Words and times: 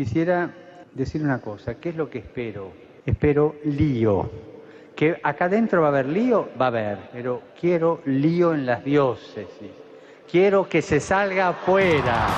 quisiera 0.00 0.50
decir 0.94 1.22
una 1.22 1.40
cosa. 1.42 1.74
¿Qué 1.74 1.90
es 1.90 1.94
lo 1.94 2.08
que 2.08 2.20
espero? 2.20 2.72
Espero 3.04 3.56
lío. 3.66 4.30
Que 4.96 5.20
acá 5.22 5.44
adentro 5.44 5.82
va 5.82 5.88
a 5.88 5.90
haber 5.90 6.06
lío, 6.06 6.48
va 6.58 6.66
a 6.66 6.68
haber, 6.68 6.98
pero 7.12 7.42
quiero 7.60 8.00
lío 8.06 8.54
en 8.54 8.64
las 8.64 8.82
diócesis. 8.82 9.72
Quiero 10.30 10.66
que 10.66 10.80
se 10.80 11.00
salga 11.00 11.48
afuera. 11.48 12.28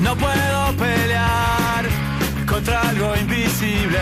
No 0.00 0.14
puedo 0.14 0.60
pelear 0.78 1.84
contra 2.48 2.80
algo 2.90 3.12
invisible. 3.20 3.98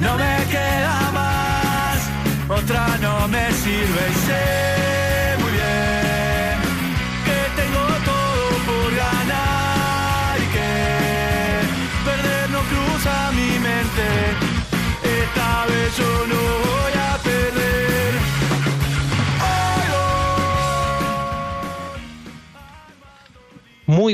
No 0.00 0.16
me 0.16 0.36
queda 0.48 1.10
más, 1.12 2.10
otra 2.48 2.96
no 2.98 3.26
me 3.26 3.50
sirve 3.50 4.08
y 4.08 4.14
sé 4.14 4.67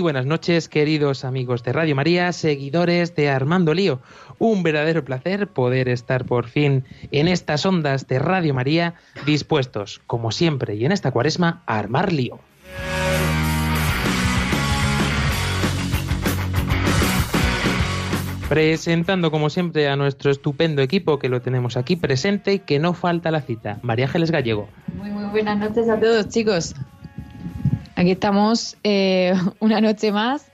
buenas 0.05 0.27
noches, 0.27 0.69
queridos 0.69 1.25
amigos 1.25 1.63
de 1.63 1.73
Radio 1.73 1.97
María, 1.97 2.31
seguidores 2.33 3.15
de 3.15 3.31
Armando 3.31 3.73
Lío. 3.73 4.03
Un 4.39 4.63
verdadero 4.63 5.03
placer 5.03 5.49
poder 5.49 5.89
estar 5.89 6.27
por 6.27 6.47
fin 6.47 6.85
en 7.11 7.27
estas 7.27 7.65
ondas 7.65 8.07
de 8.07 8.19
Radio 8.19 8.53
María, 8.53 8.97
dispuestos, 9.25 10.03
como 10.07 10.31
siempre 10.31 10.75
y 10.75 10.85
en 10.85 10.93
esta 10.93 11.11
cuaresma, 11.11 11.63
a 11.65 11.79
armar 11.79 12.13
lío. 12.13 12.39
Presentando 18.51 19.31
como 19.31 19.49
siempre 19.49 19.89
a 19.89 19.97
nuestro 19.97 20.31
estupendo 20.31 20.83
equipo 20.83 21.19
que 21.19 21.31
lo 21.31 21.41
tenemos 21.41 21.79
aquí 21.79 21.97
presente 21.97 22.59
que 22.59 22.79
no 22.79 22.93
falta 22.93 23.31
la 23.31 23.41
cita. 23.41 23.79
María 23.81 24.05
Ángeles 24.05 24.31
Gallego. 24.31 24.69
Muy 24.93 25.25
buenas 25.31 25.59
noches 25.59 25.89
a 25.89 25.99
todos, 25.99 26.29
chicos. 26.29 26.75
Aquí 27.97 28.11
estamos 28.11 28.77
eh, 28.83 29.35
una 29.61 29.81
noche 29.81 30.13
más, 30.13 30.47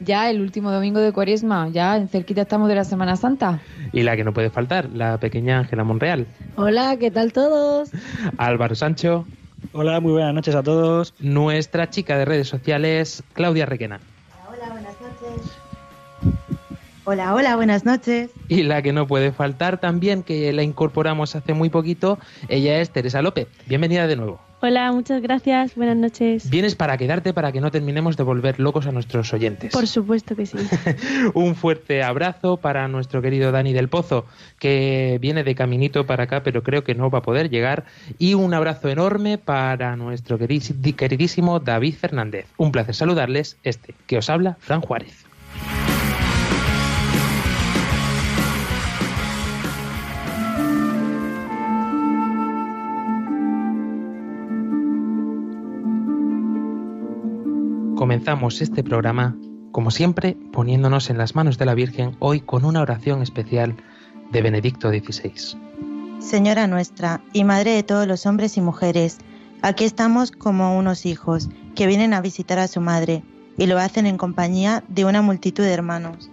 ya 0.00 0.30
el 0.30 0.40
último 0.40 0.70
domingo 0.70 1.00
de 1.00 1.12
Cuaresma, 1.12 1.68
ya 1.68 1.96
en 1.96 2.08
cerquita 2.08 2.42
estamos 2.42 2.68
de 2.68 2.74
la 2.74 2.84
Semana 2.84 3.16
Santa. 3.16 3.60
Y 3.92 4.02
la 4.02 4.16
que 4.16 4.24
no 4.24 4.32
puede 4.32 4.50
faltar, 4.50 4.88
la 4.90 5.18
pequeña 5.18 5.58
Ángela 5.58 5.84
Monreal. 5.84 6.26
Hola, 6.56 6.96
¿qué 6.98 7.10
tal 7.10 7.32
todos? 7.32 7.90
Álvaro 8.38 8.74
Sancho. 8.74 9.26
Hola, 9.72 10.00
muy 10.00 10.12
buenas 10.12 10.34
noches 10.34 10.54
a 10.54 10.62
todos. 10.62 11.14
Nuestra 11.18 11.90
chica 11.90 12.16
de 12.16 12.24
redes 12.24 12.48
sociales, 12.48 13.22
Claudia 13.32 13.66
Requena. 13.66 14.00
Hola, 14.48 14.70
buenas 14.70 14.94
noches. 15.00 15.52
Hola, 17.04 17.34
hola, 17.34 17.56
buenas 17.56 17.84
noches. 17.84 18.30
Y 18.48 18.62
la 18.64 18.82
que 18.82 18.92
no 18.92 19.06
puede 19.06 19.32
faltar 19.32 19.78
también, 19.78 20.22
que 20.22 20.52
la 20.52 20.62
incorporamos 20.62 21.36
hace 21.36 21.52
muy 21.52 21.70
poquito, 21.70 22.18
ella 22.48 22.80
es 22.80 22.90
Teresa 22.90 23.22
López. 23.22 23.48
Bienvenida 23.66 24.06
de 24.06 24.16
nuevo. 24.16 24.45
Hola, 24.68 24.90
muchas 24.90 25.22
gracias. 25.22 25.76
Buenas 25.76 25.96
noches. 25.96 26.50
Vienes 26.50 26.74
para 26.74 26.98
quedarte 26.98 27.32
para 27.32 27.52
que 27.52 27.60
no 27.60 27.70
terminemos 27.70 28.16
de 28.16 28.24
volver 28.24 28.58
locos 28.58 28.84
a 28.88 28.90
nuestros 28.90 29.32
oyentes. 29.32 29.72
Por 29.72 29.86
supuesto 29.86 30.34
que 30.34 30.44
sí. 30.44 30.58
Un 31.34 31.54
fuerte 31.54 32.02
abrazo 32.02 32.56
para 32.56 32.88
nuestro 32.88 33.22
querido 33.22 33.52
Dani 33.52 33.72
del 33.72 33.88
Pozo, 33.88 34.26
que 34.58 35.18
viene 35.20 35.44
de 35.44 35.54
caminito 35.54 36.04
para 36.04 36.24
acá, 36.24 36.42
pero 36.42 36.64
creo 36.64 36.82
que 36.82 36.96
no 36.96 37.10
va 37.10 37.20
a 37.20 37.22
poder 37.22 37.48
llegar. 37.48 37.84
Y 38.18 38.34
un 38.34 38.54
abrazo 38.54 38.88
enorme 38.88 39.38
para 39.38 39.94
nuestro 39.94 40.36
queridísimo 40.36 41.60
David 41.60 41.94
Fernández. 41.94 42.46
Un 42.56 42.72
placer 42.72 42.96
saludarles. 42.96 43.58
Este 43.62 43.94
que 44.08 44.18
os 44.18 44.28
habla, 44.28 44.56
Fran 44.58 44.80
Juárez. 44.80 45.25
Comenzamos 57.96 58.60
este 58.60 58.84
programa, 58.84 59.34
como 59.72 59.90
siempre, 59.90 60.36
poniéndonos 60.52 61.08
en 61.08 61.16
las 61.16 61.34
manos 61.34 61.56
de 61.56 61.64
la 61.64 61.72
Virgen, 61.72 62.14
hoy 62.18 62.40
con 62.40 62.66
una 62.66 62.82
oración 62.82 63.22
especial 63.22 63.74
de 64.30 64.42
Benedicto 64.42 64.90
XVI. 64.90 65.58
Señora 66.18 66.66
nuestra 66.66 67.22
y 67.32 67.44
Madre 67.44 67.70
de 67.70 67.82
todos 67.82 68.06
los 68.06 68.26
hombres 68.26 68.58
y 68.58 68.60
mujeres, 68.60 69.16
aquí 69.62 69.84
estamos 69.84 70.30
como 70.30 70.76
unos 70.76 71.06
hijos 71.06 71.48
que 71.74 71.86
vienen 71.86 72.12
a 72.12 72.20
visitar 72.20 72.58
a 72.58 72.68
su 72.68 72.82
madre 72.82 73.22
y 73.56 73.64
lo 73.64 73.78
hacen 73.78 74.04
en 74.04 74.18
compañía 74.18 74.84
de 74.88 75.06
una 75.06 75.22
multitud 75.22 75.64
de 75.64 75.72
hermanos. 75.72 76.30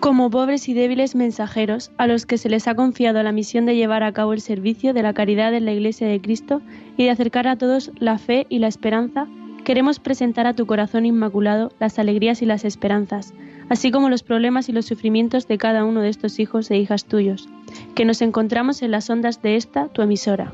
Como 0.00 0.30
pobres 0.30 0.68
y 0.68 0.74
débiles 0.74 1.16
mensajeros 1.16 1.90
a 1.96 2.06
los 2.06 2.24
que 2.24 2.38
se 2.38 2.48
les 2.48 2.68
ha 2.68 2.76
confiado 2.76 3.20
la 3.24 3.32
misión 3.32 3.66
de 3.66 3.74
llevar 3.74 4.04
a 4.04 4.12
cabo 4.12 4.32
el 4.32 4.40
servicio 4.40 4.94
de 4.94 5.02
la 5.02 5.12
caridad 5.12 5.52
en 5.54 5.64
la 5.64 5.72
Iglesia 5.72 6.06
de 6.06 6.20
Cristo 6.20 6.62
y 6.96 7.04
de 7.04 7.10
acercar 7.10 7.48
a 7.48 7.56
todos 7.56 7.90
la 7.98 8.16
fe 8.16 8.46
y 8.48 8.60
la 8.60 8.68
esperanza, 8.68 9.26
queremos 9.64 9.98
presentar 9.98 10.46
a 10.46 10.54
tu 10.54 10.66
corazón 10.66 11.04
inmaculado 11.04 11.72
las 11.80 11.98
alegrías 11.98 12.42
y 12.42 12.46
las 12.46 12.64
esperanzas, 12.64 13.34
así 13.70 13.90
como 13.90 14.08
los 14.08 14.22
problemas 14.22 14.68
y 14.68 14.72
los 14.72 14.86
sufrimientos 14.86 15.48
de 15.48 15.58
cada 15.58 15.84
uno 15.84 16.00
de 16.00 16.10
estos 16.10 16.38
hijos 16.38 16.70
e 16.70 16.78
hijas 16.78 17.04
tuyos, 17.04 17.48
que 17.96 18.04
nos 18.04 18.22
encontramos 18.22 18.82
en 18.82 18.92
las 18.92 19.10
ondas 19.10 19.42
de 19.42 19.56
esta, 19.56 19.88
tu 19.88 20.02
emisora. 20.02 20.52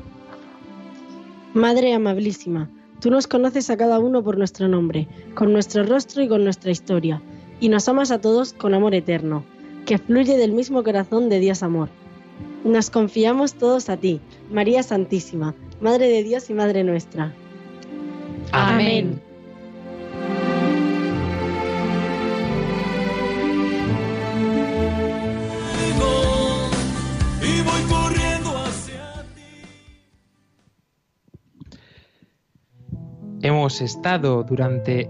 Madre 1.53 1.93
amabilísima, 1.93 2.67
tú 2.99 3.11
nos 3.11 3.27
conoces 3.27 3.69
a 3.69 3.77
cada 3.77 3.99
uno 3.99 4.23
por 4.23 4.39
nuestro 4.39 4.67
nombre, 4.67 5.07
con 5.35 5.53
nuestro 5.53 5.83
rostro 5.83 6.23
y 6.23 6.27
con 6.27 6.43
nuestra 6.43 6.71
historia 6.71 7.21
y 7.59 7.69
nos 7.69 7.87
amas 7.87 8.11
a 8.11 8.19
todos 8.19 8.53
con 8.53 8.73
amor 8.73 8.95
eterno, 8.95 9.43
que 9.85 9.97
fluye 9.97 10.37
del 10.37 10.51
mismo 10.51 10.83
corazón 10.83 11.29
de 11.29 11.39
Dios 11.39 11.63
amor. 11.63 11.89
Nos 12.63 12.89
confiamos 12.89 13.53
todos 13.53 13.89
a 13.89 13.97
ti, 13.97 14.19
María 14.51 14.83
Santísima, 14.83 15.53
Madre 15.79 16.07
de 16.07 16.23
Dios 16.23 16.49
y 16.49 16.53
Madre 16.53 16.83
nuestra. 16.83 17.33
Amén. 18.51 19.21
Y 27.41 27.61
voy 27.61 27.81
corriendo 27.89 28.57
hacia 28.57 29.25
Hemos 33.41 33.81
estado 33.81 34.43
durante 34.43 35.09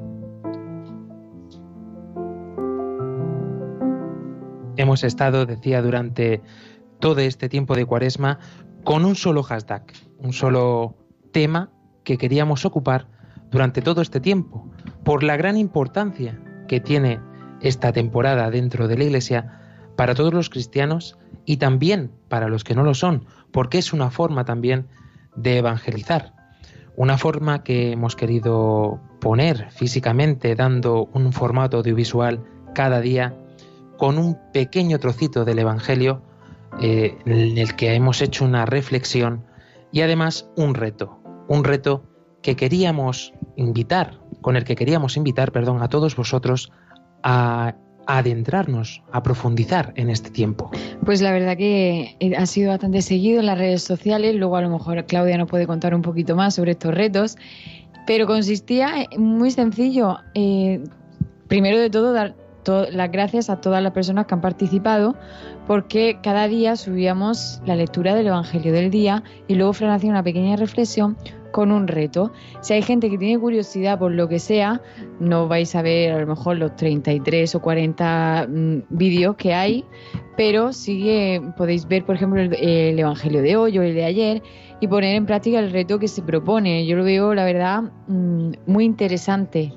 hemos 4.85 5.03
estado, 5.03 5.45
decía, 5.47 5.81
durante 5.81 6.41
todo 6.99 7.19
este 7.19 7.49
tiempo 7.49 7.75
de 7.75 7.85
cuaresma 7.85 8.39
con 8.83 9.03
un 9.03 9.15
solo 9.15 9.41
hashtag, 9.41 9.83
un 10.19 10.31
solo 10.31 10.95
tema 11.31 11.71
que 12.03 12.17
queríamos 12.17 12.65
ocupar 12.65 13.07
durante 13.49 13.81
todo 13.81 14.01
este 14.01 14.19
tiempo, 14.19 14.69
por 15.03 15.23
la 15.23 15.37
gran 15.37 15.57
importancia 15.57 16.39
que 16.67 16.79
tiene 16.79 17.19
esta 17.61 17.91
temporada 17.91 18.51
dentro 18.51 18.87
de 18.87 18.97
la 18.97 19.05
Iglesia 19.05 19.59
para 19.95 20.13
todos 20.13 20.33
los 20.33 20.49
cristianos 20.49 21.17
y 21.45 21.57
también 21.57 22.11
para 22.29 22.47
los 22.47 22.63
que 22.63 22.75
no 22.75 22.83
lo 22.83 22.93
son, 22.93 23.25
porque 23.51 23.79
es 23.79 23.91
una 23.91 24.11
forma 24.11 24.45
también 24.45 24.87
de 25.35 25.57
evangelizar, 25.57 26.33
una 26.95 27.17
forma 27.17 27.63
que 27.63 27.93
hemos 27.93 28.15
querido 28.15 29.01
poner 29.19 29.71
físicamente 29.71 30.55
dando 30.55 31.09
un 31.11 31.33
formato 31.33 31.77
audiovisual 31.77 32.43
cada 32.75 33.01
día 33.01 33.35
con 33.97 34.17
un 34.17 34.37
pequeño 34.51 34.99
trocito 34.99 35.45
del 35.45 35.59
Evangelio 35.59 36.21
eh, 36.81 37.17
en 37.25 37.57
el 37.57 37.75
que 37.75 37.93
hemos 37.93 38.21
hecho 38.21 38.43
una 38.43 38.65
reflexión 38.65 39.45
y 39.91 40.01
además 40.01 40.49
un 40.57 40.75
reto, 40.75 41.19
un 41.47 41.63
reto 41.63 42.03
que 42.41 42.55
queríamos 42.55 43.33
invitar, 43.55 44.19
con 44.41 44.55
el 44.57 44.65
que 44.65 44.75
queríamos 44.75 45.15
invitar, 45.15 45.51
perdón, 45.51 45.81
a 45.81 45.87
todos 45.87 46.15
vosotros 46.15 46.71
a, 47.23 47.75
adentrarnos, 48.07 49.01
a 49.11 49.23
profundizar 49.23 49.91
en 49.95 50.11
este 50.11 50.29
tiempo. 50.29 50.69
Pues 51.05 51.21
la 51.21 51.31
verdad 51.31 51.57
que 51.57 52.15
eh, 52.19 52.35
ha 52.35 52.45
sido 52.45 52.69
bastante 52.69 53.01
seguido 53.01 53.39
en 53.39 53.47
las 53.47 53.57
redes 53.57 53.81
sociales, 53.81 54.35
luego 54.35 54.57
a 54.57 54.61
lo 54.61 54.69
mejor 54.69 55.05
Claudia 55.05 55.37
nos 55.37 55.49
puede 55.49 55.65
contar 55.65 55.95
un 55.95 56.03
poquito 56.03 56.35
más 56.35 56.53
sobre 56.53 56.71
estos 56.71 56.93
retos, 56.93 57.35
pero 58.05 58.27
consistía 58.27 59.01
eh, 59.01 59.17
muy 59.17 59.49
sencillo. 59.49 60.17
primero 61.47 61.79
de 61.79 61.89
todo, 61.89 62.13
dar 62.13 62.35
las 62.91 63.11
gracias 63.11 63.49
a 63.49 63.61
todas 63.61 63.81
las 63.81 63.91
personas 63.91 64.25
que 64.25 64.33
han 64.33 64.41
participado, 64.41 65.15
porque 65.67 66.19
cada 66.21 66.47
día 66.47 66.75
subíamos 66.75 67.61
la 67.65 67.75
lectura 67.75 68.15
del 68.15 68.27
Evangelio 68.27 68.73
del 68.73 68.91
día 68.91 69.23
y 69.47 69.55
luego 69.55 69.73
Fran 69.73 69.99
una 70.03 70.23
pequeña 70.23 70.55
reflexión 70.55 71.17
con 71.51 71.71
un 71.71 71.87
reto. 71.87 72.33
Si 72.59 72.73
hay 72.73 72.81
gente 72.81 73.09
que 73.09 73.17
tiene 73.17 73.39
curiosidad 73.39 73.97
por 73.97 74.11
lo 74.11 74.27
que 74.27 74.39
sea, 74.39 74.81
no 75.21 75.47
vais 75.47 75.73
a 75.75 75.81
ver 75.81 76.11
a 76.11 76.19
lo 76.19 76.27
mejor 76.27 76.57
los 76.57 76.75
33 76.75 77.55
o 77.55 77.61
40 77.61 78.47
mm, 78.49 78.77
vídeos 78.89 79.35
que 79.37 79.53
hay, 79.53 79.85
pero 80.35 80.73
sí 80.73 81.39
podéis 81.55 81.87
ver, 81.87 82.03
por 82.03 82.15
ejemplo, 82.15 82.41
el, 82.41 82.53
el, 82.55 82.99
Evangelio 82.99 83.41
de 83.41 83.55
hoy 83.55 83.77
o 83.77 83.83
el 83.83 83.95
de 83.95 84.03
ayer 84.03 84.43
y 84.81 84.87
poner 84.87 85.15
en 85.15 85.25
práctica 85.25 85.59
el 85.59 85.71
reto 85.71 85.97
que 85.97 86.09
se 86.09 86.21
propone. 86.21 86.85
Yo 86.85 86.97
lo 86.97 87.05
veo, 87.05 87.33
la 87.33 87.45
verdad, 87.45 87.83
mm, 88.07 88.51
muy 88.65 88.83
interesante. 88.83 89.71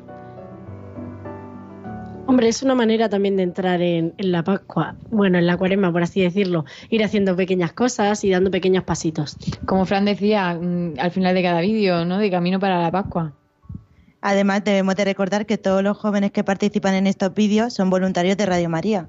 Hombre, 2.30 2.48
es 2.48 2.62
una 2.62 2.74
manera 2.74 3.08
también 3.08 3.38
de 3.38 3.42
entrar 3.42 3.80
en, 3.80 4.12
la 4.18 4.44
Pascua, 4.44 4.96
bueno, 5.08 5.38
en 5.38 5.46
la 5.46 5.56
cuaresma, 5.56 5.90
por 5.90 6.02
así 6.02 6.20
decirlo, 6.20 6.66
ir 6.90 7.02
haciendo 7.02 7.34
pequeñas 7.34 7.72
cosas 7.72 8.22
y 8.22 8.28
dando 8.28 8.50
pequeños 8.50 8.84
pasitos. 8.84 9.38
Como 9.64 9.86
Fran 9.86 10.04
decía 10.04 10.52
mm, 10.52 10.96
al 10.98 11.10
final 11.10 11.34
de 11.34 11.42
cada 11.42 11.62
vídeo, 11.62 12.04
¿no? 12.04 12.18
De 12.18 12.30
camino 12.30 12.60
para 12.60 12.82
la 12.82 12.90
Pascua. 12.90 13.37
Además, 14.20 14.64
debemos 14.64 14.96
de 14.96 15.04
recordar 15.04 15.46
que 15.46 15.58
todos 15.58 15.82
los 15.82 15.96
jóvenes 15.96 16.32
que 16.32 16.42
participan 16.42 16.94
en 16.94 17.06
estos 17.06 17.32
vídeos 17.34 17.72
son 17.72 17.88
voluntarios 17.88 18.36
de 18.36 18.46
Radio 18.46 18.68
María. 18.68 19.08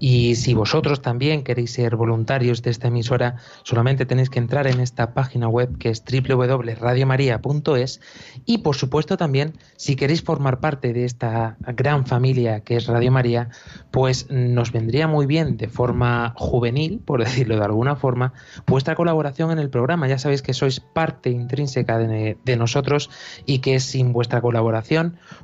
Y 0.00 0.36
si 0.36 0.54
vosotros 0.54 1.02
también 1.02 1.44
queréis 1.44 1.72
ser 1.72 1.96
voluntarios 1.96 2.62
de 2.62 2.70
esta 2.70 2.88
emisora, 2.88 3.36
solamente 3.64 4.06
tenéis 4.06 4.30
que 4.30 4.38
entrar 4.38 4.66
en 4.66 4.80
esta 4.80 5.12
página 5.12 5.46
web 5.48 5.76
que 5.76 5.90
es 5.90 6.02
www.radiomaria.es 6.02 8.00
y 8.46 8.58
por 8.58 8.76
supuesto 8.76 9.18
también 9.18 9.58
si 9.76 9.94
queréis 9.94 10.22
formar 10.22 10.58
parte 10.58 10.94
de 10.94 11.04
esta 11.04 11.58
gran 11.60 12.06
familia 12.06 12.60
que 12.60 12.76
es 12.76 12.86
Radio 12.86 13.12
María, 13.12 13.50
pues 13.90 14.30
nos 14.30 14.72
vendría 14.72 15.06
muy 15.06 15.26
bien 15.26 15.58
de 15.58 15.68
forma 15.68 16.32
juvenil, 16.36 17.02
por 17.04 17.22
decirlo 17.22 17.56
de 17.56 17.64
alguna 17.64 17.96
forma, 17.96 18.32
vuestra 18.66 18.94
colaboración 18.94 19.50
en 19.50 19.58
el 19.58 19.68
programa. 19.68 20.08
Ya 20.08 20.18
sabéis 20.18 20.40
que 20.40 20.54
sois 20.54 20.80
parte 20.80 21.28
intrínseca 21.30 21.98
de, 21.98 22.38
de 22.42 22.56
nosotros 22.56 23.10
y 23.44 23.58
que 23.58 23.80
sin 23.80 24.14
vuestra 24.14 24.40
colaboración 24.40 24.55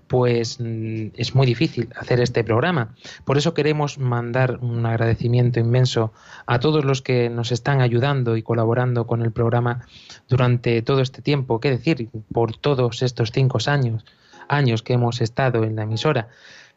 pues 0.08 0.58
mm, 0.60 1.08
es 1.14 1.34
muy 1.34 1.46
difícil 1.46 1.88
hacer 1.96 2.20
este 2.20 2.44
programa. 2.44 2.94
Por 3.24 3.38
eso 3.38 3.54
queremos 3.54 3.98
mandar 3.98 4.58
un 4.60 4.84
agradecimiento 4.86 5.60
inmenso 5.60 6.12
a 6.46 6.58
todos 6.58 6.84
los 6.84 7.02
que 7.02 7.30
nos 7.30 7.52
están 7.52 7.80
ayudando 7.80 8.36
y 8.36 8.42
colaborando 8.42 9.06
con 9.06 9.22
el 9.22 9.32
programa 9.32 9.86
durante 10.28 10.82
todo 10.82 11.00
este 11.00 11.22
tiempo, 11.22 11.60
qué 11.60 11.70
decir, 11.70 12.08
por 12.32 12.56
todos 12.56 13.02
estos 13.02 13.30
cinco 13.32 13.58
años, 13.66 14.04
años 14.48 14.82
que 14.82 14.94
hemos 14.94 15.20
estado 15.20 15.62
en 15.64 15.76
la 15.76 15.82
emisora. 15.82 16.28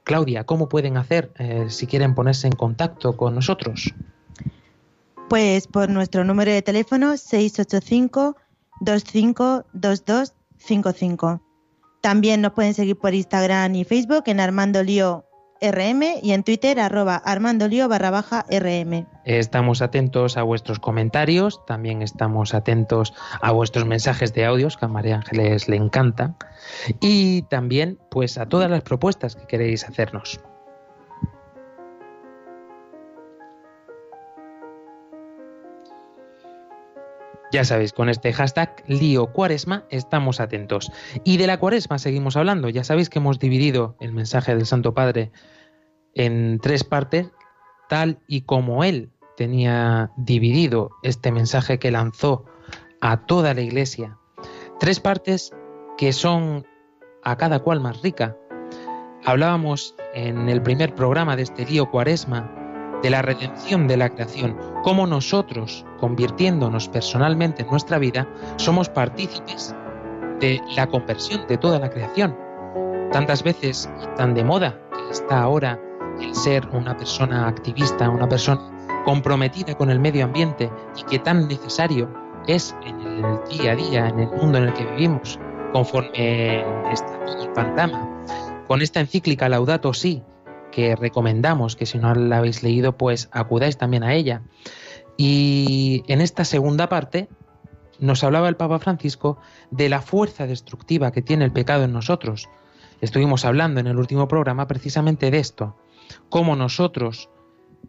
Claudia, 0.04 0.44
¿cómo 0.44 0.70
pueden 0.70 0.98
hacer 0.98 1.32
eh, 1.40 1.66
si 1.70 1.88
quieren 1.88 2.14
ponerse 2.14 2.46
en 2.48 2.54
contacto 2.54 3.18
con 3.18 3.34
nosotros? 3.34 3.92
Pues 5.30 5.66
por 5.68 5.90
nuestro 5.90 6.24
número 6.24 6.52
de 6.52 6.62
teléfono 6.62 7.18
685 7.18 8.38
252255. 8.82 11.42
También 12.06 12.42
nos 12.42 12.52
pueden 12.52 12.76
seguir 12.76 13.00
por 13.00 13.16
Instagram 13.16 13.74
y 13.74 13.84
Facebook 13.84 14.26
en 14.28 14.40
Armando 14.40 14.84
Lío 14.84 15.26
RM 15.60 16.04
y 16.22 16.34
en 16.34 16.44
Twitter 16.44 16.80
arroba 16.80 17.24
barra 17.26 18.12
baja 18.12 18.46
RM. 18.48 19.08
Estamos 19.26 19.82
atentos 19.82 20.38
a 20.38 20.44
vuestros 20.44 20.78
comentarios, 20.78 21.66
también 21.66 22.04
estamos 22.04 22.54
atentos 22.54 23.12
a 23.42 23.52
vuestros 23.52 23.88
mensajes 23.88 24.36
de 24.36 24.46
audios 24.46 24.78
que 24.78 24.86
a 24.86 24.88
María 24.88 25.16
Ángeles 25.16 25.68
le 25.68 25.78
encantan 25.78 26.38
y 27.02 27.42
también 27.50 27.98
pues 28.12 28.38
a 28.38 28.46
todas 28.46 28.70
las 28.70 28.84
propuestas 28.84 29.36
que 29.36 29.48
queréis 29.48 29.84
hacernos. 29.84 30.40
Ya 37.56 37.64
sabéis, 37.64 37.94
con 37.94 38.10
este 38.10 38.34
hashtag 38.34 38.84
lío 38.86 39.28
cuaresma 39.28 39.86
estamos 39.90 40.42
atentos. 40.42 40.92
Y 41.24 41.38
de 41.38 41.48
la 41.48 41.58
cuaresma 41.58 42.00
seguimos 42.00 42.36
hablando. 42.36 42.68
Ya 42.68 42.84
sabéis 42.84 43.10
que 43.10 43.20
hemos 43.20 43.40
dividido 43.40 43.96
el 44.02 44.12
mensaje 44.12 44.54
del 44.54 44.66
Santo 44.66 44.94
Padre 44.94 45.32
en 46.16 46.60
tres 46.60 46.84
partes, 46.84 47.32
tal 47.88 48.20
y 48.28 48.42
como 48.42 48.84
él 48.84 49.14
tenía 49.38 50.12
dividido 50.18 50.90
este 51.02 51.32
mensaje 51.32 51.80
que 51.80 51.92
lanzó 51.92 52.44
a 53.00 53.26
toda 53.26 53.54
la 53.54 53.62
iglesia. 53.62 54.18
Tres 54.82 55.00
partes 55.00 55.54
que 55.98 56.12
son 56.12 56.68
a 57.24 57.38
cada 57.38 57.60
cual 57.60 57.80
más 57.80 58.02
rica. 58.02 58.36
Hablábamos 59.24 59.96
en 60.14 60.50
el 60.50 60.62
primer 60.62 60.94
programa 60.94 61.38
de 61.38 61.44
este 61.44 61.66
lío 61.66 61.90
cuaresma 61.90 62.65
de 63.02 63.10
la 63.10 63.22
redención 63.22 63.88
de 63.88 63.98
la 63.98 64.10
creación, 64.10 64.58
cómo 64.84 65.08
nosotros, 65.08 65.86
convirtiéndonos 66.00 66.90
personalmente 66.90 67.64
en 67.64 67.70
nuestra 67.70 68.00
vida, 68.00 68.28
somos 68.58 68.90
partícipes 68.90 69.76
de 70.40 70.62
la 70.76 70.88
conversión 70.88 71.46
de 71.48 71.58
toda 71.58 71.80
la 71.80 71.90
creación. 71.90 72.36
Tantas 73.12 73.44
veces 73.44 73.90
tan 74.18 74.34
de 74.34 74.44
moda 74.44 74.80
que 74.92 75.12
está 75.12 75.42
ahora 75.42 75.80
el 76.20 76.34
ser 76.36 76.68
una 76.70 76.96
persona 76.98 77.48
activista, 77.48 78.10
una 78.10 78.28
persona 78.28 78.62
comprometida 79.06 79.76
con 79.76 79.90
el 79.90 80.00
medio 80.00 80.26
ambiente 80.26 80.70
y 80.98 81.04
que 81.04 81.20
tan 81.20 81.48
necesario 81.48 82.12
es 82.48 82.76
en 82.84 83.00
el 83.02 83.40
día 83.50 83.72
a 83.72 83.76
día, 83.76 84.08
en 84.08 84.20
el 84.20 84.30
mundo 84.30 84.58
en 84.58 84.66
el 84.66 84.74
que 84.74 84.86
vivimos, 84.86 85.40
conforme 85.74 86.62
está 86.92 87.20
el 87.42 87.50
panorama. 87.54 88.10
Con 88.68 88.82
esta 88.82 89.00
encíclica 89.00 89.48
Laudato 89.50 89.94
Si, 89.94 90.24
que 90.76 90.98
recomendamos 90.98 91.78
que 91.78 91.86
si 91.86 91.98
no 91.98 92.14
la 92.14 92.40
habéis 92.40 92.62
leído, 92.62 92.98
pues 92.98 93.30
acudáis 93.32 93.78
también 93.78 94.04
a 94.04 94.14
ella. 94.14 94.42
Y 95.16 96.04
en 96.10 96.20
esta 96.20 96.44
segunda 96.44 96.90
parte 96.90 97.30
nos 97.98 98.26
hablaba 98.26 98.50
el 98.50 98.58
Papa 98.58 98.80
Francisco 98.80 99.38
de 99.72 99.88
la 99.88 100.02
fuerza 100.02 100.48
destructiva 100.48 101.14
que 101.14 101.22
tiene 101.22 101.46
el 101.46 101.54
pecado 101.54 101.86
en 101.86 101.94
nosotros. 101.94 102.50
Estuvimos 103.00 103.46
hablando 103.46 103.80
en 103.80 103.88
el 103.88 103.98
último 103.98 104.28
programa 104.28 104.68
precisamente 104.68 105.32
de 105.32 105.40
esto, 105.40 105.78
cómo 106.28 106.58
nosotros, 106.58 107.30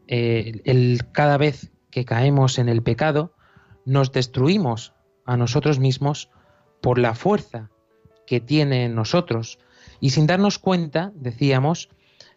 eh, 0.07 0.61
el, 0.65 1.11
cada 1.11 1.39
vez 1.39 1.73
que 1.91 2.05
caemos 2.05 2.61
en 2.61 2.69
el 2.69 2.85
pecado, 2.85 3.35
nos 3.85 4.13
destruimos 4.13 4.95
a 5.25 5.37
nosotros 5.37 5.81
mismos 5.81 6.31
por 6.81 7.01
la 7.01 7.17
fuerza 7.17 7.69
que 8.29 8.39
tiene 8.39 8.85
en 8.85 8.95
nosotros. 8.95 9.59
Y 9.99 10.11
sin 10.11 10.29
darnos 10.29 10.61
cuenta, 10.61 11.11
decíamos, 11.17 11.89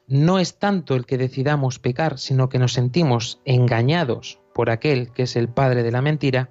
no 0.10 0.40
es 0.40 0.58
tanto 0.58 0.96
el 0.96 1.06
que 1.06 1.20
decidamos 1.20 1.78
pecar, 1.78 2.18
sino 2.18 2.50
que 2.50 2.58
nos 2.58 2.74
sentimos 2.74 3.40
engañados 3.46 4.40
por 4.54 4.72
aquel 4.72 5.12
que 5.12 5.24
es 5.24 5.36
el 5.36 5.50
padre 5.50 5.84
de 5.84 5.92
la 5.92 6.02
mentira 6.02 6.50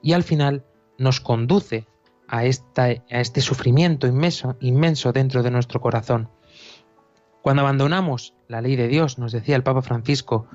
y 0.00 0.12
al 0.12 0.22
final 0.22 0.64
nos 0.96 1.20
conduce 1.20 1.86
a, 2.28 2.44
esta, 2.44 2.84
a 2.84 3.02
este 3.08 3.40
sufrimiento 3.40 4.06
inmenso, 4.06 4.56
inmenso 4.60 5.12
dentro 5.12 5.42
de 5.42 5.50
nuestro 5.50 5.80
corazón. 5.80 6.30
Cuando 7.42 7.62
abandonamos 7.62 8.34
la 8.46 8.60
ley 8.60 8.76
de 8.76 8.86
Dios, 8.86 9.18
nos 9.18 9.32
decía 9.32 9.56
el 9.56 9.64
Papa 9.64 9.82
Francisco, 9.82 10.46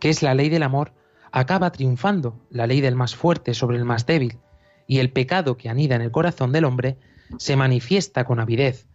que 0.00 0.08
es 0.08 0.22
la 0.22 0.34
ley 0.34 0.48
del 0.48 0.64
amor, 0.64 0.92
acaba 1.30 1.70
triunfando 1.70 2.40
la 2.50 2.66
ley 2.66 2.80
del 2.80 2.96
más 2.96 3.14
fuerte 3.14 3.54
sobre 3.54 3.76
el 3.76 3.84
más 3.84 4.06
débil, 4.06 4.38
y 4.88 4.98
el 4.98 5.12
pecado 5.12 5.56
que 5.56 5.68
anida 5.68 5.94
en 5.94 6.02
el 6.02 6.10
corazón 6.10 6.50
del 6.50 6.64
hombre 6.64 6.98
se 7.38 7.54
manifiesta 7.54 8.24
con 8.24 8.40
avidez, 8.40 8.88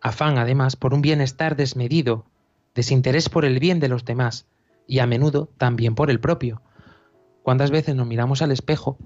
afán 0.00 0.38
además 0.38 0.76
por 0.76 0.94
un 0.94 1.02
bienestar 1.02 1.56
desmedido, 1.56 2.24
desinterés 2.76 3.28
por 3.28 3.44
el 3.44 3.58
bien 3.58 3.80
de 3.80 3.88
los 3.88 4.04
demás 4.04 4.46
y 4.86 5.00
a 5.00 5.06
menudo 5.06 5.50
también 5.58 5.96
por 5.96 6.10
el 6.10 6.20
propio. 6.20 6.62
¿Cuántas 7.42 7.70
veces 7.70 7.96
nos 7.96 8.06
miramos 8.06 8.42
al 8.42 8.52
espejo 8.52 8.98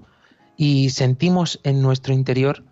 y 0.57 0.89
sentimos 0.89 1.59
en 1.63 1.81
nuestro 1.81 2.13
interior 2.13 2.63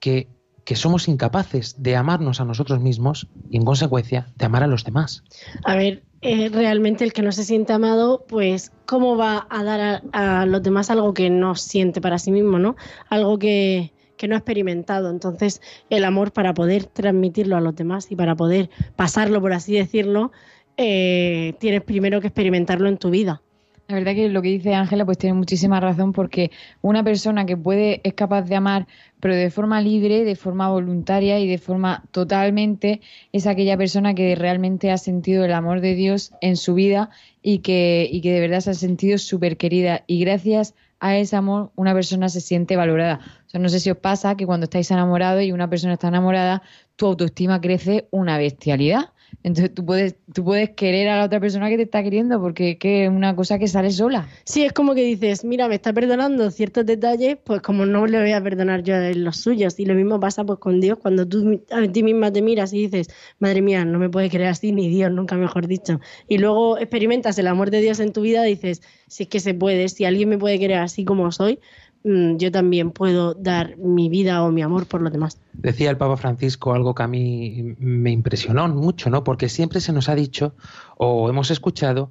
que, 0.00 0.28
que 0.64 0.76
somos 0.76 1.08
incapaces 1.08 1.82
de 1.82 1.96
amarnos 1.96 2.40
a 2.40 2.44
nosotros 2.44 2.80
mismos 2.80 3.28
y 3.48 3.56
en 3.56 3.64
consecuencia 3.64 4.26
de 4.36 4.44
amar 4.44 4.62
a 4.62 4.66
los 4.66 4.84
demás? 4.84 5.22
A 5.64 5.76
ver, 5.76 6.02
eh, 6.20 6.50
realmente 6.50 7.04
el 7.04 7.12
que 7.12 7.22
no 7.22 7.32
se 7.32 7.44
siente 7.44 7.72
amado, 7.72 8.24
pues, 8.28 8.72
¿cómo 8.86 9.16
va 9.16 9.46
a 9.48 9.62
dar 9.62 9.80
a, 10.12 10.40
a, 10.40 10.46
los 10.46 10.62
demás 10.62 10.90
algo 10.90 11.14
que 11.14 11.30
no 11.30 11.54
siente 11.54 12.00
para 12.00 12.18
sí 12.18 12.32
mismo, 12.32 12.58
¿no? 12.58 12.76
Algo 13.08 13.38
que, 13.38 13.93
que 14.24 14.28
no 14.28 14.36
ha 14.36 14.38
experimentado. 14.38 15.10
Entonces, 15.10 15.60
el 15.90 16.04
amor 16.04 16.32
para 16.32 16.54
poder 16.54 16.86
transmitirlo 16.86 17.56
a 17.56 17.60
los 17.60 17.76
demás 17.76 18.10
y 18.10 18.16
para 18.16 18.34
poder 18.34 18.70
pasarlo, 18.96 19.38
por 19.42 19.52
así 19.52 19.74
decirlo, 19.74 20.32
eh, 20.78 21.52
tienes 21.60 21.82
primero 21.82 22.22
que 22.22 22.28
experimentarlo 22.28 22.88
en 22.88 22.96
tu 22.96 23.10
vida. 23.10 23.42
La 23.86 23.96
verdad 23.96 24.14
que 24.14 24.30
lo 24.30 24.40
que 24.40 24.48
dice 24.48 24.74
Ángela 24.74 25.04
pues 25.04 25.18
tiene 25.18 25.34
muchísima 25.34 25.78
razón 25.78 26.14
porque 26.14 26.50
una 26.80 27.04
persona 27.04 27.44
que 27.44 27.54
puede 27.54 28.00
es 28.02 28.14
capaz 28.14 28.42
de 28.42 28.56
amar 28.56 28.86
pero 29.20 29.36
de 29.36 29.50
forma 29.50 29.82
libre, 29.82 30.24
de 30.24 30.36
forma 30.36 30.70
voluntaria 30.70 31.38
y 31.38 31.46
de 31.46 31.58
forma 31.58 32.02
totalmente 32.10 33.02
es 33.32 33.46
aquella 33.46 33.76
persona 33.76 34.14
que 34.14 34.36
realmente 34.36 34.90
ha 34.90 34.96
sentido 34.96 35.44
el 35.44 35.52
amor 35.52 35.82
de 35.82 35.94
Dios 35.94 36.32
en 36.40 36.56
su 36.56 36.72
vida 36.72 37.10
y 37.42 37.58
que, 37.58 38.08
y 38.10 38.22
que 38.22 38.32
de 38.32 38.40
verdad 38.40 38.60
se 38.60 38.70
ha 38.70 38.74
sentido 38.74 39.18
súper 39.18 39.58
querida 39.58 40.02
y 40.06 40.18
gracias 40.18 40.74
a 41.00 41.18
ese 41.18 41.36
amor 41.36 41.70
una 41.76 41.92
persona 41.92 42.30
se 42.30 42.40
siente 42.40 42.76
valorada. 42.76 43.20
No 43.58 43.68
sé 43.68 43.80
si 43.80 43.90
os 43.90 43.98
pasa 43.98 44.36
que 44.36 44.46
cuando 44.46 44.64
estáis 44.64 44.90
enamorados 44.90 45.42
y 45.42 45.52
una 45.52 45.70
persona 45.70 45.94
está 45.94 46.08
enamorada, 46.08 46.62
tu 46.96 47.06
autoestima 47.06 47.60
crece 47.60 48.08
una 48.10 48.38
bestialidad. 48.38 49.10
Entonces 49.42 49.74
tú 49.74 49.84
puedes, 49.84 50.16
tú 50.32 50.44
puedes 50.44 50.70
querer 50.70 51.08
a 51.08 51.18
la 51.18 51.24
otra 51.24 51.40
persona 51.40 51.68
que 51.68 51.76
te 51.76 51.82
está 51.82 52.02
queriendo 52.02 52.40
porque 52.40 52.72
es 52.72 52.78
que 52.78 53.04
es 53.04 53.10
una 53.10 53.34
cosa 53.34 53.58
que 53.58 53.68
sale 53.68 53.90
sola. 53.90 54.28
Sí, 54.44 54.64
es 54.64 54.72
como 54.72 54.94
que 54.94 55.02
dices, 55.02 55.44
mira, 55.44 55.68
me 55.68 55.74
está 55.74 55.92
perdonando 55.92 56.50
ciertos 56.50 56.86
detalles, 56.86 57.38
pues 57.42 57.60
como 57.60 57.86
no 57.86 58.06
le 58.06 58.20
voy 58.20 58.32
a 58.32 58.42
perdonar 58.42 58.82
yo 58.82 58.94
los 59.14 59.38
suyos. 59.38 59.78
Y 59.78 59.86
lo 59.86 59.94
mismo 59.94 60.20
pasa 60.20 60.44
pues 60.44 60.58
con 60.58 60.80
Dios, 60.80 60.98
cuando 60.98 61.26
tú 61.26 61.60
a 61.70 61.88
ti 61.88 62.02
misma 62.02 62.32
te 62.32 62.42
miras 62.42 62.72
y 62.72 62.86
dices, 62.86 63.08
madre 63.38 63.60
mía, 63.62 63.84
no 63.84 63.98
me 63.98 64.08
puede 64.08 64.30
creer 64.30 64.48
así, 64.48 64.72
ni 64.72 64.88
Dios, 64.88 65.10
nunca 65.10 65.36
mejor 65.36 65.66
dicho. 65.66 66.00
Y 66.28 66.38
luego 66.38 66.78
experimentas 66.78 67.38
el 67.38 67.46
amor 67.46 67.70
de 67.70 67.80
Dios 67.80 68.00
en 68.00 68.12
tu 68.12 68.22
vida, 68.22 68.42
dices, 68.42 68.82
si 69.08 69.24
es 69.24 69.28
que 69.28 69.40
se 69.40 69.54
puede, 69.54 69.88
si 69.88 70.04
alguien 70.04 70.28
me 70.28 70.38
puede 70.38 70.58
querer 70.58 70.78
así 70.78 71.04
como 71.04 71.30
soy, 71.32 71.58
yo 72.04 72.52
también 72.52 72.90
puedo 72.90 73.32
dar 73.32 73.78
mi 73.78 74.10
vida 74.10 74.42
o 74.44 74.50
mi 74.52 74.60
amor 74.60 74.86
por 74.86 75.00
los 75.00 75.10
demás. 75.10 75.40
Decía 75.54 75.90
el 75.90 75.96
Papa 75.96 76.18
Francisco 76.18 76.74
algo 76.74 76.94
que 76.94 77.02
a 77.02 77.08
mí 77.08 77.74
me 77.78 78.10
impresionó 78.10 78.68
mucho, 78.68 79.08
¿no? 79.08 79.24
Porque 79.24 79.48
siempre 79.48 79.80
se 79.80 79.92
nos 79.92 80.10
ha 80.10 80.14
dicho 80.14 80.54
o 80.98 81.30
hemos 81.30 81.50
escuchado 81.50 82.10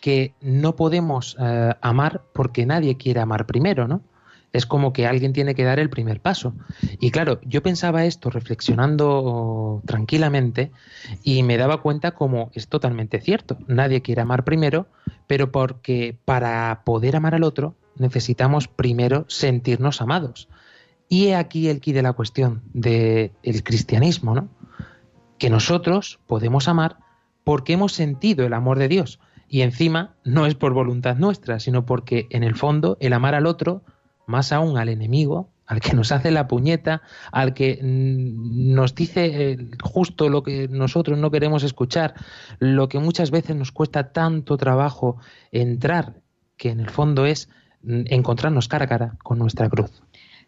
que 0.00 0.34
no 0.42 0.76
podemos 0.76 1.36
eh, 1.40 1.74
amar 1.80 2.22
porque 2.34 2.66
nadie 2.66 2.98
quiere 2.98 3.20
amar 3.20 3.46
primero, 3.46 3.88
¿no? 3.88 4.02
Es 4.52 4.66
como 4.66 4.92
que 4.92 5.06
alguien 5.06 5.32
tiene 5.32 5.54
que 5.54 5.64
dar 5.64 5.78
el 5.78 5.88
primer 5.88 6.20
paso. 6.20 6.52
Y 6.98 7.10
claro, 7.10 7.40
yo 7.44 7.62
pensaba 7.62 8.04
esto 8.04 8.30
reflexionando 8.30 9.80
tranquilamente 9.86 10.72
y 11.22 11.44
me 11.44 11.56
daba 11.56 11.80
cuenta 11.80 12.10
como 12.10 12.50
es 12.52 12.66
totalmente 12.66 13.20
cierto. 13.20 13.58
Nadie 13.68 14.02
quiere 14.02 14.22
amar 14.22 14.44
primero, 14.44 14.88
pero 15.28 15.52
porque 15.52 16.18
para 16.24 16.82
poder 16.84 17.14
amar 17.14 17.36
al 17.36 17.44
otro 17.44 17.76
necesitamos 17.96 18.68
primero 18.68 19.24
sentirnos 19.28 20.00
amados. 20.00 20.48
Y 21.08 21.26
he 21.26 21.36
aquí 21.36 21.68
el 21.68 21.80
quid 21.80 21.94
de 21.94 22.02
la 22.02 22.12
cuestión 22.12 22.62
del 22.72 23.32
cristianismo, 23.64 24.34
¿no? 24.34 24.48
Que 25.38 25.50
nosotros 25.50 26.20
podemos 26.26 26.68
amar 26.68 26.98
porque 27.44 27.72
hemos 27.72 27.92
sentido 27.92 28.46
el 28.46 28.52
amor 28.52 28.78
de 28.78 28.88
Dios. 28.88 29.18
Y 29.48 29.62
encima 29.62 30.14
no 30.22 30.46
es 30.46 30.54
por 30.54 30.72
voluntad 30.72 31.16
nuestra, 31.16 31.58
sino 31.58 31.84
porque 31.84 32.28
en 32.30 32.44
el 32.44 32.54
fondo 32.54 32.96
el 33.00 33.12
amar 33.12 33.34
al 33.34 33.46
otro, 33.46 33.82
más 34.26 34.52
aún 34.52 34.78
al 34.78 34.88
enemigo, 34.88 35.50
al 35.70 35.80
que 35.80 35.94
nos 35.94 36.10
hace 36.10 36.32
la 36.32 36.48
puñeta, 36.48 37.02
al 37.30 37.54
que 37.54 37.78
mm, 37.80 38.74
nos 38.74 38.94
dice 38.94 39.52
eh, 39.52 39.70
justo 39.82 40.28
lo 40.28 40.42
que 40.42 40.66
nosotros 40.66 41.16
no 41.16 41.30
queremos 41.30 41.62
escuchar, 41.62 42.14
lo 42.58 42.88
que 42.88 42.98
muchas 42.98 43.30
veces 43.30 43.54
nos 43.54 43.70
cuesta 43.70 44.12
tanto 44.12 44.56
trabajo 44.56 45.18
entrar, 45.52 46.22
que 46.56 46.70
en 46.70 46.80
el 46.80 46.90
fondo 46.90 47.24
es 47.24 47.48
encontrarnos 47.84 48.68
cara 48.68 48.84
a 48.84 48.88
cara 48.88 49.16
con 49.22 49.38
nuestra 49.38 49.68
cruz. 49.68 49.90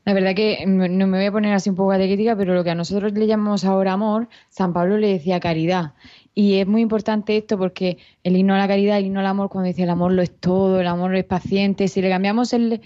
La 0.05 0.15
verdad 0.15 0.35
que 0.35 0.65
no 0.67 1.07
me 1.07 1.19
voy 1.19 1.27
a 1.27 1.33
poner 1.33 1.55
así 1.55 1.71
un 1.71 1.77
poco 1.77 1.93
crítica, 1.95 2.35
pero 2.37 2.55
lo 2.55 2.65
que 2.65 2.71
a 2.71 2.75
nosotros 2.75 3.13
le 3.13 3.29
llamamos 3.29 3.65
ahora 3.65 3.93
amor, 3.93 4.29
San 4.49 4.73
Pablo 4.73 4.99
le 4.99 5.07
decía 5.07 5.39
caridad. 5.39 5.93
Y 6.35 6.55
es 6.55 6.67
muy 6.67 6.81
importante 6.81 7.37
esto 7.37 7.57
porque 7.57 7.99
el 8.25 8.37
himno 8.37 8.55
a 8.55 8.59
la 8.59 8.67
caridad, 8.67 8.99
el 8.99 9.07
himno 9.07 9.21
al 9.21 9.27
amor, 9.27 9.49
cuando 9.49 9.69
dice 9.69 9.85
el 9.85 9.91
amor 9.91 10.13
lo 10.13 10.23
es 10.23 10.35
todo, 10.35 10.81
el 10.81 10.89
amor 10.89 11.15
es 11.15 11.25
paciente, 11.25 11.87
si 11.87 12.03
le 12.03 12.09
cambiamos 12.09 12.53
el, 12.53 12.81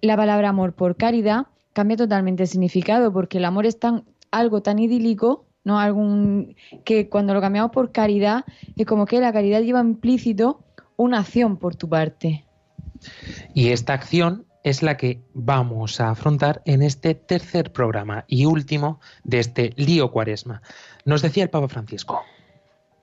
la 0.00 0.16
palabra 0.16 0.48
amor 0.48 0.72
por 0.72 0.96
caridad, 0.96 1.48
cambia 1.74 1.98
totalmente 1.98 2.44
el 2.44 2.48
significado, 2.48 3.12
porque 3.12 3.38
el 3.38 3.44
amor 3.44 3.66
es 3.66 3.78
tan, 3.78 4.04
algo 4.30 4.62
tan 4.62 4.78
idílico, 4.78 5.44
¿no? 5.64 5.78
Algún, 5.78 6.56
que 6.84 7.10
cuando 7.10 7.34
lo 7.34 7.42
cambiamos 7.42 7.72
por 7.72 7.92
caridad, 7.92 8.46
es 8.74 8.86
como 8.86 9.04
que 9.04 9.20
la 9.20 9.34
caridad 9.34 9.60
lleva 9.60 9.80
implícito 9.80 10.64
una 10.96 11.18
acción 11.18 11.58
por 11.58 11.76
tu 11.76 11.90
parte. 11.90 12.47
Y 13.54 13.68
esta 13.68 13.94
acción 13.94 14.46
es 14.64 14.82
la 14.82 14.96
que 14.96 15.22
vamos 15.34 16.00
a 16.00 16.10
afrontar 16.10 16.62
en 16.64 16.82
este 16.82 17.14
tercer 17.14 17.72
programa 17.72 18.24
y 18.28 18.44
último 18.44 19.00
de 19.24 19.38
este 19.38 19.72
lío 19.76 20.10
cuaresma. 20.10 20.62
Nos 21.04 21.22
decía 21.22 21.44
el 21.44 21.50
Papa 21.50 21.68
Francisco. 21.68 22.22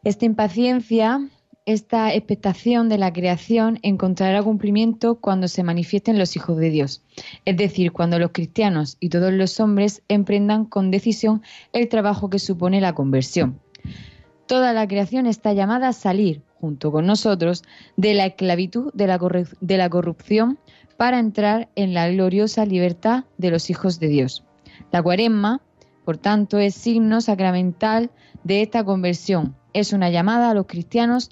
Esta 0.03 0.25
impaciencia, 0.25 1.27
esta 1.65 2.13
expectación 2.13 2.89
de 2.89 2.99
la 2.99 3.11
creación 3.11 3.79
encontrará 3.81 4.43
cumplimiento 4.43 5.15
cuando 5.15 5.47
se 5.47 5.63
manifiesten 5.63 6.19
los 6.19 6.35
hijos 6.35 6.57
de 6.57 6.69
Dios, 6.69 7.01
es 7.45 7.57
decir, 7.57 7.91
cuando 7.91 8.19
los 8.19 8.31
cristianos 8.31 8.97
y 8.99 9.09
todos 9.09 9.33
los 9.33 9.59
hombres 9.59 10.03
emprendan 10.07 10.65
con 10.65 10.91
decisión 10.91 11.41
el 11.73 11.89
trabajo 11.89 12.29
que 12.29 12.37
supone 12.37 12.81
la 12.81 12.93
conversión. 12.93 13.59
Toda 14.47 14.73
la 14.73 14.87
creación 14.87 15.25
está 15.25 15.53
llamada 15.53 15.87
a 15.87 15.93
salir, 15.93 16.43
junto 16.59 16.91
con 16.91 17.05
nosotros, 17.05 17.63
de 17.97 18.13
la 18.13 18.27
esclavitud 18.27 18.91
de 18.93 19.07
la, 19.77 19.89
corrupción 19.89 20.59
para 20.97 21.19
entrar 21.19 21.69
en 21.75 21.93
la 21.93 22.09
gloriosa 22.09 22.65
libertad 22.65 23.25
de 23.37 23.49
los 23.49 23.69
hijos 23.69 23.99
de 23.99 24.07
Dios. 24.07 24.43
La 24.91 25.01
cuaresma, 25.01 25.61
por 26.05 26.17
tanto, 26.17 26.59
es 26.59 26.75
signo 26.75 27.21
sacramental 27.21 28.11
de 28.43 28.61
esta 28.61 28.83
conversión. 28.83 29.55
Es 29.73 29.93
una 29.93 30.09
llamada 30.09 30.51
a 30.51 30.53
los 30.53 30.67
cristianos 30.67 31.31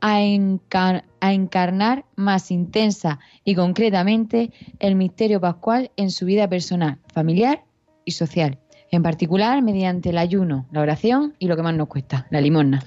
a, 0.00 0.20
encarnar 0.20 2.04
más 2.16 2.50
intensa 2.50 3.18
y 3.44 3.54
concretamente 3.54 4.52
el 4.78 4.94
misterio 4.96 5.40
pascual 5.40 5.90
en 5.96 6.10
su 6.10 6.26
vida 6.26 6.48
personal, 6.48 6.98
familiar 7.12 7.64
y 8.04 8.12
social, 8.12 8.58
en 8.90 9.02
particular 9.02 9.62
mediante 9.62 10.10
el 10.10 10.18
ayuno, 10.18 10.66
la 10.70 10.80
oración 10.80 11.34
y 11.38 11.46
lo 11.48 11.56
que 11.56 11.62
más 11.62 11.74
nos 11.74 11.88
cuesta, 11.88 12.26
la 12.30 12.40
limosna. 12.40 12.82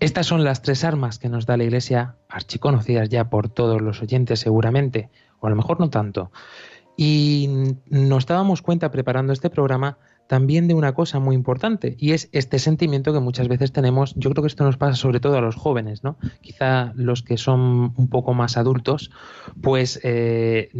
Estas 0.00 0.26
son 0.26 0.44
las 0.44 0.62
tres 0.62 0.82
armas 0.84 1.18
que 1.18 1.28
nos 1.28 1.44
da 1.44 1.56
la 1.56 1.64
Iglesia, 1.64 2.14
archiconocidas 2.28 3.08
ya 3.10 3.28
por 3.28 3.50
todos 3.50 3.82
los 3.82 4.00
oyentes 4.00 4.40
seguramente, 4.40 5.10
o 5.40 5.46
a 5.46 5.50
lo 5.50 5.56
mejor 5.56 5.78
no 5.78 5.90
tanto. 5.90 6.30
Y 6.96 7.76
nos 7.86 8.26
dábamos 8.26 8.62
cuenta 8.62 8.90
preparando 8.90 9.32
este 9.32 9.50
programa 9.50 9.98
también 10.30 10.68
de 10.68 10.74
una 10.74 10.94
cosa 10.94 11.18
muy 11.18 11.34
importante 11.34 11.96
y 11.98 12.12
es 12.12 12.28
este 12.30 12.60
sentimiento 12.60 13.12
que 13.12 13.18
muchas 13.18 13.48
veces 13.48 13.72
tenemos, 13.72 14.14
yo 14.14 14.30
creo 14.30 14.44
que 14.44 14.46
esto 14.46 14.62
nos 14.62 14.76
pasa 14.76 14.94
sobre 14.94 15.18
todo 15.18 15.36
a 15.36 15.40
los 15.40 15.56
jóvenes, 15.56 16.04
¿no? 16.04 16.18
Quizá 16.40 16.92
los 16.94 17.24
que 17.24 17.36
son 17.36 17.94
un 17.96 18.08
poco 18.08 18.32
más 18.32 18.56
adultos, 18.56 19.10
pues 19.60 19.98
eh, 20.04 20.70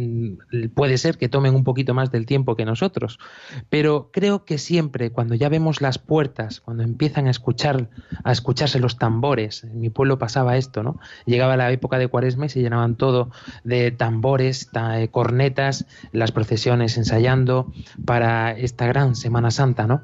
puede 0.73 0.97
ser 0.97 1.17
que 1.17 1.27
tomen 1.27 1.53
un 1.53 1.65
poquito 1.65 1.93
más 1.93 2.11
del 2.11 2.25
tiempo 2.25 2.55
que 2.55 2.63
nosotros, 2.63 3.19
pero 3.67 4.09
creo 4.13 4.45
que 4.45 4.57
siempre 4.57 5.09
cuando 5.09 5.35
ya 5.35 5.49
vemos 5.49 5.81
las 5.81 5.97
puertas, 5.97 6.61
cuando 6.61 6.83
empiezan 6.83 7.27
a 7.27 7.31
escuchar, 7.31 7.89
a 8.23 8.31
escucharse 8.31 8.79
los 8.79 8.97
tambores, 8.97 9.65
en 9.65 9.81
mi 9.81 9.89
pueblo 9.89 10.17
pasaba 10.17 10.55
esto, 10.55 10.81
¿no? 10.81 10.97
Llegaba 11.25 11.57
la 11.57 11.69
época 11.73 11.97
de 11.97 12.07
Cuaresma 12.07 12.45
y 12.45 12.49
se 12.49 12.61
llenaban 12.61 12.95
todo 12.95 13.31
de 13.65 13.91
tambores, 13.91 14.69
eh, 14.95 15.09
cornetas, 15.11 15.87
las 16.13 16.31
procesiones 16.31 16.95
ensayando 16.95 17.69
para 18.05 18.53
esta 18.53 18.87
gran 18.87 19.13
Santa, 19.49 19.87
¿no? 19.87 20.03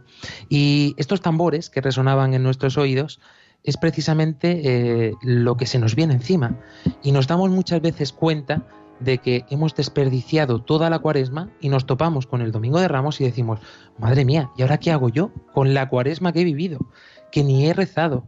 Y 0.50 0.96
estos 0.98 1.22
tambores 1.22 1.70
que 1.70 1.82
resonaban 1.82 2.34
en 2.34 2.42
nuestros 2.42 2.78
oídos 2.78 3.20
es 3.64 3.78
precisamente 3.78 4.62
eh, 4.64 5.14
lo 5.22 5.58
que 5.58 5.66
se 5.66 5.78
nos 5.78 5.94
viene 5.94 6.14
encima. 6.14 6.58
Y 7.04 7.12
nos 7.12 7.28
damos 7.28 7.50
muchas 7.52 7.82
veces 7.82 8.14
cuenta 8.14 8.66
de 9.00 9.20
que 9.20 9.46
hemos 9.50 9.76
desperdiciado 9.76 10.62
toda 10.62 10.90
la 10.90 11.00
cuaresma 11.00 11.50
y 11.60 11.70
nos 11.70 11.86
topamos 11.86 12.26
con 12.26 12.42
el 12.42 12.52
Domingo 12.52 12.80
de 12.80 12.88
Ramos 12.88 13.22
y 13.22 13.26
decimos, 13.26 13.60
madre 13.98 14.26
mía, 14.26 14.50
¿y 14.58 14.62
ahora 14.62 14.80
qué 14.80 14.92
hago 14.92 15.10
yo 15.10 15.32
con 15.54 15.74
la 15.74 15.90
cuaresma 15.90 16.32
que 16.32 16.42
he 16.42 16.46
vivido? 16.46 16.80
Que 17.32 17.44
ni 17.44 17.68
he 17.68 17.74
rezado, 17.74 18.26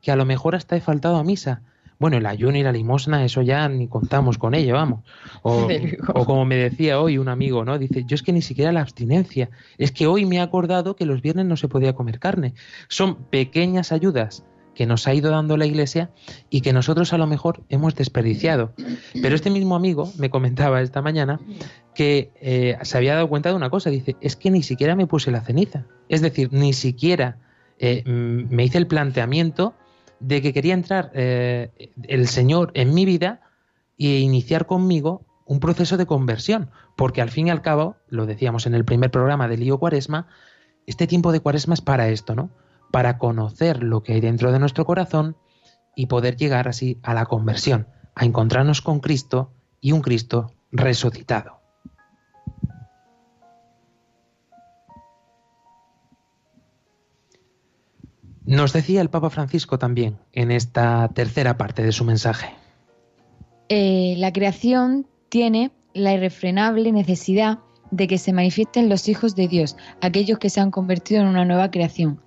que 0.00 0.10
a 0.10 0.16
lo 0.16 0.24
mejor 0.24 0.54
hasta 0.54 0.76
he 0.76 0.80
faltado 0.80 1.16
a 1.16 1.24
misa, 1.24 1.62
bueno, 1.98 2.18
el 2.18 2.26
ayuno 2.26 2.58
y 2.58 2.62
la 2.62 2.72
limosna, 2.72 3.24
eso 3.24 3.42
ya 3.42 3.68
ni 3.68 3.88
contamos 3.88 4.38
con 4.38 4.54
ello, 4.54 4.74
vamos. 4.74 5.00
O, 5.42 6.24
como 6.24 6.44
me 6.44 6.56
decía 6.56 7.00
hoy 7.00 7.18
un 7.18 7.28
amigo, 7.28 7.64
¿no? 7.64 7.78
Dice, 7.78 8.04
yo 8.04 8.14
es 8.14 8.22
que 8.22 8.32
ni 8.32 8.42
siquiera 8.42 8.72
la 8.72 8.80
abstinencia, 8.80 9.50
es 9.78 9.92
que 9.92 10.06
hoy 10.06 10.26
me 10.26 10.36
he 10.36 10.40
acordado 10.40 10.96
que 10.96 11.06
los 11.06 11.22
viernes 11.22 11.46
no 11.46 11.56
se 11.56 11.68
podía 11.68 11.94
comer 11.94 12.18
carne. 12.18 12.54
Son 12.88 13.16
pequeñas 13.26 13.92
ayudas 13.92 14.44
que 14.74 14.86
nos 14.86 15.08
ha 15.08 15.14
ido 15.14 15.30
dando 15.30 15.56
la 15.56 15.66
Iglesia 15.66 16.10
y 16.50 16.60
que 16.60 16.72
nosotros 16.72 17.12
a 17.12 17.18
lo 17.18 17.26
mejor 17.26 17.62
hemos 17.70 17.94
desperdiciado. 17.94 18.74
Pero 19.20 19.34
este 19.34 19.50
mismo 19.50 19.74
amigo 19.74 20.12
me 20.18 20.30
comentaba 20.30 20.82
esta 20.82 21.00
mañana 21.00 21.40
que 21.94 22.30
eh, 22.40 22.76
se 22.82 22.98
había 22.98 23.14
dado 23.14 23.28
cuenta 23.28 23.48
de 23.48 23.56
una 23.56 23.70
cosa, 23.70 23.88
dice, 23.88 24.16
es 24.20 24.36
que 24.36 24.50
ni 24.50 24.62
siquiera 24.62 24.94
me 24.94 25.06
puse 25.06 25.30
la 25.30 25.40
ceniza. 25.40 25.86
Es 26.08 26.20
decir, 26.20 26.52
ni 26.52 26.74
siquiera 26.74 27.38
eh, 27.78 28.02
me 28.06 28.64
hice 28.64 28.78
el 28.78 28.86
planteamiento 28.86 29.74
de 30.20 30.42
que 30.42 30.52
quería 30.52 30.74
entrar 30.74 31.10
eh, 31.14 31.92
el 32.04 32.28
Señor 32.28 32.70
en 32.74 32.94
mi 32.94 33.04
vida 33.04 33.40
e 33.98 34.18
iniciar 34.18 34.66
conmigo 34.66 35.26
un 35.46 35.60
proceso 35.60 35.96
de 35.96 36.06
conversión, 36.06 36.70
porque 36.96 37.22
al 37.22 37.30
fin 37.30 37.46
y 37.46 37.50
al 37.50 37.62
cabo, 37.62 37.96
lo 38.08 38.26
decíamos 38.26 38.66
en 38.66 38.74
el 38.74 38.84
primer 38.84 39.10
programa 39.10 39.48
del 39.48 39.60
Lío 39.60 39.78
Cuaresma, 39.78 40.26
este 40.86 41.06
tiempo 41.06 41.32
de 41.32 41.40
Cuaresma 41.40 41.74
es 41.74 41.80
para 41.80 42.08
esto, 42.08 42.34
¿no? 42.34 42.50
Para 42.90 43.18
conocer 43.18 43.82
lo 43.82 44.02
que 44.02 44.14
hay 44.14 44.20
dentro 44.20 44.52
de 44.52 44.58
nuestro 44.58 44.84
corazón 44.84 45.36
y 45.94 46.06
poder 46.06 46.36
llegar 46.36 46.68
así 46.68 46.98
a 47.02 47.14
la 47.14 47.26
conversión, 47.26 47.88
a 48.14 48.24
encontrarnos 48.24 48.82
con 48.82 49.00
Cristo 49.00 49.52
y 49.80 49.92
un 49.92 50.02
Cristo 50.02 50.52
resucitado. 50.72 51.55
Nos 58.46 58.72
decía 58.72 59.00
el 59.00 59.10
Papa 59.10 59.30
Francisco 59.30 59.78
también 59.78 60.18
en 60.32 60.50
esta 60.50 61.08
tercera 61.08 61.56
parte 61.56 61.82
de 61.82 61.92
su 61.92 62.04
mensaje. 62.04 62.48
Eh, 63.68 64.14
la 64.18 64.32
creación 64.32 65.06
tiene 65.28 65.72
la 65.94 66.14
irrefrenable 66.14 66.92
necesidad 66.92 67.58
de 67.90 68.06
que 68.06 68.18
se 68.18 68.32
manifiesten 68.32 68.88
los 68.88 69.08
hijos 69.08 69.34
de 69.34 69.48
Dios, 69.48 69.76
aquellos 70.00 70.38
que 70.38 70.50
se 70.50 70.60
han 70.60 70.70
convertido 70.70 71.22
en 71.22 71.28
una 71.28 71.44
nueva 71.44 71.70
creación. 71.70 72.20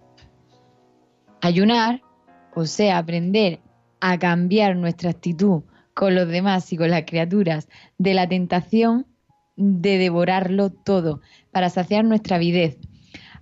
Ayunar 1.42 2.02
o 2.54 2.66
sea, 2.66 2.98
aprender 2.98 3.62
a 4.02 4.18
cambiar 4.18 4.76
nuestra 4.76 5.12
actitud 5.12 5.64
con 5.94 6.16
los 6.16 6.28
demás 6.28 6.72
y 6.74 6.78
con 6.78 6.90
las 6.90 7.04
criaturas 7.04 7.70
de 7.98 8.14
la 8.14 8.28
tentación 8.28 9.06
de 9.56 9.98
devorarlo 9.98 10.70
todo 10.70 11.22
para 11.52 11.70
saciar 11.70 12.06
nuestra 12.06 12.38
avidez, 12.38 12.78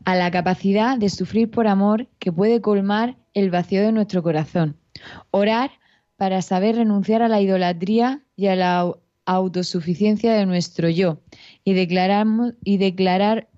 a 0.08 0.16
la 0.16 0.32
capacidad 0.32 0.98
de 0.98 1.10
sufrir 1.10 1.52
por 1.52 1.68
amor 1.68 2.08
que 2.18 2.32
puede 2.32 2.62
colmar 2.62 3.18
el 3.34 3.50
vacío 3.50 3.82
de 3.82 3.92
nuestro 3.92 4.24
corazón. 4.24 4.78
Orar 5.32 5.70
para 6.16 6.42
saber 6.42 6.78
renunciar 6.78 7.22
a 7.22 7.28
la 7.28 7.42
idolatría 7.42 8.24
y 8.38 8.48
a 8.48 8.56
la 8.56 8.94
autosuficiencia 9.26 10.32
de 10.34 10.46
nuestro 10.46 10.88
yo 10.88 11.20
y, 11.66 11.74
declaramos, 11.74 12.54
y, 12.64 12.78
declarar, 12.78 13.50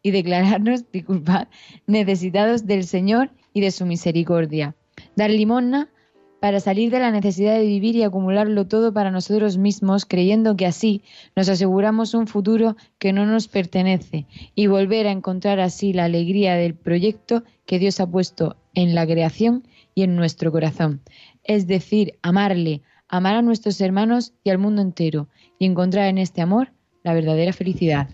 y 0.00 0.12
declararnos 0.12 0.90
disculpad, 0.92 1.48
necesitados 1.86 2.64
del 2.64 2.84
Señor 2.84 3.30
y 3.52 3.60
de 3.60 3.70
su 3.70 3.84
misericordia. 3.84 4.74
Dar 5.14 5.28
limosna 5.28 5.90
para 6.40 6.60
salir 6.60 6.90
de 6.90 7.00
la 7.00 7.10
necesidad 7.10 7.54
de 7.58 7.66
vivir 7.66 7.96
y 7.96 8.02
acumularlo 8.02 8.66
todo 8.66 8.92
para 8.92 9.10
nosotros 9.10 9.58
mismos, 9.58 10.06
creyendo 10.06 10.56
que 10.56 10.66
así 10.66 11.02
nos 11.34 11.48
aseguramos 11.48 12.14
un 12.14 12.26
futuro 12.26 12.76
que 12.98 13.12
no 13.12 13.26
nos 13.26 13.48
pertenece 13.48 14.26
y 14.54 14.66
volver 14.66 15.06
a 15.06 15.12
encontrar 15.12 15.60
así 15.60 15.92
la 15.92 16.04
alegría 16.04 16.54
del 16.54 16.74
proyecto 16.74 17.44
que 17.66 17.78
Dios 17.78 18.00
ha 18.00 18.06
puesto 18.06 18.56
en 18.74 18.94
la 18.94 19.06
creación 19.06 19.64
y 19.94 20.02
en 20.02 20.16
nuestro 20.16 20.52
corazón. 20.52 21.00
Es 21.42 21.66
decir, 21.66 22.18
amarle, 22.22 22.82
amar 23.08 23.36
a 23.36 23.42
nuestros 23.42 23.80
hermanos 23.80 24.32
y 24.44 24.50
al 24.50 24.58
mundo 24.58 24.82
entero 24.82 25.28
y 25.58 25.66
encontrar 25.66 26.08
en 26.08 26.18
este 26.18 26.40
amor 26.40 26.72
la 27.02 27.14
verdadera 27.14 27.52
felicidad 27.52 28.08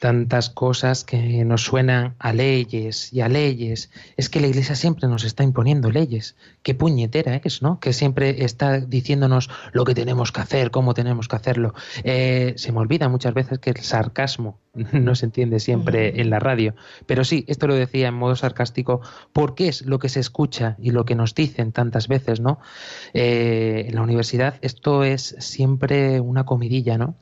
tantas 0.00 0.48
cosas 0.48 1.04
que 1.04 1.44
nos 1.44 1.62
suenan 1.62 2.16
a 2.18 2.32
leyes 2.32 3.12
y 3.12 3.20
a 3.20 3.28
leyes. 3.28 3.90
Es 4.16 4.30
que 4.30 4.40
la 4.40 4.48
Iglesia 4.48 4.74
siempre 4.74 5.06
nos 5.06 5.24
está 5.24 5.44
imponiendo 5.44 5.90
leyes. 5.90 6.36
Qué 6.62 6.74
puñetera 6.74 7.40
es, 7.44 7.60
¿no? 7.60 7.78
Que 7.80 7.92
siempre 7.92 8.44
está 8.44 8.80
diciéndonos 8.80 9.50
lo 9.72 9.84
que 9.84 9.94
tenemos 9.94 10.32
que 10.32 10.40
hacer, 10.40 10.70
cómo 10.70 10.94
tenemos 10.94 11.28
que 11.28 11.36
hacerlo. 11.36 11.74
Eh, 12.02 12.54
se 12.56 12.72
me 12.72 12.78
olvida 12.78 13.10
muchas 13.10 13.34
veces 13.34 13.58
que 13.58 13.70
el 13.70 13.76
sarcasmo 13.76 14.58
no 14.92 15.14
se 15.14 15.26
entiende 15.26 15.58
siempre 15.58 16.20
en 16.20 16.30
la 16.30 16.38
radio. 16.38 16.74
Pero 17.06 17.24
sí, 17.24 17.44
esto 17.48 17.66
lo 17.66 17.74
decía 17.74 18.08
en 18.08 18.14
modo 18.14 18.36
sarcástico 18.36 19.00
porque 19.32 19.68
es 19.68 19.84
lo 19.84 19.98
que 19.98 20.08
se 20.08 20.20
escucha 20.20 20.76
y 20.78 20.90
lo 20.90 21.04
que 21.04 21.14
nos 21.14 21.34
dicen 21.34 21.72
tantas 21.72 22.08
veces, 22.08 22.40
¿no? 22.40 22.60
Eh, 23.12 23.86
en 23.88 23.94
la 23.94 24.02
universidad 24.02 24.54
esto 24.60 25.02
es 25.04 25.34
siempre 25.38 26.20
una 26.20 26.44
comidilla, 26.44 26.98
¿no? 26.98 27.16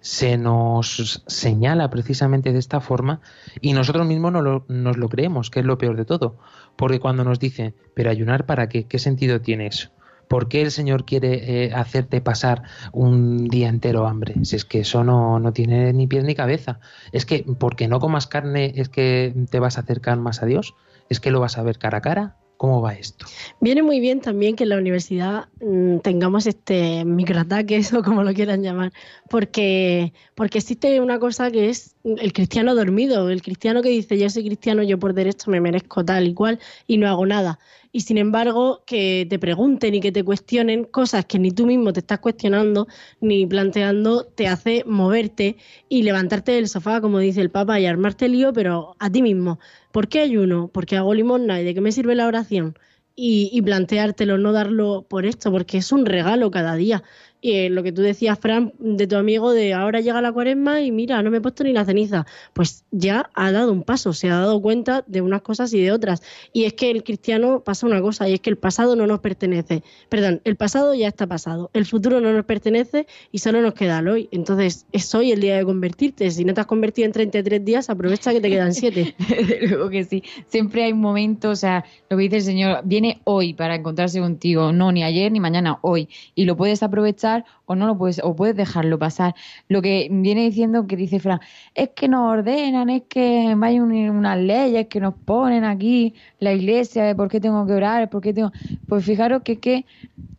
Se 0.00 0.38
nos 0.38 1.22
señala 1.26 1.90
precisamente 1.90 2.52
de 2.52 2.58
esta 2.58 2.80
forma 2.80 3.20
y 3.60 3.72
nosotros 3.72 4.06
mismos 4.06 4.32
no 4.32 4.42
lo, 4.42 4.64
nos 4.68 4.96
lo 4.96 5.08
creemos, 5.08 5.50
que 5.50 5.60
es 5.60 5.66
lo 5.66 5.78
peor 5.78 5.96
de 5.96 6.04
todo. 6.04 6.38
Porque 6.76 7.00
cuando 7.00 7.24
nos 7.24 7.38
dicen, 7.38 7.74
pero 7.94 8.10
ayunar 8.10 8.46
para 8.46 8.68
qué, 8.68 8.84
¿qué 8.84 8.98
sentido 8.98 9.40
tiene 9.40 9.66
eso? 9.66 9.90
¿Por 10.28 10.48
qué 10.48 10.62
el 10.62 10.70
Señor 10.70 11.04
quiere 11.04 11.64
eh, 11.64 11.72
hacerte 11.74 12.20
pasar 12.20 12.62
un 12.92 13.48
día 13.48 13.68
entero 13.68 14.06
hambre? 14.06 14.34
Si 14.44 14.56
es 14.56 14.64
que 14.64 14.80
eso 14.80 15.02
no, 15.02 15.38
no, 15.40 15.52
tiene 15.52 15.92
ni 15.92 16.06
pies 16.06 16.24
ni 16.24 16.34
cabeza. 16.34 16.80
Es 17.12 17.24
que 17.24 17.44
porque 17.58 17.88
no 17.88 17.98
comas 17.98 18.26
carne 18.26 18.72
es 18.76 18.88
que 18.88 19.34
te 19.50 19.58
vas 19.58 19.78
a 19.78 19.80
acercar 19.80 20.18
más 20.18 20.42
a 20.42 20.46
Dios. 20.46 20.74
Es 21.08 21.20
que 21.20 21.30
lo 21.30 21.40
vas 21.40 21.56
a 21.56 21.62
ver 21.62 21.78
cara 21.78 21.98
a 21.98 22.02
cara. 22.02 22.36
¿Cómo 22.58 22.82
va 22.82 22.92
esto? 22.94 23.24
Viene 23.60 23.84
muy 23.84 24.00
bien 24.00 24.20
también 24.20 24.56
que 24.56 24.64
en 24.64 24.70
la 24.70 24.78
universidad 24.78 25.46
mm, 25.60 25.98
tengamos 25.98 26.44
este 26.44 27.04
microataque, 27.04 27.80
o 27.96 28.02
como 28.02 28.24
lo 28.24 28.34
quieran 28.34 28.64
llamar, 28.64 28.92
porque, 29.30 30.12
porque 30.34 30.58
existe 30.58 31.00
una 31.00 31.20
cosa 31.20 31.52
que 31.52 31.68
es 31.68 31.94
el 32.04 32.32
cristiano 32.32 32.74
dormido, 32.74 33.30
el 33.30 33.42
cristiano 33.42 33.80
que 33.80 33.90
dice 33.90 34.18
yo 34.18 34.28
soy 34.28 34.44
cristiano, 34.44 34.82
yo 34.82 34.98
por 34.98 35.14
derecho 35.14 35.52
me 35.52 35.60
merezco 35.60 36.04
tal 36.04 36.26
y 36.26 36.34
cual 36.34 36.58
y 36.88 36.98
no 36.98 37.08
hago 37.08 37.26
nada 37.26 37.60
y 37.98 38.02
sin 38.02 38.16
embargo 38.16 38.84
que 38.86 39.26
te 39.28 39.40
pregunten 39.40 39.92
y 39.92 40.00
que 40.00 40.12
te 40.12 40.22
cuestionen 40.22 40.84
cosas 40.84 41.24
que 41.24 41.40
ni 41.40 41.50
tú 41.50 41.66
mismo 41.66 41.92
te 41.92 41.98
estás 41.98 42.20
cuestionando 42.20 42.86
ni 43.20 43.44
planteando 43.44 44.24
te 44.24 44.46
hace 44.46 44.84
moverte 44.86 45.56
y 45.88 46.04
levantarte 46.04 46.52
del 46.52 46.68
sofá, 46.68 47.00
como 47.00 47.18
dice 47.18 47.40
el 47.40 47.50
Papa, 47.50 47.80
y 47.80 47.86
armarte 47.86 48.28
lío, 48.28 48.52
pero 48.52 48.94
a 49.00 49.10
ti 49.10 49.20
mismo. 49.20 49.58
¿Por 49.90 50.06
qué 50.06 50.20
ayuno? 50.20 50.68
¿Por 50.68 50.86
qué 50.86 50.96
hago 50.96 51.12
limosna? 51.12 51.60
¿Y 51.60 51.64
de 51.64 51.74
qué 51.74 51.80
me 51.80 51.90
sirve 51.90 52.14
la 52.14 52.28
oración? 52.28 52.78
Y, 53.16 53.50
y 53.52 53.62
planteártelo, 53.62 54.38
no 54.38 54.52
darlo 54.52 55.04
por 55.08 55.26
esto, 55.26 55.50
porque 55.50 55.78
es 55.78 55.90
un 55.90 56.06
regalo 56.06 56.52
cada 56.52 56.76
día. 56.76 57.02
Y 57.40 57.68
lo 57.68 57.84
que 57.84 57.92
tú 57.92 58.02
decías, 58.02 58.36
Fran, 58.38 58.72
de 58.80 59.06
tu 59.06 59.14
amigo, 59.14 59.52
de 59.52 59.72
ahora 59.72 60.00
llega 60.00 60.20
la 60.20 60.32
cuaresma 60.32 60.82
y 60.82 60.90
mira, 60.90 61.22
no 61.22 61.30
me 61.30 61.36
he 61.36 61.40
puesto 61.40 61.62
ni 61.62 61.72
la 61.72 61.84
ceniza. 61.84 62.26
Pues 62.52 62.84
ya 62.90 63.30
ha 63.34 63.52
dado 63.52 63.72
un 63.72 63.84
paso, 63.84 64.12
se 64.12 64.28
ha 64.28 64.38
dado 64.38 64.60
cuenta 64.60 65.04
de 65.06 65.20
unas 65.20 65.42
cosas 65.42 65.72
y 65.72 65.80
de 65.80 65.92
otras. 65.92 66.20
Y 66.52 66.64
es 66.64 66.72
que 66.72 66.90
el 66.90 67.04
cristiano 67.04 67.60
pasa 67.60 67.86
una 67.86 68.02
cosa, 68.02 68.28
y 68.28 68.34
es 68.34 68.40
que 68.40 68.50
el 68.50 68.58
pasado 68.58 68.96
no 68.96 69.06
nos 69.06 69.20
pertenece. 69.20 69.84
Perdón, 70.08 70.40
el 70.44 70.56
pasado 70.56 70.94
ya 70.94 71.06
está 71.06 71.28
pasado, 71.28 71.70
el 71.74 71.86
futuro 71.86 72.20
no 72.20 72.32
nos 72.32 72.44
pertenece 72.44 73.06
y 73.30 73.38
solo 73.38 73.62
nos 73.62 73.74
queda 73.74 74.00
el 74.00 74.08
hoy. 74.08 74.28
Entonces, 74.32 74.86
es 74.90 75.14
hoy 75.14 75.30
el 75.30 75.40
día 75.40 75.58
de 75.58 75.64
convertirte. 75.64 76.30
Si 76.32 76.44
no 76.44 76.54
te 76.54 76.60
has 76.60 76.66
convertido 76.66 77.06
en 77.06 77.12
33 77.12 77.64
días, 77.64 77.88
aprovecha 77.88 78.32
que 78.32 78.40
te 78.40 78.50
quedan 78.50 78.74
7. 78.74 79.14
Luego 79.68 79.90
que 79.90 80.02
sí. 80.02 80.24
Siempre 80.48 80.82
hay 80.82 80.92
momentos, 80.92 81.52
o 81.52 81.56
sea, 81.56 81.84
lo 82.10 82.16
que 82.16 82.24
dice 82.24 82.36
el 82.36 82.42
Señor, 82.42 82.80
viene 82.84 83.20
hoy 83.22 83.54
para 83.54 83.76
encontrarse 83.76 84.18
contigo, 84.18 84.72
no 84.72 84.90
ni 84.90 85.04
ayer 85.04 85.30
ni 85.30 85.38
mañana, 85.38 85.78
hoy. 85.82 86.08
Y 86.34 86.44
lo 86.44 86.56
puedes 86.56 86.82
aprovechar 86.82 87.27
o 87.66 87.74
no 87.74 87.86
lo 87.86 87.96
puedes, 87.98 88.20
o 88.22 88.34
puedes 88.34 88.56
dejarlo 88.56 88.98
pasar. 88.98 89.34
Lo 89.68 89.82
que 89.82 90.08
viene 90.10 90.42
diciendo 90.42 90.86
que 90.86 90.96
dice 90.96 91.20
Fran, 91.20 91.40
es 91.74 91.90
que 91.90 92.08
nos 92.08 92.30
ordenan, 92.30 92.90
es 92.90 93.02
que 93.08 93.54
hay 93.60 93.80
unas 93.80 94.38
leyes 94.38 94.86
que 94.88 95.00
nos 95.00 95.14
ponen 95.14 95.64
aquí, 95.64 96.14
la 96.38 96.52
iglesia, 96.52 97.04
de 97.04 97.14
por 97.14 97.28
qué 97.28 97.40
tengo 97.40 97.66
que 97.66 97.72
orar, 97.72 98.10
por 98.10 98.22
qué 98.22 98.32
tengo. 98.32 98.52
Pues 98.88 99.04
fijaros 99.04 99.42
que, 99.42 99.58
que 99.58 99.86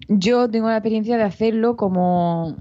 yo 0.07 0.49
tengo 0.49 0.69
la 0.69 0.77
experiencia 0.77 1.17
de 1.17 1.23
hacerlo 1.23 1.77
como 1.77 2.55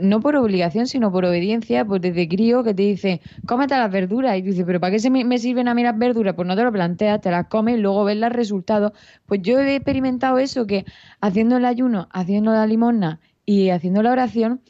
no 0.00 0.20
por 0.20 0.36
obligación, 0.36 0.86
sino 0.86 1.10
por 1.10 1.24
obediencia, 1.24 1.84
pues 1.84 2.02
desde 2.02 2.28
crío 2.28 2.62
que 2.62 2.74
te 2.74 2.82
dice, 2.82 3.20
cómete 3.46 3.76
las 3.76 3.90
verduras. 3.90 4.36
Y 4.36 4.42
tú 4.42 4.48
dices, 4.48 4.64
¿pero 4.66 4.80
para 4.80 4.92
qué 4.92 4.98
se 4.98 5.10
me, 5.10 5.38
sirven 5.38 5.68
a 5.68 5.74
mí 5.74 5.82
las 5.82 5.98
verduras? 5.98 6.34
Pues 6.34 6.46
no 6.46 6.56
te 6.56 6.62
lo 6.62 6.72
planteas, 6.72 7.20
te 7.20 7.30
las 7.30 7.46
comes 7.46 7.78
luego 7.78 8.04
ves 8.04 8.16
los 8.16 8.30
resultados. 8.30 8.92
Pues 9.26 9.40
yo 9.42 9.58
he 9.58 9.76
experimentado 9.76 10.38
eso, 10.38 10.66
que 10.66 10.84
haciendo 11.20 11.56
el 11.56 11.64
ayuno, 11.64 12.08
haciendo 12.12 12.52
la 12.52 12.66
limosna 12.66 13.20
y 13.50 13.70
haciendo 13.70 14.00
la 14.04 14.12
oración, 14.12 14.60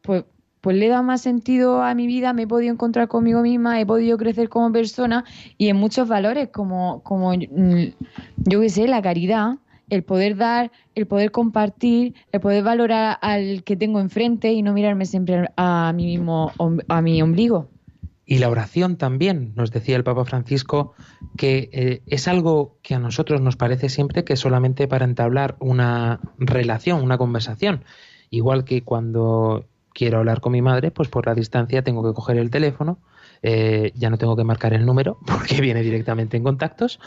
pues, 0.00 0.24
pues 0.60 0.76
le 0.76 0.86
da 0.86 1.02
más 1.02 1.20
sentido 1.20 1.82
a 1.82 1.96
mi 1.96 2.06
vida, 2.06 2.32
me 2.32 2.42
he 2.42 2.46
podido 2.46 2.72
encontrar 2.72 3.08
conmigo 3.08 3.42
misma, 3.42 3.80
he 3.80 3.86
podido 3.86 4.16
crecer 4.16 4.48
como 4.48 4.70
persona 4.70 5.24
y 5.58 5.66
en 5.66 5.76
muchos 5.76 6.06
valores, 6.06 6.50
como, 6.50 7.02
como 7.02 7.32
mm, 7.32 7.92
yo 8.36 8.60
qué 8.60 8.68
sé, 8.68 8.86
la 8.86 9.02
caridad, 9.02 9.56
el 9.90 10.04
poder 10.04 10.36
dar, 10.36 10.70
el 10.94 11.08
poder 11.08 11.32
compartir, 11.32 12.14
el 12.30 12.40
poder 12.40 12.62
valorar 12.62 13.18
al 13.20 13.64
que 13.64 13.74
tengo 13.74 13.98
enfrente 13.98 14.52
y 14.52 14.62
no 14.62 14.74
mirarme 14.74 15.06
siempre 15.06 15.48
a 15.56 15.92
mí 15.92 16.06
mismo, 16.06 16.52
a 16.86 17.02
mi 17.02 17.20
ombligo. 17.20 17.68
Y 18.26 18.38
la 18.38 18.48
oración 18.48 18.96
también, 18.96 19.52
nos 19.54 19.70
decía 19.70 19.96
el 19.96 20.04
Papa 20.04 20.24
Francisco, 20.24 20.94
que 21.36 21.68
eh, 21.72 22.02
es 22.06 22.26
algo 22.26 22.78
que 22.82 22.94
a 22.94 22.98
nosotros 22.98 23.40
nos 23.40 23.56
parece 23.56 23.88
siempre 23.88 24.24
que 24.24 24.36
solamente 24.36 24.88
para 24.88 25.04
entablar 25.04 25.56
una 25.60 26.20
relación, 26.38 27.02
una 27.02 27.18
conversación. 27.18 27.84
Igual 28.30 28.64
que 28.64 28.82
cuando 28.82 29.66
quiero 29.92 30.18
hablar 30.18 30.40
con 30.40 30.52
mi 30.52 30.62
madre, 30.62 30.90
pues 30.90 31.08
por 31.08 31.26
la 31.26 31.34
distancia 31.34 31.82
tengo 31.82 32.02
que 32.02 32.14
coger 32.14 32.38
el 32.38 32.50
teléfono, 32.50 32.98
eh, 33.42 33.92
ya 33.94 34.08
no 34.08 34.16
tengo 34.16 34.36
que 34.36 34.44
marcar 34.44 34.72
el 34.72 34.86
número 34.86 35.18
porque 35.26 35.60
viene 35.60 35.82
directamente 35.82 36.36
en 36.36 36.44
contactos 36.44 37.00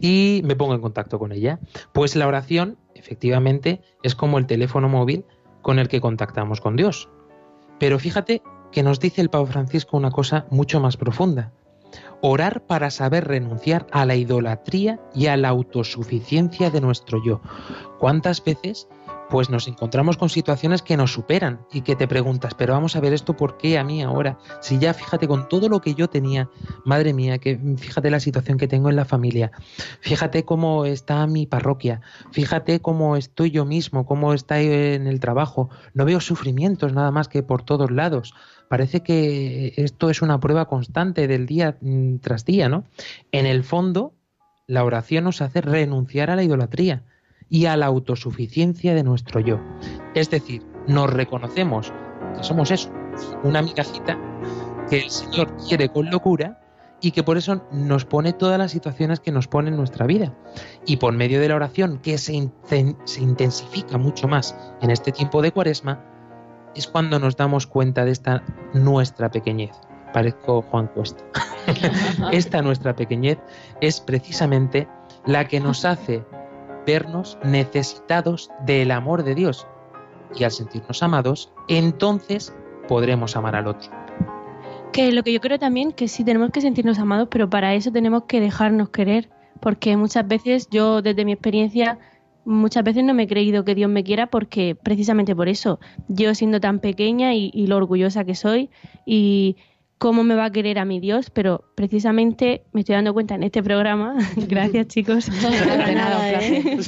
y 0.00 0.42
me 0.44 0.56
pongo 0.56 0.74
en 0.74 0.80
contacto 0.80 1.18
con 1.18 1.30
ella. 1.30 1.60
Pues 1.92 2.16
la 2.16 2.26
oración, 2.26 2.78
efectivamente, 2.94 3.80
es 4.02 4.14
como 4.14 4.38
el 4.38 4.46
teléfono 4.46 4.88
móvil 4.88 5.24
con 5.62 5.78
el 5.78 5.88
que 5.88 6.00
contactamos 6.00 6.60
con 6.60 6.76
Dios. 6.76 7.08
Pero 7.78 7.98
fíjate 7.98 8.42
que 8.74 8.82
nos 8.82 8.98
dice 8.98 9.22
el 9.22 9.30
Papa 9.30 9.52
Francisco 9.52 9.96
una 9.96 10.10
cosa 10.10 10.46
mucho 10.50 10.80
más 10.80 10.96
profunda. 10.96 11.52
Orar 12.20 12.66
para 12.66 12.90
saber 12.90 13.28
renunciar 13.28 13.86
a 13.92 14.04
la 14.04 14.16
idolatría 14.16 14.98
y 15.14 15.28
a 15.28 15.36
la 15.36 15.50
autosuficiencia 15.50 16.70
de 16.70 16.80
nuestro 16.80 17.22
yo. 17.24 17.40
¿Cuántas 18.00 18.42
veces 18.42 18.88
pues 19.30 19.50
nos 19.50 19.68
encontramos 19.68 20.16
con 20.16 20.28
situaciones 20.28 20.82
que 20.82 20.96
nos 20.96 21.12
superan 21.12 21.60
y 21.72 21.80
que 21.80 21.96
te 21.96 22.06
preguntas, 22.06 22.54
pero 22.54 22.74
vamos 22.74 22.94
a 22.94 23.00
ver 23.00 23.12
esto, 23.12 23.36
¿por 23.36 23.56
qué 23.56 23.78
a 23.78 23.84
mí 23.84 24.02
ahora? 24.02 24.38
Si 24.60 24.78
ya 24.78 24.94
fíjate 24.94 25.26
con 25.26 25.48
todo 25.48 25.68
lo 25.68 25.80
que 25.80 25.94
yo 25.94 26.08
tenía, 26.08 26.48
madre 26.84 27.12
mía, 27.12 27.38
que 27.38 27.58
fíjate 27.76 28.10
la 28.10 28.20
situación 28.20 28.58
que 28.58 28.68
tengo 28.68 28.90
en 28.90 28.96
la 28.96 29.04
familia, 29.04 29.50
fíjate 30.00 30.44
cómo 30.44 30.84
está 30.84 31.26
mi 31.26 31.46
parroquia, 31.46 32.00
fíjate 32.32 32.80
cómo 32.80 33.16
estoy 33.16 33.50
yo 33.50 33.64
mismo, 33.64 34.06
cómo 34.06 34.34
está 34.34 34.60
en 34.60 35.06
el 35.06 35.20
trabajo, 35.20 35.70
no 35.94 36.04
veo 36.04 36.20
sufrimientos 36.20 36.92
nada 36.92 37.10
más 37.10 37.28
que 37.28 37.42
por 37.42 37.62
todos 37.62 37.90
lados. 37.90 38.34
Parece 38.68 39.02
que 39.02 39.72
esto 39.76 40.10
es 40.10 40.22
una 40.22 40.40
prueba 40.40 40.66
constante 40.66 41.28
del 41.28 41.46
día 41.46 41.76
mm, 41.80 42.16
tras 42.18 42.44
día, 42.44 42.68
¿no? 42.68 42.84
En 43.32 43.46
el 43.46 43.64
fondo, 43.64 44.14
la 44.66 44.84
oración 44.84 45.24
nos 45.24 45.42
hace 45.42 45.60
renunciar 45.60 46.30
a 46.30 46.36
la 46.36 46.42
idolatría 46.42 47.02
y 47.48 47.66
a 47.66 47.76
la 47.76 47.86
autosuficiencia 47.86 48.94
de 48.94 49.02
nuestro 49.02 49.40
yo. 49.40 49.60
Es 50.14 50.30
decir, 50.30 50.62
nos 50.88 51.12
reconocemos 51.12 51.92
que 52.36 52.42
somos 52.42 52.70
eso, 52.70 52.90
una 53.42 53.62
migajita 53.62 54.18
que 54.88 55.02
el 55.02 55.10
Señor 55.10 55.56
quiere 55.68 55.88
con 55.88 56.10
locura 56.10 56.60
y 57.00 57.10
que 57.10 57.22
por 57.22 57.36
eso 57.36 57.66
nos 57.70 58.06
pone 58.06 58.32
todas 58.32 58.58
las 58.58 58.72
situaciones 58.72 59.20
que 59.20 59.30
nos 59.30 59.46
pone 59.46 59.68
en 59.68 59.76
nuestra 59.76 60.06
vida. 60.06 60.34
Y 60.86 60.96
por 60.96 61.12
medio 61.12 61.40
de 61.40 61.48
la 61.48 61.56
oración, 61.56 61.98
que 61.98 62.16
se, 62.16 62.50
se 63.04 63.20
intensifica 63.20 63.98
mucho 63.98 64.26
más 64.26 64.56
en 64.80 64.90
este 64.90 65.12
tiempo 65.12 65.42
de 65.42 65.52
cuaresma, 65.52 66.02
es 66.74 66.86
cuando 66.86 67.18
nos 67.18 67.36
damos 67.36 67.66
cuenta 67.66 68.04
de 68.04 68.12
esta 68.12 68.42
nuestra 68.72 69.30
pequeñez. 69.30 69.72
Parezco 70.12 70.62
Juan 70.62 70.88
Cuesta. 70.88 71.24
esta 72.32 72.62
nuestra 72.62 72.94
pequeñez 72.94 73.38
es 73.80 74.00
precisamente 74.00 74.88
la 75.26 75.48
que 75.48 75.60
nos 75.60 75.84
hace 75.84 76.24
vernos 76.86 77.38
necesitados 77.42 78.50
del 78.64 78.90
amor 78.90 79.24
de 79.24 79.34
Dios. 79.34 79.66
Y 80.36 80.44
al 80.44 80.50
sentirnos 80.50 81.02
amados, 81.02 81.52
entonces 81.68 82.54
podremos 82.88 83.36
amar 83.36 83.56
al 83.56 83.68
otro. 83.68 83.90
Que 84.92 85.10
lo 85.12 85.22
que 85.22 85.32
yo 85.32 85.40
creo 85.40 85.58
también 85.58 85.92
que 85.92 86.08
sí 86.08 86.24
tenemos 86.24 86.50
que 86.50 86.60
sentirnos 86.60 86.98
amados, 86.98 87.28
pero 87.30 87.50
para 87.50 87.74
eso 87.74 87.90
tenemos 87.90 88.24
que 88.24 88.40
dejarnos 88.40 88.90
querer, 88.90 89.30
porque 89.60 89.96
muchas 89.96 90.26
veces 90.26 90.68
yo 90.70 91.02
desde 91.02 91.24
mi 91.24 91.32
experiencia 91.32 91.98
muchas 92.44 92.84
veces 92.84 93.04
no 93.04 93.14
me 93.14 93.24
he 93.24 93.26
creído 93.26 93.64
que 93.64 93.74
Dios 93.74 93.90
me 93.90 94.04
quiera 94.04 94.26
porque 94.26 94.74
precisamente 94.74 95.34
por 95.34 95.48
eso, 95.48 95.80
yo 96.08 96.34
siendo 96.34 96.60
tan 96.60 96.80
pequeña 96.80 97.34
y, 97.34 97.66
lo 97.66 97.76
orgullosa 97.76 98.24
que 98.24 98.34
soy 98.34 98.70
y 99.06 99.56
cómo 99.98 100.24
me 100.24 100.34
va 100.34 100.46
a 100.46 100.50
querer 100.52 100.78
a 100.78 100.84
mi 100.84 101.00
Dios, 101.00 101.30
pero 101.30 101.64
precisamente 101.74 102.62
me 102.72 102.80
estoy 102.80 102.96
dando 102.96 103.14
cuenta 103.14 103.34
en 103.34 103.42
este 103.42 103.62
programa, 103.62 104.16
gracias 104.48 104.88
chicos, 104.88 105.28
¿eh? 106.40 106.78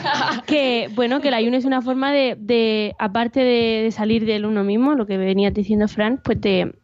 que 0.46 0.90
bueno, 0.94 1.20
que 1.20 1.28
el 1.28 1.34
ayuno 1.34 1.56
es 1.56 1.64
una 1.64 1.82
forma 1.82 2.12
de, 2.12 2.94
aparte 2.98 3.40
de, 3.40 3.82
de, 3.84 3.90
salir 3.90 4.26
del 4.26 4.46
uno 4.46 4.64
mismo, 4.64 4.94
lo 4.94 5.06
que 5.06 5.18
venía 5.18 5.50
diciendo 5.50 5.86
Fran, 5.88 6.20
pues 6.22 6.40
de, 6.40 6.74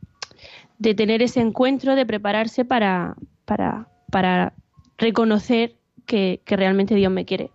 de 0.79 0.95
tener 0.95 1.23
ese 1.23 1.41
encuentro, 1.41 1.95
de 1.95 2.07
prepararse 2.07 2.65
para, 2.65 3.15
para, 3.45 3.89
para 4.11 4.55
reconocer 4.97 5.77
que, 6.07 6.41
realmente 6.47 6.95
Dios 6.95 7.13
me 7.13 7.25
quiere 7.25 7.51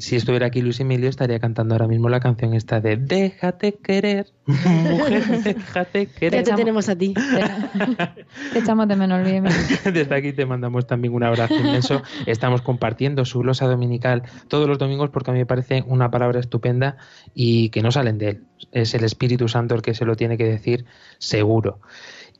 si 0.00 0.16
estuviera 0.16 0.46
aquí 0.46 0.62
Luis 0.62 0.80
Emilio 0.80 1.08
estaría 1.08 1.38
cantando 1.38 1.74
ahora 1.74 1.86
mismo 1.86 2.08
la 2.08 2.20
canción 2.20 2.54
esta 2.54 2.80
de 2.80 2.96
Déjate 2.96 3.74
querer, 3.74 4.26
mujer, 4.46 5.26
déjate 5.44 6.06
querer. 6.06 6.42
Ya 6.44 6.54
te 6.54 6.56
tenemos 6.56 6.88
a 6.88 6.96
ti. 6.96 7.12
te 8.52 8.58
echamos 8.58 8.88
de 8.88 8.96
menos, 8.96 9.20
Luis 9.20 9.34
Emilio. 9.34 9.58
Desde 9.92 10.14
aquí 10.14 10.32
te 10.32 10.46
mandamos 10.46 10.86
también 10.86 11.12
un 11.12 11.22
abrazo 11.22 11.54
inmenso. 11.54 12.02
Estamos 12.24 12.62
compartiendo 12.62 13.26
su 13.26 13.40
glosa 13.40 13.66
dominical 13.66 14.22
todos 14.48 14.66
los 14.66 14.78
domingos 14.78 15.10
porque 15.10 15.30
a 15.30 15.34
mí 15.34 15.40
me 15.40 15.46
parece 15.46 15.84
una 15.86 16.10
palabra 16.10 16.40
estupenda 16.40 16.96
y 17.34 17.68
que 17.68 17.82
no 17.82 17.92
salen 17.92 18.16
de 18.16 18.28
él. 18.30 18.44
Es 18.72 18.94
el 18.94 19.04
Espíritu 19.04 19.48
Santo 19.48 19.74
el 19.74 19.82
que 19.82 19.94
se 19.94 20.06
lo 20.06 20.16
tiene 20.16 20.38
que 20.38 20.44
decir 20.44 20.86
seguro. 21.18 21.80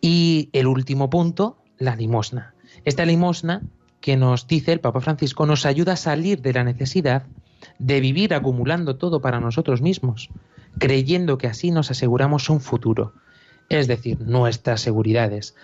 Y 0.01 0.49
el 0.55 0.67
último 0.67 1.11
punto, 1.11 1.59
la 1.79 1.95
limosna. 1.95 2.55
Esta 2.87 3.05
limosna 3.05 3.61
que 4.01 4.17
nos 4.17 4.47
dice 4.47 4.73
el 4.73 4.81
Papa 4.81 5.01
Francisco 5.01 5.45
nos 5.45 5.67
ayuda 5.67 5.93
a 5.93 5.97
salir 5.97 6.41
de 6.41 6.55
la 6.55 6.65
necesidad 6.65 7.25
de 7.79 8.01
vivir 8.01 8.35
acumulando 8.35 8.97
todo 8.97 9.21
para 9.21 9.41
nosotros 9.41 9.83
mismos, 9.83 10.31
creyendo 10.79 11.39
que 11.39 11.47
así 11.47 11.71
nos 11.71 11.91
aseguramos 11.91 12.51
un 12.51 12.61
futuro, 12.61 13.15
es 13.69 13.87
decir, 13.87 14.21
nuestras 14.21 14.81
seguridades. 14.81 15.55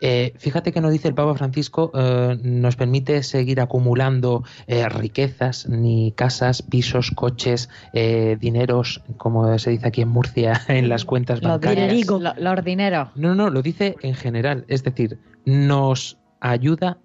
Eh, 0.00 0.34
fíjate 0.38 0.72
que 0.72 0.80
no 0.80 0.90
dice 0.90 1.08
el 1.08 1.14
Papa 1.14 1.34
Francisco, 1.34 1.90
eh, 1.94 2.38
nos 2.42 2.76
permite 2.76 3.22
seguir 3.22 3.60
acumulando 3.60 4.44
eh, 4.66 4.88
riquezas, 4.88 5.68
ni 5.68 6.12
casas, 6.12 6.62
pisos, 6.62 7.10
coches, 7.10 7.70
dineros, 7.92 9.02
como 9.16 9.58
se 9.58 9.70
dice 9.70 9.88
aquí 9.88 10.02
en 10.02 10.08
Murcia, 10.08 10.60
en 10.68 10.88
las 10.88 11.04
cuentas 11.04 11.40
bancarias. 11.40 12.06
Los, 12.06 12.38
los 12.38 12.64
dineros. 12.64 13.08
No, 13.14 13.34
no, 13.34 13.50
lo 13.50 13.62
dice 13.62 13.96
en 14.02 14.14
general, 14.14 14.64
es 14.68 14.82
decir, 14.84 15.18
nos 15.44 16.18
ayuda 16.40 16.98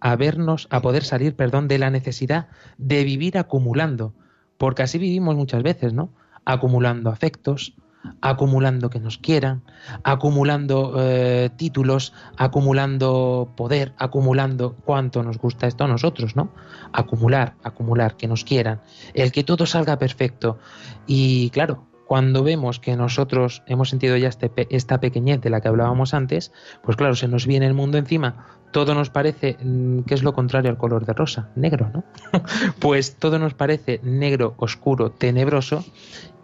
a 0.00 0.16
vernos, 0.16 0.68
a 0.70 0.80
poder 0.80 1.04
salir, 1.04 1.34
perdón, 1.34 1.68
de 1.68 1.78
la 1.78 1.90
necesidad 1.90 2.48
de 2.76 3.04
vivir 3.04 3.38
acumulando, 3.38 4.14
porque 4.56 4.82
así 4.82 4.98
vivimos 4.98 5.36
muchas 5.36 5.62
veces, 5.62 5.92
¿no? 5.92 6.10
Acumulando 6.44 7.10
afectos, 7.10 7.74
acumulando 8.20 8.90
que 8.90 9.00
nos 9.00 9.18
quieran, 9.18 9.62
acumulando 10.04 10.94
eh, 10.98 11.50
títulos, 11.56 12.12
acumulando 12.36 13.52
poder, 13.56 13.92
acumulando 13.98 14.76
cuánto 14.84 15.22
nos 15.22 15.38
gusta 15.38 15.66
esto 15.66 15.84
a 15.84 15.88
nosotros, 15.88 16.36
¿no? 16.36 16.52
Acumular, 16.92 17.54
acumular, 17.62 18.16
que 18.16 18.28
nos 18.28 18.44
quieran, 18.44 18.80
el 19.14 19.32
que 19.32 19.44
todo 19.44 19.66
salga 19.66 19.98
perfecto. 19.98 20.58
Y 21.06 21.50
claro, 21.50 21.88
cuando 22.06 22.42
vemos 22.42 22.80
que 22.80 22.96
nosotros 22.96 23.62
hemos 23.66 23.90
sentido 23.90 24.16
ya 24.16 24.28
este 24.28 24.50
esta 24.70 24.98
pequeñez 24.98 25.40
de 25.42 25.50
la 25.50 25.60
que 25.60 25.68
hablábamos 25.68 26.14
antes, 26.14 26.52
pues 26.82 26.96
claro, 26.96 27.14
se 27.14 27.28
nos 27.28 27.46
viene 27.46 27.66
el 27.66 27.74
mundo 27.74 27.98
encima, 27.98 28.46
todo 28.70 28.94
nos 28.94 29.10
parece 29.10 29.56
mm, 29.62 30.00
que 30.00 30.14
es 30.14 30.22
lo 30.22 30.32
contrario 30.32 30.70
al 30.70 30.78
color 30.78 31.06
de 31.06 31.12
rosa, 31.12 31.48
negro, 31.54 31.90
¿no? 31.92 32.04
pues 32.78 33.16
todo 33.16 33.38
nos 33.38 33.54
parece 33.54 34.00
negro, 34.02 34.54
oscuro, 34.58 35.10
tenebroso 35.10 35.84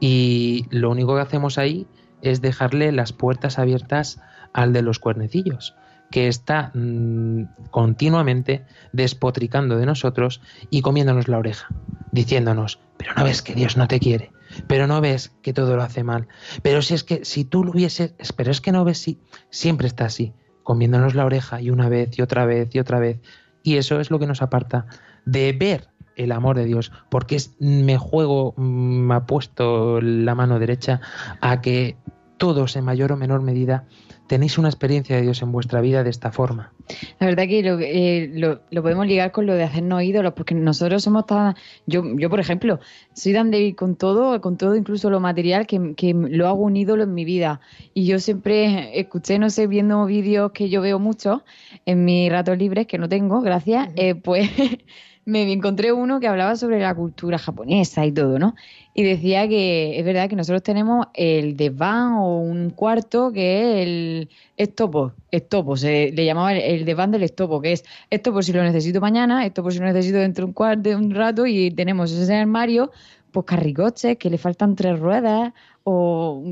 y 0.01 0.67
lo 0.71 0.91
único 0.91 1.15
que 1.15 1.23
hacemos 1.23 1.59
ahí 1.59 1.87
es 2.23 2.41
dejarle 2.41 2.93
las 2.93 3.13
puertas 3.13 3.59
abiertas 3.59 4.21
al 4.53 4.73
de 4.73 4.83
los 4.83 4.99
cuernecillos, 4.99 5.75
que 6.11 6.29
está 6.29 6.71
mm, 6.75 7.45
continuamente 7.71 8.65
despotricando 8.93 9.77
de 9.77 9.87
nosotros 9.87 10.41
y 10.71 10.81
comiéndonos 10.81 11.29
la 11.29 11.39
oreja, 11.39 11.69
diciéndonos, 12.13 12.79
pero 12.97 13.13
no 13.17 13.25
ves 13.25 13.43
que 13.43 13.55
Dios 13.55 13.77
no 13.77 13.89
te 13.89 14.01
quiere, 14.01 14.31
pero 14.67 14.87
no 14.87 15.01
ves 15.01 15.33
que 15.43 15.53
todo 15.53 15.77
lo 15.77 15.83
hace 15.83 16.05
mal, 16.05 16.29
pero 16.63 16.83
si 16.83 16.95
es 16.95 17.05
que 17.05 17.25
si 17.25 17.45
tú 17.45 17.65
lo 17.65 17.73
hubieses, 17.73 18.15
pero 18.37 18.51
es 18.51 18.61
que 18.61 18.73
no 18.73 18.85
ves 18.85 18.99
si 18.99 19.21
siempre 19.51 19.87
está 19.87 20.07
así, 20.07 20.33
comiéndonos 20.65 21.15
la 21.15 21.25
oreja 21.25 21.61
y 21.61 21.71
una 21.71 21.89
vez 21.89 22.19
y 22.19 22.23
otra 22.23 22.45
vez 22.45 22.75
y 22.75 22.81
otra 22.81 22.99
vez. 22.99 23.21
Y 23.63 23.77
eso 23.77 24.01
es 24.01 24.11
lo 24.11 24.19
que 24.19 24.27
nos 24.27 24.43
aparta 24.43 24.87
de 25.25 25.53
ver 25.53 25.89
el 26.17 26.33
amor 26.33 26.57
de 26.57 26.65
Dios, 26.65 26.93
porque 27.11 27.37
es, 27.37 27.55
me 27.61 27.99
juego, 27.99 28.55
me 28.57 29.15
ha 29.15 29.27
puesto 29.27 30.01
la 30.01 30.35
mano 30.35 30.59
derecha 30.59 31.01
a 31.41 31.61
que 31.61 31.97
todos 32.45 32.77
en 32.77 32.85
mayor 32.85 33.11
o 33.11 33.17
menor 33.17 33.41
medida 33.41 33.87
tenéis 34.27 34.59
una 34.59 34.69
experiencia 34.69 35.17
de 35.17 35.23
Dios 35.23 35.41
en 35.41 35.51
vuestra 35.51 35.81
vida 35.81 36.05
de 36.05 36.11
esta 36.11 36.31
forma. 36.31 36.75
La 37.19 37.29
verdad 37.29 37.45
que 37.49 37.63
lo, 37.63 37.81
eh, 37.81 38.31
lo, 38.35 38.83
podemos 38.83 39.07
ligar 39.07 39.33
con 39.33 39.47
lo 39.47 39.55
de 39.55 39.65
hacernos 39.65 40.03
ídolos, 40.03 40.35
porque 40.35 40.55
nosotros 40.55 41.03
somos 41.03 41.25
tan... 41.25 41.55
Yo, 41.87 42.03
yo 42.19 42.29
por 42.29 42.41
ejemplo, 42.41 42.81
soy 43.15 43.33
tan 43.33 43.51
débil 43.51 43.75
con 43.75 43.97
todo, 43.97 44.39
con 44.43 44.59
todo 44.59 44.77
incluso 44.77 45.09
lo 45.09 45.21
material, 45.21 45.67
que, 45.67 45.95
que 45.95 46.13
lo 46.13 46.47
hago 46.47 46.65
un 46.65 46.77
ídolo 46.77 47.05
en 47.05 47.15
mi 47.15 47.25
vida. 47.25 47.63
Y 47.95 48.05
yo 48.05 48.19
siempre 48.19 49.01
escuché, 49.01 49.39
no 49.39 49.49
sé, 49.49 49.67
viendo 49.67 50.05
vídeos 50.05 50.53
que 50.53 50.69
yo 50.69 50.83
veo 50.83 50.99
mucho 50.99 51.45
en 51.87 52.05
mis 52.05 52.31
ratos 52.31 52.59
libres, 52.59 52.87
que 52.87 52.99
no 52.99 53.09
tengo, 53.09 53.41
gracias, 53.41 53.89
eh, 53.97 54.15
pues 54.15 54.51
me 55.27 55.51
encontré 55.51 55.93
uno 55.93 56.21
que 56.21 56.29
hablaba 56.29 56.57
sobre 56.57 56.81
la 56.81 56.95
cultura 56.95 57.39
japonesa 57.39 58.05
y 58.05 58.13
todo, 58.13 58.39
¿no? 58.39 58.55
Y 58.93 59.05
decía 59.05 59.49
que 59.49 59.99
es 59.99 60.05
verdad 60.05 60.29
que 60.29 60.37
nosotros 60.37 60.63
tenemos 60.63 61.07
el 61.15 61.57
desván 61.57 62.15
o 62.15 62.39
un 62.39 62.71
cuarto 62.71 63.33
que 63.33 63.61
es 63.61 63.87
el 63.87 64.29
estopo, 64.57 65.13
estopo, 65.31 65.77
se 65.77 66.13
le 66.13 66.25
llamaba 66.25 66.53
el, 66.53 66.85
desván 66.85 67.11
del 67.11 67.23
estopo, 67.23 67.61
que 67.61 67.73
es 67.73 67.85
esto 68.11 68.33
por 68.33 68.45
si 68.45 68.53
lo 68.53 68.63
necesito 68.63 69.01
mañana, 69.01 69.47
esto 69.47 69.63
por 69.63 69.73
si 69.73 69.79
lo 69.79 69.87
necesito 69.87 70.19
dentro 70.19 70.45
de 70.45 70.49
un, 70.49 70.53
cuarto, 70.53 70.83
de 70.91 70.97
un 70.97 71.11
rato 71.11 71.47
y 71.47 71.71
tenemos 71.71 72.13
ese 72.13 72.35
armario, 72.35 72.93
pues 73.33 73.47
carricoches 73.47 74.17
que 74.19 74.31
le 74.31 74.39
faltan 74.39 74.77
tres 74.77 74.99
ruedas 74.99 75.53
o 75.85 76.43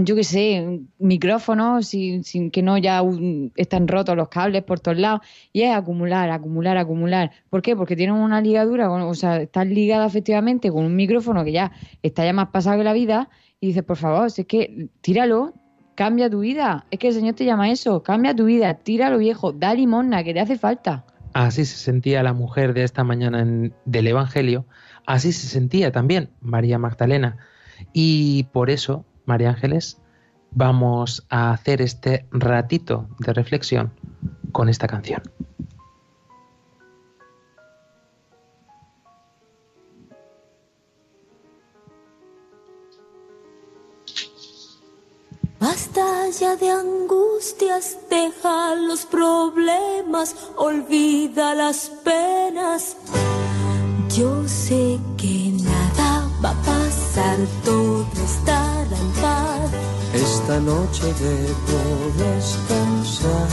yo 0.00 0.14
qué 0.14 0.24
sé, 0.24 0.80
micrófonos 0.98 1.86
sin, 1.86 2.22
sin, 2.22 2.50
que 2.50 2.62
no 2.62 2.76
ya 2.76 3.02
están 3.56 3.88
rotos 3.88 4.16
los 4.16 4.28
cables 4.28 4.62
por 4.62 4.80
todos 4.80 4.98
lados. 4.98 5.20
Y 5.52 5.62
es 5.62 5.74
acumular, 5.74 6.30
acumular, 6.30 6.76
acumular. 6.76 7.30
¿Por 7.48 7.62
qué? 7.62 7.74
Porque 7.74 7.96
tienen 7.96 8.16
una 8.16 8.40
ligadura, 8.40 8.90
o 8.90 9.14
sea, 9.14 9.40
están 9.40 9.72
ligadas 9.72 10.10
efectivamente 10.10 10.70
con 10.70 10.84
un 10.84 10.94
micrófono 10.94 11.44
que 11.44 11.52
ya 11.52 11.72
está 12.02 12.24
ya 12.24 12.32
más 12.32 12.48
pasado 12.48 12.78
que 12.78 12.84
la 12.84 12.92
vida. 12.92 13.30
Y 13.60 13.68
dices, 13.68 13.82
por 13.82 13.96
favor, 13.96 14.30
si 14.30 14.42
es 14.42 14.46
que 14.46 14.88
tíralo, 15.00 15.54
cambia 15.94 16.28
tu 16.28 16.40
vida. 16.40 16.84
Es 16.90 16.98
que 16.98 17.08
el 17.08 17.14
Señor 17.14 17.34
te 17.34 17.44
llama 17.44 17.70
eso, 17.70 18.02
cambia 18.02 18.36
tu 18.36 18.44
vida, 18.44 18.74
tíralo 18.74 19.18
viejo, 19.18 19.52
da 19.52 19.74
limosna, 19.74 20.22
que 20.22 20.34
te 20.34 20.40
hace 20.40 20.58
falta. 20.58 21.04
Así 21.32 21.64
se 21.64 21.76
sentía 21.76 22.22
la 22.22 22.34
mujer 22.34 22.74
de 22.74 22.84
esta 22.84 23.04
mañana 23.04 23.70
del 23.84 24.06
Evangelio, 24.06 24.66
así 25.06 25.32
se 25.32 25.46
sentía 25.46 25.92
también 25.92 26.30
María 26.40 26.78
Magdalena. 26.78 27.38
Y 27.92 28.44
por 28.52 28.70
eso 28.70 29.04
María 29.28 29.50
Ángeles, 29.50 29.98
vamos 30.52 31.26
a 31.28 31.52
hacer 31.52 31.82
este 31.82 32.26
ratito 32.30 33.06
de 33.18 33.34
reflexión 33.34 33.92
con 34.52 34.68
esta 34.70 34.88
canción. 34.88 35.22
Basta 45.60 46.30
ya 46.40 46.56
de 46.56 46.70
angustias, 46.70 47.98
deja 48.08 48.74
los 48.76 49.04
problemas, 49.04 50.34
olvida 50.56 51.54
las 51.54 51.90
penas. 52.02 52.96
Yo 54.16 54.48
sé 54.48 54.98
que 55.18 55.52
nada 55.62 56.28
va 56.42 56.50
a 56.50 56.62
pasar, 56.62 57.36
todo 57.64 57.97
está 58.30 58.78
esta 60.14 60.58
noche 60.60 61.04
debo 61.20 61.80
descansar. 62.16 63.48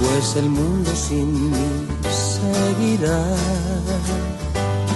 pues 0.00 0.36
el 0.36 0.50
mundo 0.50 0.90
sin 0.94 1.50
mí 1.50 1.86
seguirá. 2.10 3.22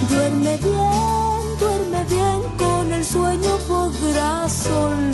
Duerme 0.09 0.57
bien, 0.57 1.41
duerme 1.59 2.03
bien, 2.09 2.41
con 2.57 2.91
el 2.91 3.05
sueño 3.05 3.57
podrás 3.67 4.67
olvidar. 4.67 5.04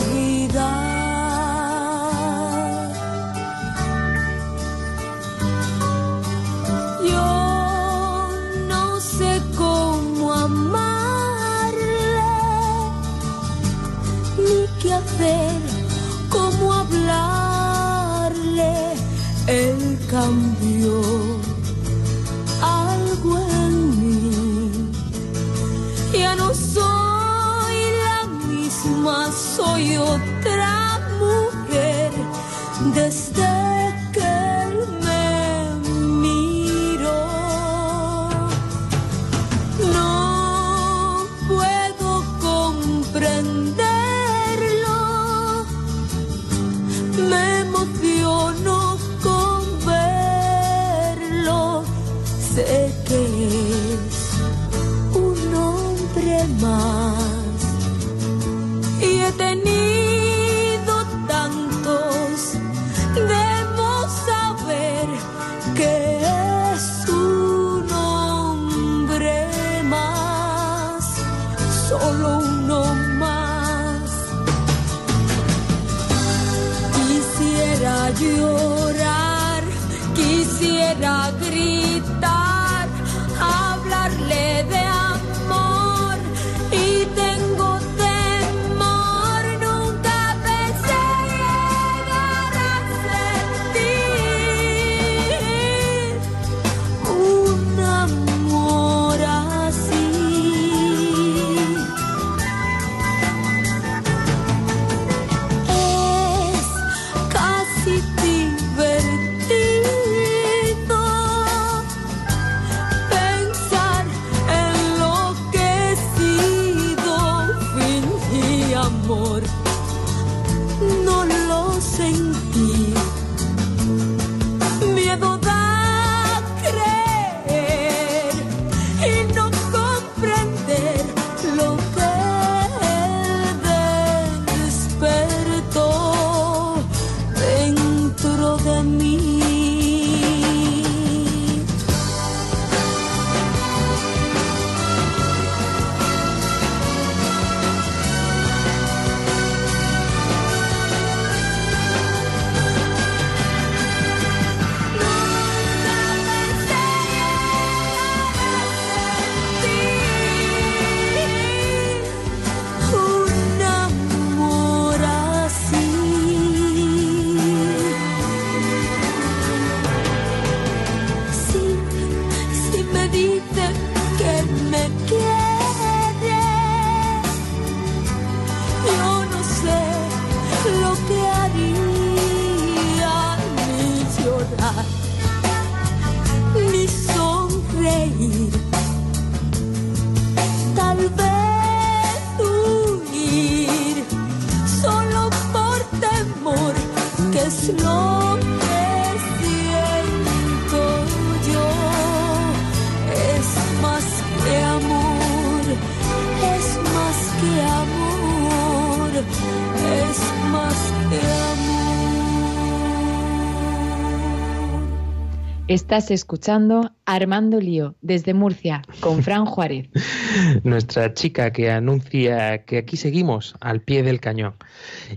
Estás 215.72 216.10
escuchando 216.10 216.92
Armando 217.06 217.58
Lío 217.58 217.94
desde 218.02 218.34
Murcia 218.34 218.82
con 219.00 219.22
Fran 219.22 219.46
Juárez. 219.46 219.88
Nuestra 220.64 221.14
chica 221.14 221.50
que 221.50 221.70
anuncia 221.70 222.66
que 222.66 222.76
aquí 222.76 222.98
seguimos 222.98 223.54
al 223.58 223.80
pie 223.80 224.02
del 224.02 224.20
cañón. 224.20 224.54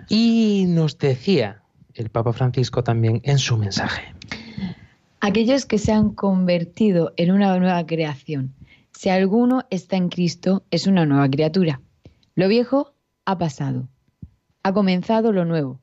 Y 0.07 0.63
nos 0.69 0.97
decía 0.97 1.61
el 1.93 2.09
Papa 2.09 2.31
Francisco 2.31 2.85
también 2.85 3.19
en 3.25 3.37
su 3.37 3.57
mensaje. 3.57 4.13
Aquellos 5.19 5.65
que 5.65 5.77
se 5.77 5.91
han 5.91 6.11
convertido 6.11 7.11
en 7.17 7.31
una 7.31 7.59
nueva 7.59 7.85
creación. 7.85 8.55
Si 8.93 9.09
alguno 9.09 9.65
está 9.69 9.97
en 9.97 10.07
Cristo, 10.07 10.63
es 10.71 10.87
una 10.87 11.05
nueva 11.05 11.29
criatura. 11.29 11.81
Lo 12.33 12.47
viejo 12.47 12.93
ha 13.25 13.37
pasado. 13.37 13.89
Ha 14.63 14.71
comenzado 14.71 15.33
lo 15.33 15.43
nuevo. 15.43 15.81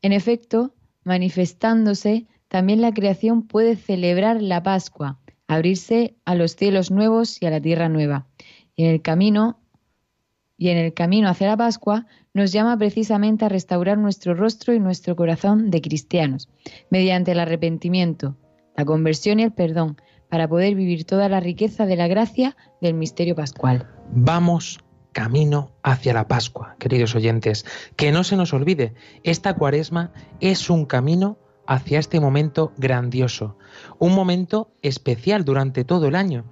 En 0.00 0.14
efecto, 0.14 0.72
manifestándose, 1.04 2.26
también 2.50 2.80
la 2.80 2.92
creación 2.92 3.42
puede 3.46 3.76
celebrar 3.76 4.42
la 4.42 4.60
Pascua, 4.64 5.20
abrirse 5.46 6.16
a 6.24 6.34
los 6.34 6.56
cielos 6.56 6.90
nuevos 6.90 7.40
y 7.40 7.46
a 7.46 7.50
la 7.50 7.60
tierra 7.60 7.88
nueva. 7.88 8.26
Y 8.74 8.86
en 8.86 8.90
el 8.90 9.02
camino 9.02 9.60
y 10.58 10.70
en 10.70 10.76
el 10.76 10.92
camino 10.92 11.28
hacia 11.28 11.46
la 11.46 11.56
Pascua 11.56 12.06
nos 12.34 12.50
llama 12.50 12.76
precisamente 12.76 13.44
a 13.44 13.48
restaurar 13.48 13.98
nuestro 13.98 14.34
rostro 14.34 14.74
y 14.74 14.80
nuestro 14.80 15.14
corazón 15.14 15.70
de 15.70 15.80
cristianos, 15.80 16.48
mediante 16.90 17.32
el 17.32 17.38
arrepentimiento, 17.38 18.36
la 18.76 18.84
conversión 18.84 19.38
y 19.38 19.44
el 19.44 19.52
perdón, 19.52 19.96
para 20.28 20.48
poder 20.48 20.74
vivir 20.74 21.04
toda 21.04 21.28
la 21.28 21.38
riqueza 21.38 21.86
de 21.86 21.94
la 21.94 22.08
gracia 22.08 22.56
del 22.80 22.94
misterio 22.94 23.36
pascual. 23.36 23.86
Vamos 24.12 24.80
camino 25.12 25.70
hacia 25.84 26.14
la 26.14 26.26
Pascua, 26.26 26.74
queridos 26.80 27.14
oyentes. 27.14 27.64
Que 27.94 28.10
no 28.10 28.24
se 28.24 28.34
nos 28.34 28.52
olvide, 28.52 28.94
esta 29.22 29.54
cuaresma 29.54 30.12
es 30.40 30.68
un 30.68 30.84
camino 30.84 31.38
hacia 31.66 31.98
este 31.98 32.20
momento 32.20 32.72
grandioso, 32.76 33.56
un 33.98 34.14
momento 34.14 34.70
especial 34.82 35.44
durante 35.44 35.84
todo 35.84 36.08
el 36.08 36.14
año, 36.14 36.44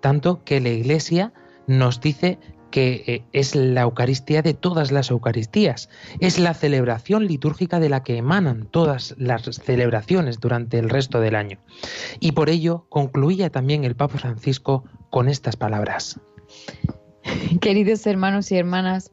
tanto 0.00 0.44
que 0.44 0.60
la 0.60 0.68
Iglesia 0.68 1.32
nos 1.66 2.00
dice 2.00 2.38
que 2.70 3.04
eh, 3.06 3.24
es 3.32 3.54
la 3.54 3.82
Eucaristía 3.82 4.42
de 4.42 4.54
todas 4.54 4.92
las 4.92 5.10
Eucaristías, 5.10 5.88
es 6.20 6.38
la 6.38 6.52
celebración 6.52 7.26
litúrgica 7.26 7.80
de 7.80 7.88
la 7.88 8.02
que 8.02 8.18
emanan 8.18 8.68
todas 8.70 9.14
las 9.18 9.44
celebraciones 9.44 10.40
durante 10.40 10.78
el 10.78 10.90
resto 10.90 11.20
del 11.20 11.36
año. 11.36 11.58
Y 12.20 12.32
por 12.32 12.50
ello 12.50 12.86
concluía 12.88 13.50
también 13.50 13.84
el 13.84 13.96
Papa 13.96 14.18
Francisco 14.18 14.84
con 15.10 15.28
estas 15.28 15.56
palabras. 15.56 16.20
Queridos 17.60 18.06
hermanos 18.06 18.52
y 18.52 18.56
hermanas, 18.56 19.10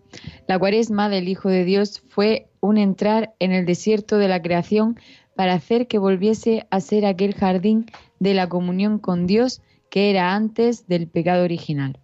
la 0.48 0.60
cuaresma 0.60 1.10
del 1.10 1.28
Hijo 1.28 1.50
de 1.50 1.64
Dios 1.64 2.04
fue 2.10 2.50
un 2.60 2.78
entrar 2.78 3.34
en 3.40 3.52
el 3.52 3.66
desierto 3.66 4.18
de 4.18 4.28
la 4.28 4.42
creación 4.42 5.00
para 5.36 5.54
hacer 5.54 5.88
que 5.88 5.98
volviese 5.98 6.66
a 6.70 6.80
ser 6.80 7.06
aquel 7.06 7.34
jardín 7.34 7.86
de 8.20 8.34
la 8.34 8.48
comunión 8.50 9.00
con 9.00 9.28
Dios 9.28 9.62
que 9.90 10.10
era 10.10 10.34
antes 10.34 10.88
del 10.88 11.08
pecado 11.08 11.44
original. 11.44 12.00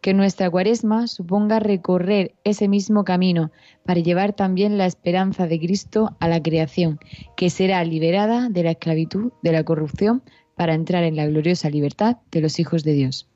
Que 0.00 0.14
nuestra 0.14 0.48
cuaresma 0.48 1.08
suponga 1.08 1.58
recorrer 1.58 2.34
ese 2.44 2.68
mismo 2.68 3.04
camino 3.04 3.50
para 3.84 4.00
llevar 4.00 4.32
también 4.32 4.78
la 4.78 4.86
esperanza 4.86 5.46
de 5.46 5.58
Cristo 5.58 6.16
a 6.20 6.28
la 6.28 6.42
creación, 6.42 6.98
que 7.36 7.50
será 7.50 7.84
liberada 7.84 8.48
de 8.48 8.62
la 8.62 8.70
esclavitud, 8.70 9.32
de 9.42 9.52
la 9.52 9.64
corrupción, 9.64 10.22
para 10.56 10.74
entrar 10.74 11.04
en 11.04 11.16
la 11.16 11.26
gloriosa 11.26 11.68
libertad 11.68 12.18
de 12.30 12.40
los 12.40 12.58
hijos 12.58 12.84
de 12.84 12.92
Dios. 12.92 13.28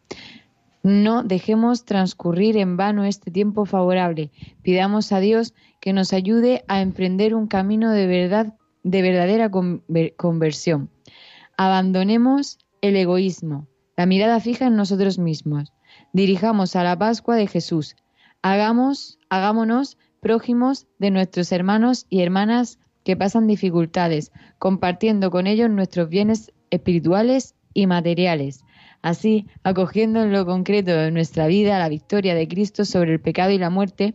No 0.83 1.23
dejemos 1.23 1.85
transcurrir 1.85 2.57
en 2.57 2.77
vano 2.77 3.05
este 3.05 3.31
tiempo 3.31 3.66
favorable. 3.66 4.31
Pidamos 4.62 5.12
a 5.12 5.21
Dios 5.21 5.55
que 5.81 5.92
nos 5.92 6.12
ayude 6.12 6.64
a 6.66 6.81
emprender 6.81 7.35
un 7.35 7.47
camino 7.47 7.92
de 7.92 8.07
verdad, 8.07 8.55
de 8.83 9.03
verdadera 9.03 9.51
conversión. 10.16 10.90
Abandonemos 11.57 12.59
el 12.81 12.97
egoísmo, 12.97 13.68
la 13.97 14.07
mirada 14.07 14.40
fija 14.40 14.66
en 14.66 14.77
nosotros 14.77 15.18
mismos. 15.18 15.73
Dirijamos 16.12 16.77
a 16.77 16.85
la 16.85 16.99
Pascua 16.99 17.37
de 17.37 17.47
Jesús. 17.47 17.97
Hagamos, 18.42 19.18
hagámonos 19.29 19.99
prójimos 20.21 20.87
de 20.99 21.11
nuestros 21.11 21.53
hermanos 21.53 22.07
y 22.09 22.23
hermanas 22.23 22.79
que 23.05 23.16
pasan 23.16 23.47
dificultades, 23.47 24.33
compartiendo 24.59 25.31
con 25.31 25.47
ellos 25.47 25.71
nuestros 25.71 26.09
bienes 26.09 26.53
espirituales 26.71 27.55
y 27.75 27.87
materiales. 27.87 28.64
Así, 29.03 29.47
acogiendo 29.64 30.23
en 30.23 30.33
lo 30.33 30.47
concreto 30.47 30.92
de 30.92 31.11
nuestra 31.11 31.49
vida 31.49 31.79
la 31.79 31.88
victoria 31.88 32.35
de 32.35 32.47
Cristo 32.47 32.85
sobre 32.85 33.12
el 33.12 33.21
pecado 33.21 33.51
y 33.51 33.59
la 33.59 33.71
muerte, 33.71 34.14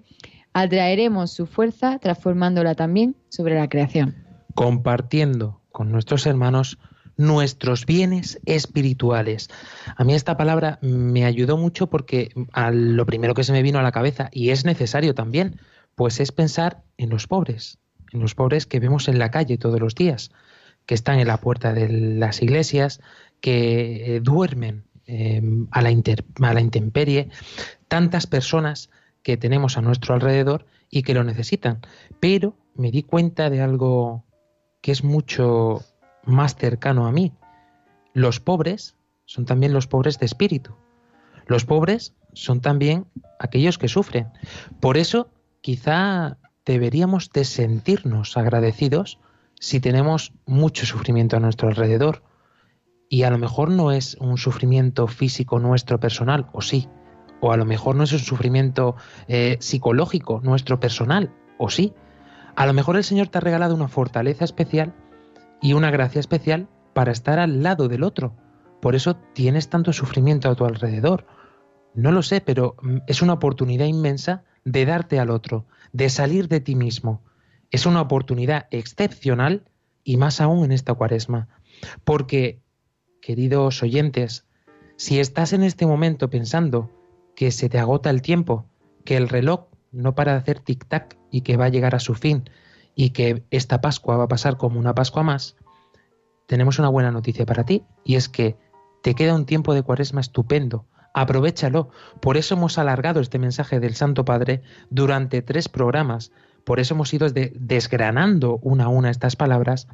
atraeremos 0.53 1.31
su 1.31 1.45
fuerza 1.45 1.99
transformándola 1.99 2.73
también 2.75 3.15
sobre 3.29 3.55
la 3.55 3.67
creación. 3.67 4.26
Compartiendo 4.57 5.61
con 5.71 5.91
nuestros 5.91 6.25
hermanos 6.25 6.79
nuestros 7.15 7.85
bienes 7.85 8.39
espirituales. 8.47 9.51
A 9.95 10.03
mí 10.03 10.15
esta 10.15 10.35
palabra 10.35 10.79
me 10.81 11.25
ayudó 11.25 11.57
mucho 11.57 11.91
porque 11.91 12.31
a 12.53 12.71
lo 12.71 13.05
primero 13.05 13.35
que 13.35 13.43
se 13.43 13.51
me 13.51 13.61
vino 13.61 13.77
a 13.77 13.83
la 13.83 13.91
cabeza, 13.91 14.29
y 14.31 14.49
es 14.49 14.65
necesario 14.65 15.13
también, 15.13 15.59
pues 15.93 16.19
es 16.19 16.31
pensar 16.31 16.81
en 16.97 17.11
los 17.11 17.27
pobres, 17.27 17.77
en 18.11 18.19
los 18.19 18.33
pobres 18.33 18.65
que 18.65 18.79
vemos 18.79 19.07
en 19.07 19.19
la 19.19 19.29
calle 19.29 19.59
todos 19.59 19.79
los 19.79 19.93
días, 19.93 20.31
que 20.87 20.95
están 20.95 21.19
en 21.19 21.27
la 21.27 21.37
puerta 21.37 21.75
de 21.75 21.87
las 21.89 22.41
iglesias, 22.41 22.99
que 23.41 24.15
eh, 24.15 24.19
duermen 24.21 24.85
eh, 25.05 25.39
a, 25.69 25.83
la 25.83 25.89
a 25.89 26.53
la 26.55 26.61
intemperie, 26.61 27.29
tantas 27.87 28.25
personas 28.25 28.89
que 29.21 29.37
tenemos 29.37 29.77
a 29.77 29.81
nuestro 29.81 30.15
alrededor 30.15 30.65
y 30.89 31.03
que 31.03 31.13
lo 31.13 31.23
necesitan. 31.23 31.81
Pero 32.19 32.55
me 32.73 32.89
di 32.89 33.03
cuenta 33.03 33.51
de 33.51 33.61
algo 33.61 34.23
que 34.81 34.91
es 34.91 35.03
mucho 35.03 35.83
más 36.23 36.55
cercano 36.55 37.07
a 37.07 37.11
mí. 37.11 37.33
Los 38.13 38.39
pobres 38.39 38.95
son 39.25 39.45
también 39.45 39.73
los 39.73 39.87
pobres 39.87 40.19
de 40.19 40.25
espíritu. 40.25 40.75
Los 41.45 41.65
pobres 41.65 42.13
son 42.33 42.61
también 42.61 43.07
aquellos 43.39 43.77
que 43.77 43.87
sufren. 43.87 44.27
Por 44.79 44.97
eso, 44.97 45.29
quizá 45.61 46.37
deberíamos 46.65 47.31
de 47.31 47.45
sentirnos 47.45 48.37
agradecidos 48.37 49.19
si 49.59 49.79
tenemos 49.79 50.33
mucho 50.45 50.85
sufrimiento 50.85 51.37
a 51.37 51.39
nuestro 51.39 51.69
alrededor. 51.69 52.23
Y 53.09 53.23
a 53.23 53.29
lo 53.29 53.37
mejor 53.37 53.71
no 53.71 53.91
es 53.91 54.15
un 54.19 54.37
sufrimiento 54.37 55.07
físico 55.07 55.59
nuestro 55.59 55.99
personal, 55.99 56.47
o 56.51 56.61
sí. 56.61 56.89
O 57.39 57.53
a 57.53 57.57
lo 57.57 57.65
mejor 57.65 57.95
no 57.95 58.03
es 58.03 58.11
un 58.11 58.19
sufrimiento 58.19 58.95
eh, 59.27 59.57
psicológico 59.59 60.41
nuestro 60.43 60.79
personal, 60.79 61.33
o 61.57 61.69
sí. 61.69 61.93
A 62.57 62.65
lo 62.65 62.73
mejor 62.73 62.97
el 62.97 63.03
Señor 63.03 63.27
te 63.27 63.37
ha 63.37 63.41
regalado 63.41 63.75
una 63.75 63.87
fortaleza 63.87 64.43
especial 64.43 64.95
y 65.61 65.73
una 65.73 65.91
gracia 65.91 66.19
especial 66.19 66.67
para 66.95 67.11
estar 67.11 67.37
al 67.37 67.61
lado 67.61 67.87
del 67.87 68.01
otro. 68.01 68.35
Por 68.81 68.95
eso 68.95 69.15
tienes 69.15 69.69
tanto 69.69 69.93
sufrimiento 69.93 70.49
a 70.49 70.55
tu 70.55 70.65
alrededor. 70.65 71.27
No 71.93 72.11
lo 72.11 72.23
sé, 72.23 72.41
pero 72.41 72.75
mm, 72.81 72.97
es 73.05 73.21
una 73.21 73.33
oportunidad 73.33 73.85
inmensa 73.85 74.43
de 74.65 74.87
darte 74.87 75.19
al 75.19 75.29
otro, 75.29 75.67
de 75.93 76.09
salir 76.09 76.47
de 76.47 76.59
ti 76.59 76.73
mismo. 76.73 77.21
Es 77.69 77.85
una 77.85 78.01
oportunidad 78.01 78.65
excepcional 78.71 79.69
y 80.03 80.17
más 80.17 80.41
aún 80.41 80.65
en 80.65 80.71
esta 80.71 80.95
cuaresma. 80.95 81.49
Porque, 82.03 82.63
queridos 83.21 83.83
oyentes, 83.83 84.47
si 84.95 85.19
estás 85.19 85.53
en 85.53 85.61
este 85.61 85.85
momento 85.85 86.31
pensando 86.31 86.89
que 87.35 87.51
se 87.51 87.69
te 87.69 87.77
agota 87.77 88.09
el 88.09 88.23
tiempo, 88.23 88.65
que 89.05 89.15
el 89.15 89.29
reloj 89.29 89.66
no 89.91 90.15
para 90.15 90.33
de 90.33 90.39
hacer 90.39 90.61
tic-tac 90.61 91.17
y 91.31 91.41
que 91.41 91.57
va 91.57 91.65
a 91.65 91.69
llegar 91.69 91.95
a 91.95 91.99
su 91.99 92.15
fin, 92.15 92.49
y 92.95 93.11
que 93.11 93.43
esta 93.51 93.79
Pascua 93.79 94.17
va 94.17 94.23
a 94.23 94.27
pasar 94.27 94.57
como 94.57 94.79
una 94.79 94.95
Pascua 94.95 95.23
más, 95.23 95.55
tenemos 96.47 96.79
una 96.79 96.89
buena 96.89 97.11
noticia 97.11 97.45
para 97.45 97.63
ti 97.63 97.83
y 98.03 98.15
es 98.15 98.27
que 98.27 98.57
te 99.03 99.13
queda 99.13 99.35
un 99.35 99.45
tiempo 99.45 99.73
de 99.73 99.83
cuaresma 99.83 100.21
estupendo. 100.21 100.85
Aprovechalo. 101.13 101.89
Por 102.21 102.37
eso 102.37 102.55
hemos 102.55 102.77
alargado 102.77 103.19
este 103.19 103.37
mensaje 103.37 103.79
del 103.79 103.95
Santo 103.95 104.25
Padre 104.25 104.61
durante 104.89 105.41
tres 105.41 105.69
programas. 105.69 106.31
Por 106.63 106.79
eso 106.79 106.93
hemos 106.93 107.13
ido 107.13 107.27
desgranando 107.29 108.59
una 108.61 108.85
a 108.85 108.89
una 108.89 109.11
estas 109.11 109.35
palabras 109.35 109.87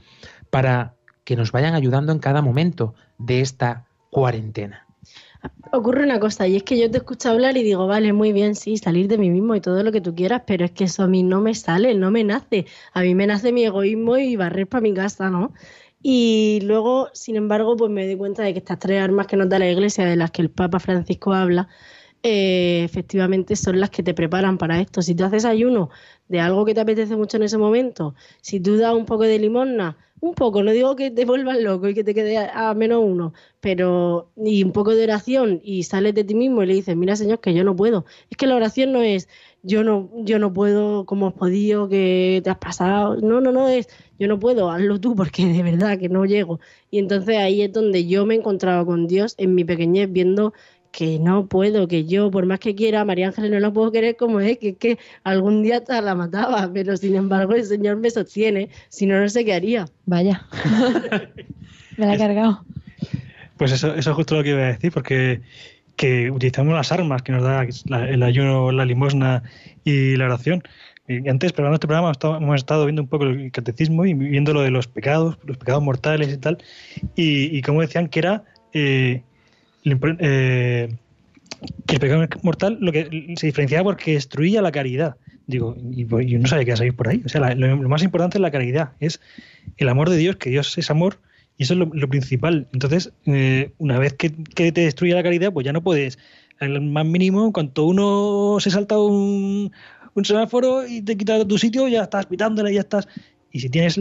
para 0.49 0.95
que 1.23 1.35
nos 1.35 1.51
vayan 1.51 1.75
ayudando 1.75 2.11
en 2.11 2.19
cada 2.19 2.41
momento 2.41 2.93
de 3.17 3.41
esta 3.41 3.85
cuarentena 4.09 4.87
ocurre 5.71 6.03
una 6.03 6.19
cosa, 6.19 6.47
y 6.47 6.55
es 6.55 6.63
que 6.63 6.79
yo 6.79 6.89
te 6.89 6.97
escucho 6.97 7.29
hablar 7.29 7.57
y 7.57 7.63
digo, 7.63 7.87
vale, 7.87 8.13
muy 8.13 8.31
bien, 8.31 8.55
sí, 8.55 8.77
salir 8.77 9.07
de 9.07 9.17
mí 9.17 9.29
mismo 9.29 9.55
y 9.55 9.61
todo 9.61 9.83
lo 9.83 9.91
que 9.91 10.01
tú 10.01 10.13
quieras, 10.15 10.43
pero 10.45 10.65
es 10.65 10.71
que 10.71 10.85
eso 10.85 11.03
a 11.03 11.07
mí 11.07 11.23
no 11.23 11.41
me 11.41 11.55
sale, 11.55 11.95
no 11.95 12.11
me 12.11 12.23
nace. 12.23 12.65
A 12.93 13.01
mí 13.01 13.15
me 13.15 13.27
nace 13.27 13.51
mi 13.51 13.65
egoísmo 13.65 14.17
y 14.17 14.35
barrer 14.35 14.67
para 14.67 14.81
mi 14.81 14.93
casa, 14.93 15.29
¿no? 15.29 15.53
Y 16.01 16.59
luego, 16.63 17.09
sin 17.13 17.37
embargo, 17.37 17.75
pues 17.77 17.89
me 17.89 18.05
doy 18.05 18.17
cuenta 18.17 18.43
de 18.43 18.53
que 18.53 18.59
estas 18.59 18.79
tres 18.79 19.01
armas 19.01 19.27
que 19.27 19.37
nos 19.37 19.49
da 19.49 19.59
la 19.59 19.69
Iglesia, 19.69 20.05
de 20.05 20.15
las 20.15 20.31
que 20.31 20.41
el 20.41 20.51
Papa 20.51 20.79
Francisco 20.79 21.33
habla, 21.33 21.69
eh, 22.23 22.83
efectivamente 22.85 23.55
son 23.55 23.79
las 23.79 23.89
que 23.89 24.01
te 24.01 24.13
preparan 24.13 24.57
para 24.57 24.79
esto. 24.79 25.01
Si 25.01 25.13
tú 25.13 25.25
haces 25.25 25.45
ayuno 25.45 25.89
de 26.29 26.39
algo 26.39 26.65
que 26.65 26.73
te 26.73 26.81
apetece 26.81 27.15
mucho 27.15 27.37
en 27.37 27.43
ese 27.43 27.57
momento, 27.57 28.15
si 28.41 28.59
tú 28.59 28.77
das 28.77 28.93
un 28.93 29.05
poco 29.05 29.23
de 29.23 29.39
limosna, 29.39 29.97
un 30.21 30.33
poco, 30.35 30.63
no 30.63 30.71
digo 30.71 30.95
que 30.95 31.11
te 31.11 31.25
vuelvas 31.25 31.59
loco 31.59 31.89
y 31.89 31.93
que 31.93 32.05
te 32.05 32.13
quede 32.13 32.37
a, 32.37 32.73
menos 32.75 33.03
uno, 33.03 33.33
pero 33.59 34.31
y 34.37 34.63
un 34.63 34.71
poco 34.71 34.95
de 34.95 35.03
oración 35.03 35.59
y 35.61 35.83
sales 35.83 36.15
de 36.15 36.23
ti 36.23 36.33
mismo 36.33 36.63
y 36.63 36.67
le 36.67 36.75
dices, 36.75 36.95
mira 36.95 37.17
Señor, 37.17 37.41
que 37.41 37.53
yo 37.53 37.65
no 37.65 37.75
puedo. 37.75 38.05
Es 38.29 38.37
que 38.37 38.47
la 38.47 38.55
oración 38.55 38.93
no 38.93 39.01
es 39.01 39.27
yo 39.63 39.83
no, 39.83 40.09
yo 40.15 40.39
no 40.39 40.53
puedo, 40.53 41.05
como 41.05 41.27
has 41.27 41.33
podido, 41.33 41.89
que 41.89 42.41
te 42.43 42.49
has 42.49 42.57
pasado. 42.57 43.17
No, 43.17 43.41
no, 43.41 43.51
no, 43.51 43.67
es 43.67 43.89
yo 44.17 44.27
no 44.27 44.39
puedo, 44.39 44.69
hazlo 44.69 44.99
tú, 44.99 45.15
porque 45.15 45.45
de 45.45 45.63
verdad 45.63 45.97
que 45.99 46.09
no 46.09 46.25
llego. 46.25 46.59
Y 46.89 46.99
entonces 46.99 47.37
ahí 47.37 47.61
es 47.61 47.73
donde 47.73 48.05
yo 48.07 48.25
me 48.25 48.35
he 48.35 48.37
encontrado 48.37 48.85
con 48.85 49.07
Dios 49.07 49.35
en 49.37 49.55
mi 49.55 49.65
pequeñez, 49.65 50.11
viendo 50.11 50.53
que 50.93 51.17
no 51.17 51.47
puedo, 51.47 51.87
que 51.87 52.05
yo, 52.05 52.29
por 52.29 52.45
más 52.45 52.59
que 52.59 52.75
quiera, 52.75 53.03
María 53.03 53.27
Ángeles 53.27 53.49
no 53.49 53.59
la 53.59 53.73
puedo 53.73 53.91
querer 53.91 54.15
como 54.15 54.39
es, 54.39 54.59
que 54.59 54.69
es 54.69 54.77
que 54.77 54.99
algún 55.23 55.63
día 55.63 55.77
hasta 55.77 55.99
la 56.01 56.13
mataba, 56.13 56.69
pero 56.71 56.95
sin 56.95 57.15
embargo 57.15 57.55
el 57.55 57.65
Señor 57.65 57.97
me 57.97 58.11
sostiene, 58.11 58.69
si 58.89 59.07
no, 59.07 59.19
no 59.19 59.27
sé 59.27 59.43
qué 59.43 59.55
haría. 59.55 59.85
Vaya, 60.05 60.45
me 61.97 62.05
la 62.05 62.13
he 62.13 62.17
cargado. 62.19 62.63
Pues 63.57 63.71
eso, 63.71 63.95
eso 63.95 64.11
es 64.11 64.15
justo 64.15 64.35
lo 64.35 64.43
que 64.43 64.49
iba 64.51 64.59
a 64.59 64.67
decir, 64.67 64.91
porque 64.91 65.41
que 65.95 66.29
utilizamos 66.29 66.75
las 66.75 66.91
armas 66.91 67.23
que 67.23 67.31
nos 67.31 67.43
da 67.43 67.63
el 67.63 68.21
ayuno, 68.21 68.71
la 68.71 68.85
limosna 68.85 69.41
y 69.83 70.15
la 70.15 70.25
oración. 70.25 70.61
Y 71.07 71.27
antes, 71.27 71.53
preparando 71.53 71.75
este 71.75 71.87
programa, 71.87 72.13
hemos 72.37 72.55
estado 72.55 72.85
viendo 72.85 73.01
un 73.01 73.07
poco 73.07 73.25
el 73.25 73.51
catecismo 73.51 74.05
y 74.05 74.13
viendo 74.13 74.53
lo 74.53 74.61
de 74.61 74.69
los 74.69 74.87
pecados, 74.87 75.39
los 75.43 75.57
pecados 75.57 75.81
mortales 75.81 76.31
y 76.31 76.37
tal, 76.37 76.59
y, 77.15 77.57
y 77.57 77.61
como 77.63 77.81
decían 77.81 78.09
que 78.09 78.19
era 78.19 78.43
eh, 78.73 79.23
eh, 79.85 80.95
que 81.87 81.95
el 81.95 81.99
pecado 81.99 82.25
mortal 82.41 82.77
lo 82.79 82.91
que 82.91 83.33
se 83.35 83.47
diferenciaba 83.47 83.83
porque 83.83 84.13
destruía 84.13 84.61
la 84.61 84.71
caridad. 84.71 85.15
Digo, 85.45 85.75
y, 85.91 86.05
no 86.05 86.47
sabía 86.47 86.65
qué 86.65 86.71
a 86.71 86.93
por 86.93 87.09
ahí. 87.09 87.21
O 87.25 87.29
sea, 87.29 87.53
lo, 87.55 87.89
más 87.89 88.03
importante 88.03 88.37
es 88.37 88.41
la 88.41 88.51
caridad, 88.51 88.91
es 88.99 89.19
el 89.77 89.89
amor 89.89 90.09
de 90.09 90.17
Dios, 90.17 90.37
que 90.37 90.49
Dios 90.49 90.77
es 90.77 90.89
amor, 90.89 91.19
y 91.57 91.63
eso 91.63 91.73
es 91.73 91.79
lo, 91.79 92.09
principal. 92.09 92.67
Entonces, 92.73 93.11
eh, 93.25 93.71
una 93.77 93.99
vez 93.99 94.13
que, 94.13 94.29
te 94.29 94.71
destruye 94.71 95.13
la 95.13 95.23
caridad, 95.23 95.51
pues 95.51 95.65
ya 95.65 95.73
no 95.73 95.83
puedes, 95.83 96.17
al 96.59 96.79
más 96.81 97.05
mínimo, 97.05 97.51
cuanto 97.51 97.85
uno 97.85 98.57
se 98.61 98.71
salta 98.71 98.97
un, 98.97 99.71
un 100.13 100.25
semáforo 100.25 100.87
y 100.87 101.01
te 101.01 101.17
quita 101.17 101.45
tu 101.45 101.57
sitio, 101.57 101.87
ya 101.89 102.03
estás 102.03 102.25
pitándole, 102.25 102.73
ya 102.73 102.81
estás. 102.81 103.07
Y 103.51 103.59
si 103.59 103.69
tienes 103.69 103.99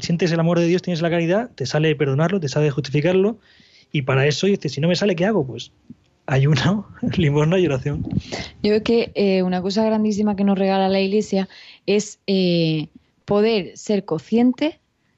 sientes 0.00 0.32
el 0.32 0.40
amor 0.40 0.60
de 0.60 0.66
Dios, 0.66 0.80
tienes 0.80 1.02
la 1.02 1.10
caridad, 1.10 1.50
te 1.54 1.66
sale 1.66 1.94
perdonarlo, 1.96 2.40
te 2.40 2.48
sale 2.48 2.70
justificarlo 2.70 3.38
y 3.94 4.02
para 4.02 4.26
eso 4.26 4.48
dices, 4.48 4.72
si 4.72 4.80
no 4.80 4.88
me 4.88 4.96
sale, 4.96 5.14
¿qué 5.14 5.24
hago? 5.24 5.46
Pues 5.46 5.70
ayuno, 6.26 6.88
limosna 7.16 7.60
y 7.60 7.66
oración. 7.66 8.02
Yo 8.60 8.70
creo 8.70 8.82
que 8.82 9.12
eh, 9.14 9.44
una 9.44 9.62
cosa 9.62 9.84
grandísima 9.84 10.34
que 10.34 10.42
nos 10.42 10.58
regala 10.58 10.88
la 10.88 11.00
Iglesia 11.00 11.48
es 11.86 12.18
eh, 12.26 12.88
poder 13.24 13.78
ser 13.78 14.04
conscientes 14.04 14.74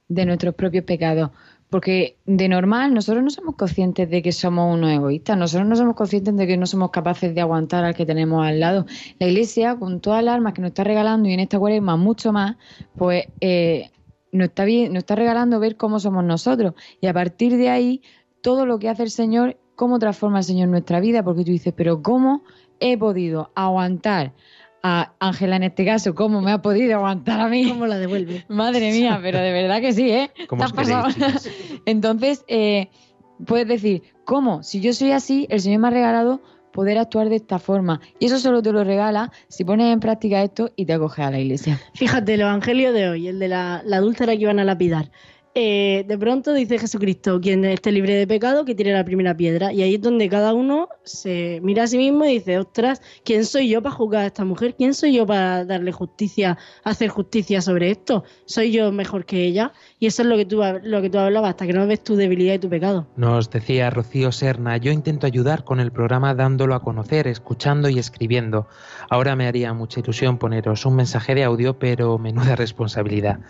de 0.09 0.27
nuestros 0.27 0.55
propios 0.55 0.85
pecados. 0.85 1.31
Porque 1.71 2.19
de 2.27 2.51
normal 2.51 2.93
nosotros 2.93 3.25
no 3.25 3.31
somos 3.31 3.57
conscientes 3.57 4.11
de 4.11 4.21
que 4.21 4.31
somos 4.31 4.77
unos 4.77 4.91
egoístas, 4.91 5.39
nosotros 5.39 5.67
no 5.67 5.75
somos 5.75 5.97
conscientes 5.97 6.37
de 6.37 6.47
que 6.47 6.59
no 6.59 6.67
somos 6.67 6.91
capaces 6.91 7.35
de 7.35 7.41
aguantar 7.41 7.83
al 7.83 7.95
que 7.95 8.05
tenemos 8.05 8.47
al 8.47 8.61
lado. 8.61 8.85
La 9.19 9.27
Iglesia, 9.27 9.77
con 9.77 10.01
todas 10.01 10.23
las 10.23 10.35
armas 10.35 10.53
que 10.53 10.61
nos 10.61 10.69
está 10.69 10.85
regalando 10.85 11.31
y 11.31 11.33
en 11.33 11.41
esta 11.41 11.59
cuaresma 11.59 11.97
mucho 11.97 12.31
más, 12.31 12.57
pues 12.95 13.25
eh, 13.41 13.89
nos, 14.33 14.49
está 14.49 14.67
bien, 14.67 14.93
nos 14.93 14.99
está 15.01 15.15
regalando 15.15 15.59
ver 15.59 15.77
cómo 15.77 15.99
somos 15.99 16.23
nosotros. 16.23 16.75
Y 17.01 17.07
a 17.07 17.15
partir 17.15 17.57
de 17.57 17.71
ahí, 17.71 18.03
todo 18.47 18.65
lo 18.65 18.79
que 18.79 18.89
hace 18.89 19.03
el 19.03 19.11
Señor, 19.11 19.57
cómo 19.75 19.99
transforma 19.99 20.39
el 20.39 20.45
Señor 20.45 20.69
nuestra 20.69 21.01
vida, 21.01 21.25
porque 21.25 21.43
tú 21.43 21.51
dices, 21.51 21.75
pero 21.77 22.01
¿cómo 22.01 22.45
he 22.79 22.97
podido 22.97 23.51
aguantar 23.57 24.35
a 24.85 25.15
Ángela 25.19 25.57
en 25.57 25.65
este 25.65 25.85
caso, 25.85 26.15
cómo 26.15 26.41
me 26.41 26.53
ha 26.53 26.63
podido 26.63 26.95
aguantar 26.95 27.41
a 27.41 27.49
mí. 27.49 27.69
¿Cómo 27.69 27.89
la 27.89 27.99
devuelve? 27.99 28.45
Madre 28.49 28.93
mía, 28.93 29.19
pero 29.21 29.41
de 29.41 29.51
verdad 29.51 29.81
que 29.81 29.93
sí, 29.93 30.09
¿eh? 30.13 30.31
¿Cómo 30.47 30.61
Te 30.61 30.67
has 30.67 30.73
queréis, 30.73 31.17
pasado. 31.17 31.41
Entonces, 31.87 32.45
eh, 32.47 32.89
puedes 33.45 33.67
decir, 33.67 34.05
¿cómo? 34.25 34.63
Si 34.63 34.81
yo 34.81 34.93
soy 34.93 35.11
así, 35.11 35.49
el 35.51 35.61
Señor 35.61 35.81
me 35.81 35.89
ha 35.89 35.91
regalado 35.91 36.41
poder 36.73 36.99
actuar 36.99 37.29
de 37.29 37.35
esta 37.35 37.59
forma. 37.59 38.01
Y 38.21 38.27
eso 38.27 38.39
solo 38.39 38.63
te 38.63 38.71
lo 38.71 38.85
regala 38.85 39.33
si 39.49 39.65
pones 39.65 39.93
en 39.93 39.99
práctica 39.99 40.45
esto 40.45 40.71
y 40.77 40.87
te 40.87 40.93
acoges 40.93 41.25
a 41.25 41.33
la 41.33 41.41
iglesia. 41.41 41.81
Fíjate, 41.95 42.35
el 42.35 42.43
evangelio 42.43 42.93
de 42.93 43.09
hoy, 43.09 43.27
el 43.27 43.41
de 43.41 43.49
la, 43.49 43.83
la 43.85 43.97
adúltera 43.97 44.35
que 44.37 44.43
iban 44.43 44.61
a 44.61 44.65
lapidar. 44.65 45.11
Eh, 45.59 46.05
de 46.07 46.19
pronto 46.19 46.53
dice 46.53 46.79
Jesucristo, 46.79 47.41
quien 47.41 47.65
esté 47.65 47.91
libre 47.91 48.13
de 48.13 48.27
pecado, 48.27 48.67
que 48.67 48.75
tire 48.75 48.93
la 48.93 49.07
primera 49.07 49.35
piedra. 49.35 49.73
Y 49.73 49.81
ahí 49.81 49.95
es 49.95 50.03
donde 50.03 50.29
cada 50.29 50.53
uno 50.53 50.91
se 51.03 51.61
mira 51.63 51.85
a 51.85 51.87
sí 51.87 51.97
mismo 51.97 52.27
y 52.27 52.35
dice, 52.35 52.59
ostras, 52.59 53.01
¿quién 53.25 53.47
soy 53.47 53.71
yo 53.71 53.81
para 53.81 53.95
juzgar 53.95 54.25
a 54.25 54.27
esta 54.27 54.45
mujer? 54.45 54.75
¿Quién 54.77 54.93
soy 54.93 55.15
yo 55.15 55.27
para 55.27 55.65
darle 55.65 55.93
justicia, 55.93 56.59
hacer 56.85 57.09
justicia 57.09 57.63
sobre 57.63 57.91
esto? 57.91 58.25
¿Soy 58.45 58.71
yo 58.71 58.93
mejor 58.93 59.25
que 59.25 59.45
ella? 59.45 59.73
Y 59.99 60.09
eso 60.09 60.21
es 60.21 60.29
lo 60.29 60.37
que 60.37 60.45
tú, 60.45 60.61
lo 60.83 61.01
que 61.01 61.09
tú 61.09 61.17
hablabas, 61.17 61.49
hasta 61.49 61.67
que 61.67 61.73
no 61.73 61.87
ves 61.87 62.05
tu 62.05 62.17
debilidad 62.17 62.53
y 62.53 62.59
tu 62.59 62.69
pecado. 62.69 63.07
Nos 63.17 63.49
decía 63.49 63.89
Rocío 63.89 64.33
Serna, 64.33 64.77
yo 64.77 64.93
intento 64.93 65.27
ayudar 65.27 65.65
con 65.65 65.81
el 65.81 65.91
programa 65.91 66.35
dándolo 66.35 66.75
a 66.75 66.83
conocer, 66.83 67.29
escuchando 67.29 67.89
y 67.89 67.99
escribiendo. 67.99 68.69
Ahora 69.09 69.37
me 69.37 69.47
haría 69.47 69.73
mucha 69.73 70.01
ilusión 70.01 70.37
poneros 70.37 70.85
un 70.85 70.97
mensaje 70.97 71.35
de 71.35 71.45
audio, 71.45 71.79
pero 71.79 72.19
menuda 72.19 72.57
responsabilidad. 72.57 73.41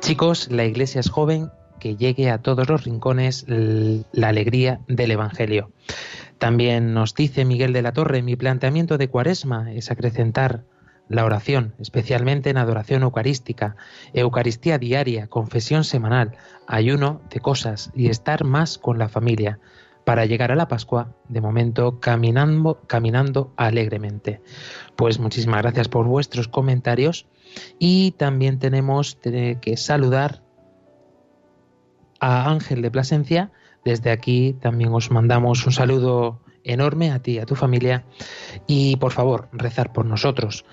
Chicos, 0.00 0.50
la 0.50 0.66
iglesia 0.66 1.00
es 1.00 1.08
joven, 1.08 1.50
que 1.78 1.96
llegue 1.96 2.30
a 2.30 2.38
todos 2.38 2.68
los 2.68 2.84
rincones 2.84 3.44
la 3.48 4.28
alegría 4.28 4.80
del 4.88 5.10
Evangelio. 5.10 5.70
También 6.38 6.94
nos 6.94 7.14
dice 7.14 7.44
Miguel 7.44 7.72
de 7.72 7.82
la 7.82 7.92
Torre, 7.92 8.22
mi 8.22 8.36
planteamiento 8.36 8.98
de 8.98 9.08
cuaresma 9.08 9.72
es 9.72 9.90
acrecentar 9.90 10.64
la 11.08 11.24
oración, 11.24 11.74
especialmente 11.78 12.50
en 12.50 12.56
adoración 12.56 13.02
eucarística, 13.02 13.76
Eucaristía 14.12 14.78
diaria, 14.78 15.26
confesión 15.26 15.84
semanal, 15.84 16.32
ayuno 16.66 17.20
de 17.30 17.40
cosas 17.40 17.90
y 17.94 18.08
estar 18.08 18.44
más 18.44 18.78
con 18.78 18.98
la 18.98 19.08
familia 19.08 19.58
para 20.04 20.26
llegar 20.26 20.52
a 20.52 20.56
la 20.56 20.68
Pascua, 20.68 21.14
de 21.28 21.40
momento 21.40 21.98
caminando, 21.98 22.82
caminando 22.86 23.52
alegremente. 23.56 24.42
Pues 24.96 25.18
muchísimas 25.18 25.62
gracias 25.62 25.88
por 25.88 26.06
vuestros 26.06 26.48
comentarios 26.48 27.26
y 27.78 28.12
también 28.12 28.58
tenemos 28.58 29.18
eh, 29.24 29.58
que 29.60 29.76
saludar 29.76 30.42
a 32.24 32.50
Ángel 32.50 32.80
de 32.80 32.90
Plasencia. 32.90 33.52
Desde 33.84 34.10
aquí 34.10 34.56
también 34.60 34.94
os 34.94 35.10
mandamos 35.10 35.66
un 35.66 35.72
saludo 35.72 36.40
enorme 36.62 37.10
a 37.10 37.18
ti 37.18 37.32
y 37.32 37.38
a 37.38 37.44
tu 37.44 37.54
familia 37.54 38.06
y 38.66 38.96
por 38.96 39.12
favor 39.12 39.50
rezar 39.52 39.92
por 39.92 40.06
nosotros. 40.06 40.64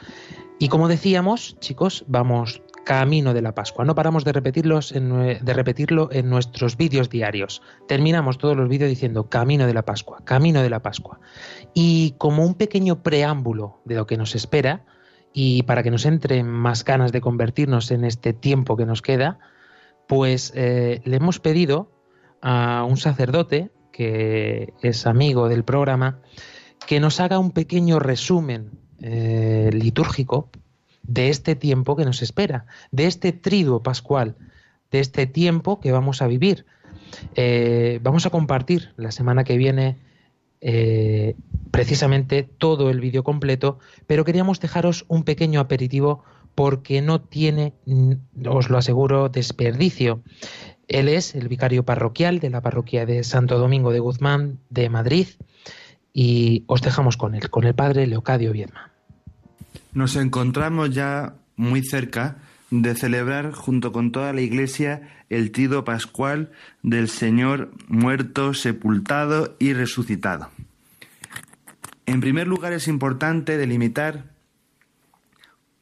Y 0.59 0.69
como 0.69 0.87
decíamos, 0.87 1.57
chicos, 1.59 2.05
vamos 2.07 2.61
camino 2.85 3.33
de 3.33 3.41
la 3.41 3.53
Pascua. 3.53 3.83
No 3.83 3.95
paramos 3.95 4.23
de 4.23 4.31
repetirlos 4.31 4.93
de 4.93 5.53
repetirlo 5.53 6.07
en 6.13 6.29
nuestros 6.29 6.77
vídeos 6.77 7.09
diarios. 7.09 7.61
Terminamos 7.85 8.37
todos 8.37 8.55
los 8.55 8.69
vídeos 8.69 8.89
diciendo 8.89 9.29
camino 9.29 9.67
de 9.67 9.73
la 9.73 9.83
Pascua, 9.83 10.19
camino 10.23 10.61
de 10.61 10.69
la 10.69 10.81
Pascua. 10.81 11.19
Y 11.73 12.15
como 12.17 12.45
un 12.45 12.55
pequeño 12.55 13.03
preámbulo 13.03 13.81
de 13.83 13.95
lo 13.95 14.07
que 14.07 14.15
nos 14.15 14.35
espera 14.35 14.85
y 15.33 15.63
para 15.63 15.83
que 15.83 15.91
nos 15.91 16.05
entren 16.05 16.47
más 16.47 16.85
ganas 16.85 17.11
de 17.11 17.19
convertirnos 17.19 17.91
en 17.91 18.05
este 18.05 18.31
tiempo 18.31 18.77
que 18.77 18.85
nos 18.85 19.01
queda, 19.01 19.39
pues 20.07 20.51
eh, 20.55 21.01
le 21.05 21.15
hemos 21.15 21.39
pedido 21.39 21.91
a 22.41 22.85
un 22.87 22.97
sacerdote 22.97 23.71
que 23.91 24.73
es 24.81 25.05
amigo 25.05 25.49
del 25.49 25.63
programa 25.63 26.19
que 26.87 26.99
nos 26.99 27.19
haga 27.19 27.39
un 27.39 27.51
pequeño 27.51 27.99
resumen 27.99 28.71
eh, 29.01 29.69
litúrgico 29.73 30.49
de 31.03 31.29
este 31.29 31.55
tiempo 31.55 31.95
que 31.95 32.05
nos 32.05 32.21
espera, 32.21 32.65
de 32.91 33.05
este 33.05 33.31
triduo 33.31 33.83
pascual, 33.83 34.35
de 34.91 34.99
este 34.99 35.25
tiempo 35.27 35.79
que 35.79 35.91
vamos 35.91 36.21
a 36.21 36.27
vivir. 36.27 36.65
Eh, 37.35 37.99
vamos 38.01 38.25
a 38.25 38.29
compartir 38.29 38.93
la 38.97 39.11
semana 39.11 39.43
que 39.43 39.57
viene 39.57 39.97
precisamente 41.71 42.43
todo 42.43 42.91
el 42.91 42.99
vídeo 42.99 43.23
completo, 43.23 43.79
pero 44.05 44.23
queríamos 44.23 44.59
dejaros 44.59 45.05
un 45.07 45.23
pequeño 45.23 45.59
aperitivo 45.59 46.23
porque 46.55 47.01
no 47.01 47.21
tiene, 47.21 47.73
os 48.45 48.69
lo 48.69 48.77
aseguro, 48.77 49.29
desperdicio. 49.29 50.21
Él 50.87 51.07
es 51.07 51.35
el 51.35 51.47
vicario 51.47 51.83
parroquial 51.83 52.39
de 52.39 52.49
la 52.49 52.61
parroquia 52.61 53.05
de 53.05 53.23
Santo 53.23 53.57
Domingo 53.57 53.91
de 53.91 53.99
Guzmán 53.99 54.59
de 54.69 54.89
Madrid 54.89 55.27
y 56.13 56.63
os 56.67 56.81
dejamos 56.81 57.17
con 57.17 57.35
él, 57.35 57.49
con 57.49 57.63
el 57.63 57.73
padre 57.73 58.07
Leocadio 58.07 58.51
Viedma. 58.51 58.91
Nos 59.93 60.15
encontramos 60.15 60.89
ya 60.91 61.35
muy 61.55 61.83
cerca 61.83 62.37
de 62.71 62.95
celebrar 62.95 63.51
junto 63.51 63.91
con 63.91 64.11
toda 64.11 64.33
la 64.33 64.41
Iglesia 64.41 65.09
el 65.29 65.51
trido 65.51 65.83
pascual 65.83 66.51
del 66.83 67.09
Señor 67.09 67.71
muerto, 67.87 68.53
sepultado 68.53 69.55
y 69.59 69.73
resucitado. 69.73 70.49
En 72.05 72.19
primer 72.19 72.47
lugar 72.47 72.73
es 72.73 72.87
importante 72.87 73.57
delimitar 73.57 74.30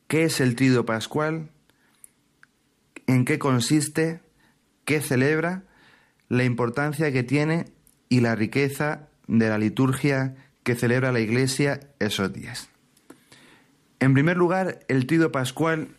qué 0.09 0.25
es 0.25 0.41
el 0.41 0.55
trido 0.55 0.85
pascual, 0.85 1.51
en 3.07 3.23
qué 3.23 3.39
consiste, 3.39 4.19
qué 4.83 5.01
celebra, 5.01 5.63
la 6.27 6.43
importancia 6.43 7.13
que 7.13 7.23
tiene 7.23 7.67
y 8.09 8.19
la 8.19 8.35
riqueza 8.35 9.07
de 9.27 9.47
la 9.47 9.59
liturgia 9.59 10.35
que 10.63 10.75
celebra 10.75 11.11
la 11.11 11.19
Iglesia 11.19 11.79
esos 11.99 12.33
días. 12.33 12.69
En 13.99 14.13
primer 14.13 14.35
lugar, 14.35 14.79
el 14.87 15.05
trido 15.05 15.31
pascual 15.31 15.89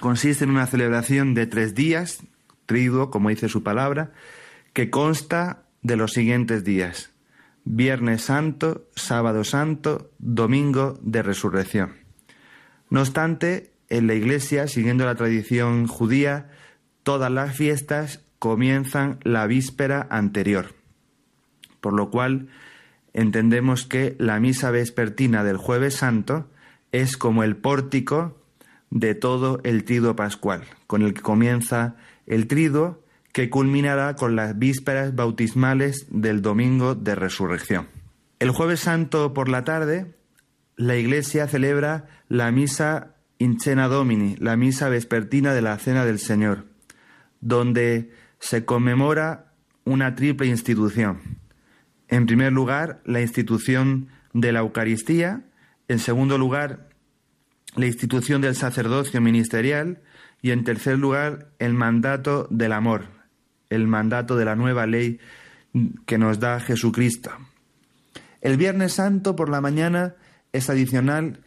consiste 0.00 0.44
en 0.44 0.50
una 0.50 0.66
celebración 0.66 1.34
de 1.34 1.46
tres 1.46 1.74
días, 1.74 2.22
triduo, 2.64 3.10
como 3.10 3.28
dice 3.28 3.48
su 3.48 3.62
palabra, 3.62 4.12
que 4.72 4.88
consta 4.88 5.64
de 5.82 5.96
los 5.96 6.12
siguientes 6.12 6.64
días: 6.64 7.10
Viernes 7.64 8.22
Santo, 8.22 8.88
Sábado 8.96 9.44
Santo, 9.44 10.10
Domingo 10.18 10.98
de 11.02 11.22
Resurrección. 11.22 12.01
No 12.92 13.00
obstante, 13.00 13.72
en 13.88 14.06
la 14.06 14.12
Iglesia, 14.12 14.68
siguiendo 14.68 15.06
la 15.06 15.14
tradición 15.14 15.86
judía, 15.86 16.50
todas 17.02 17.32
las 17.32 17.56
fiestas 17.56 18.22
comienzan 18.38 19.18
la 19.22 19.46
víspera 19.46 20.06
anterior, 20.10 20.74
por 21.80 21.94
lo 21.94 22.10
cual 22.10 22.48
entendemos 23.14 23.86
que 23.86 24.14
la 24.18 24.38
misa 24.40 24.70
vespertina 24.70 25.42
del 25.42 25.56
jueves 25.56 25.94
santo 25.94 26.50
es 26.92 27.16
como 27.16 27.44
el 27.44 27.56
pórtico 27.56 28.36
de 28.90 29.14
todo 29.14 29.60
el 29.64 29.84
triduo 29.84 30.14
pascual, 30.14 30.64
con 30.86 31.00
el 31.00 31.14
que 31.14 31.22
comienza 31.22 31.96
el 32.26 32.46
triduo 32.46 33.02
que 33.32 33.48
culminará 33.48 34.16
con 34.16 34.36
las 34.36 34.58
vísperas 34.58 35.14
bautismales 35.14 36.08
del 36.10 36.42
domingo 36.42 36.94
de 36.94 37.14
resurrección. 37.14 37.88
El 38.38 38.50
jueves 38.50 38.80
santo 38.80 39.32
por 39.32 39.48
la 39.48 39.64
tarde, 39.64 40.12
la 40.82 40.96
iglesia 40.96 41.46
celebra 41.46 42.06
la 42.28 42.50
misa 42.50 43.14
in 43.38 43.60
cena 43.60 43.86
domini, 43.86 44.36
la 44.38 44.56
misa 44.56 44.88
vespertina 44.88 45.54
de 45.54 45.62
la 45.62 45.78
cena 45.78 46.04
del 46.04 46.18
Señor, 46.18 46.66
donde 47.40 48.10
se 48.40 48.64
conmemora 48.64 49.52
una 49.84 50.16
triple 50.16 50.48
institución. 50.48 51.38
En 52.08 52.26
primer 52.26 52.52
lugar, 52.52 53.00
la 53.04 53.20
institución 53.20 54.08
de 54.32 54.52
la 54.52 54.60
Eucaristía, 54.60 55.44
en 55.86 56.00
segundo 56.00 56.36
lugar, 56.36 56.88
la 57.76 57.86
institución 57.86 58.40
del 58.40 58.56
sacerdocio 58.56 59.20
ministerial 59.20 60.02
y 60.40 60.50
en 60.50 60.64
tercer 60.64 60.98
lugar, 60.98 61.52
el 61.60 61.74
mandato 61.74 62.48
del 62.50 62.72
amor, 62.72 63.06
el 63.70 63.86
mandato 63.86 64.36
de 64.36 64.44
la 64.44 64.56
nueva 64.56 64.86
ley 64.86 65.20
que 66.06 66.18
nos 66.18 66.40
da 66.40 66.58
Jesucristo. 66.58 67.30
El 68.40 68.56
Viernes 68.56 68.94
Santo 68.94 69.36
por 69.36 69.48
la 69.48 69.60
mañana 69.60 70.16
es 70.52 70.70
adicional 70.70 71.40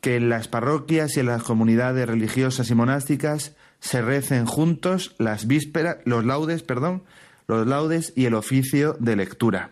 que 0.00 0.16
en 0.16 0.28
las 0.28 0.48
parroquias 0.48 1.16
y 1.16 1.20
en 1.20 1.26
las 1.26 1.42
comunidades 1.42 2.08
religiosas 2.08 2.70
y 2.70 2.74
monásticas 2.74 3.54
se 3.80 4.02
recen 4.02 4.46
juntos 4.46 5.14
las 5.18 5.46
vísperas, 5.46 5.98
los 6.04 6.24
laudes, 6.24 6.62
perdón, 6.62 7.02
los 7.46 7.66
laudes 7.66 8.12
y 8.16 8.26
el 8.26 8.34
oficio 8.34 8.96
de 9.00 9.16
lectura. 9.16 9.70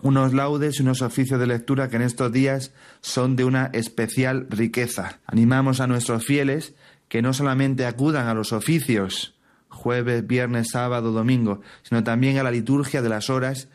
unos 0.00 0.32
laudes 0.32 0.78
y 0.78 0.82
unos 0.82 1.02
oficios 1.02 1.40
de 1.40 1.46
lectura 1.48 1.88
que 1.88 1.96
en 1.96 2.02
estos 2.02 2.30
días 2.30 2.72
son 3.00 3.34
de 3.34 3.44
una 3.44 3.66
especial 3.72 4.46
riqueza. 4.48 5.18
Animamos 5.26 5.80
a 5.80 5.88
nuestros 5.88 6.24
fieles 6.24 6.74
que 7.08 7.20
no 7.20 7.32
solamente 7.32 7.84
acudan 7.84 8.28
a 8.28 8.34
los 8.34 8.52
oficios 8.52 9.34
jueves, 9.68 10.26
viernes, 10.26 10.68
sábado, 10.70 11.12
domingo, 11.12 11.62
sino 11.82 12.04
también 12.04 12.38
a 12.38 12.42
la 12.42 12.50
liturgia 12.50 13.02
de 13.02 13.08
las 13.08 13.28
horas 13.28 13.68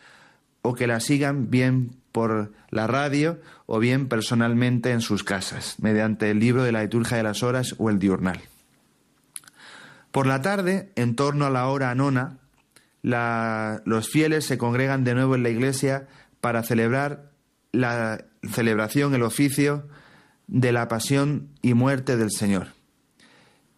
o 0.62 0.74
que 0.74 0.88
la 0.88 1.00
sigan 1.00 1.50
bien 1.50 1.98
por 2.12 2.54
la 2.70 2.88
radio 2.88 3.40
o 3.66 3.80
bien 3.80 4.08
personalmente 4.08 4.92
en 4.92 5.02
sus 5.02 5.24
casas, 5.24 5.76
mediante 5.80 6.30
el 6.30 6.40
libro 6.40 6.64
de 6.64 6.72
la 6.72 6.82
liturgia 6.82 7.18
de 7.18 7.24
las 7.24 7.44
horas 7.44 7.76
o 7.78 7.90
el 7.90 8.00
diurnal. 8.00 8.42
Por 10.12 10.28
la 10.28 10.42
tarde, 10.42 10.92
en 10.96 11.16
torno 11.16 11.46
a 11.46 11.50
la 11.50 11.68
hora 11.68 11.96
nona, 11.96 12.38
los 13.02 14.10
fieles 14.10 14.46
se 14.46 14.58
congregan 14.58 15.04
de 15.04 15.16
nuevo 15.16 15.36
en 15.36 15.44
la 15.44 15.50
iglesia 15.50 16.08
para 16.40 16.64
celebrar 16.64 17.32
la 17.72 18.26
celebración, 18.52 19.16
el 19.16 19.24
oficio 19.24 19.88
de 20.48 20.72
la 20.72 20.88
pasión 20.88 21.50
y 21.62 21.74
muerte 21.74 22.18
del 22.18 22.32
Señor. 22.32 22.68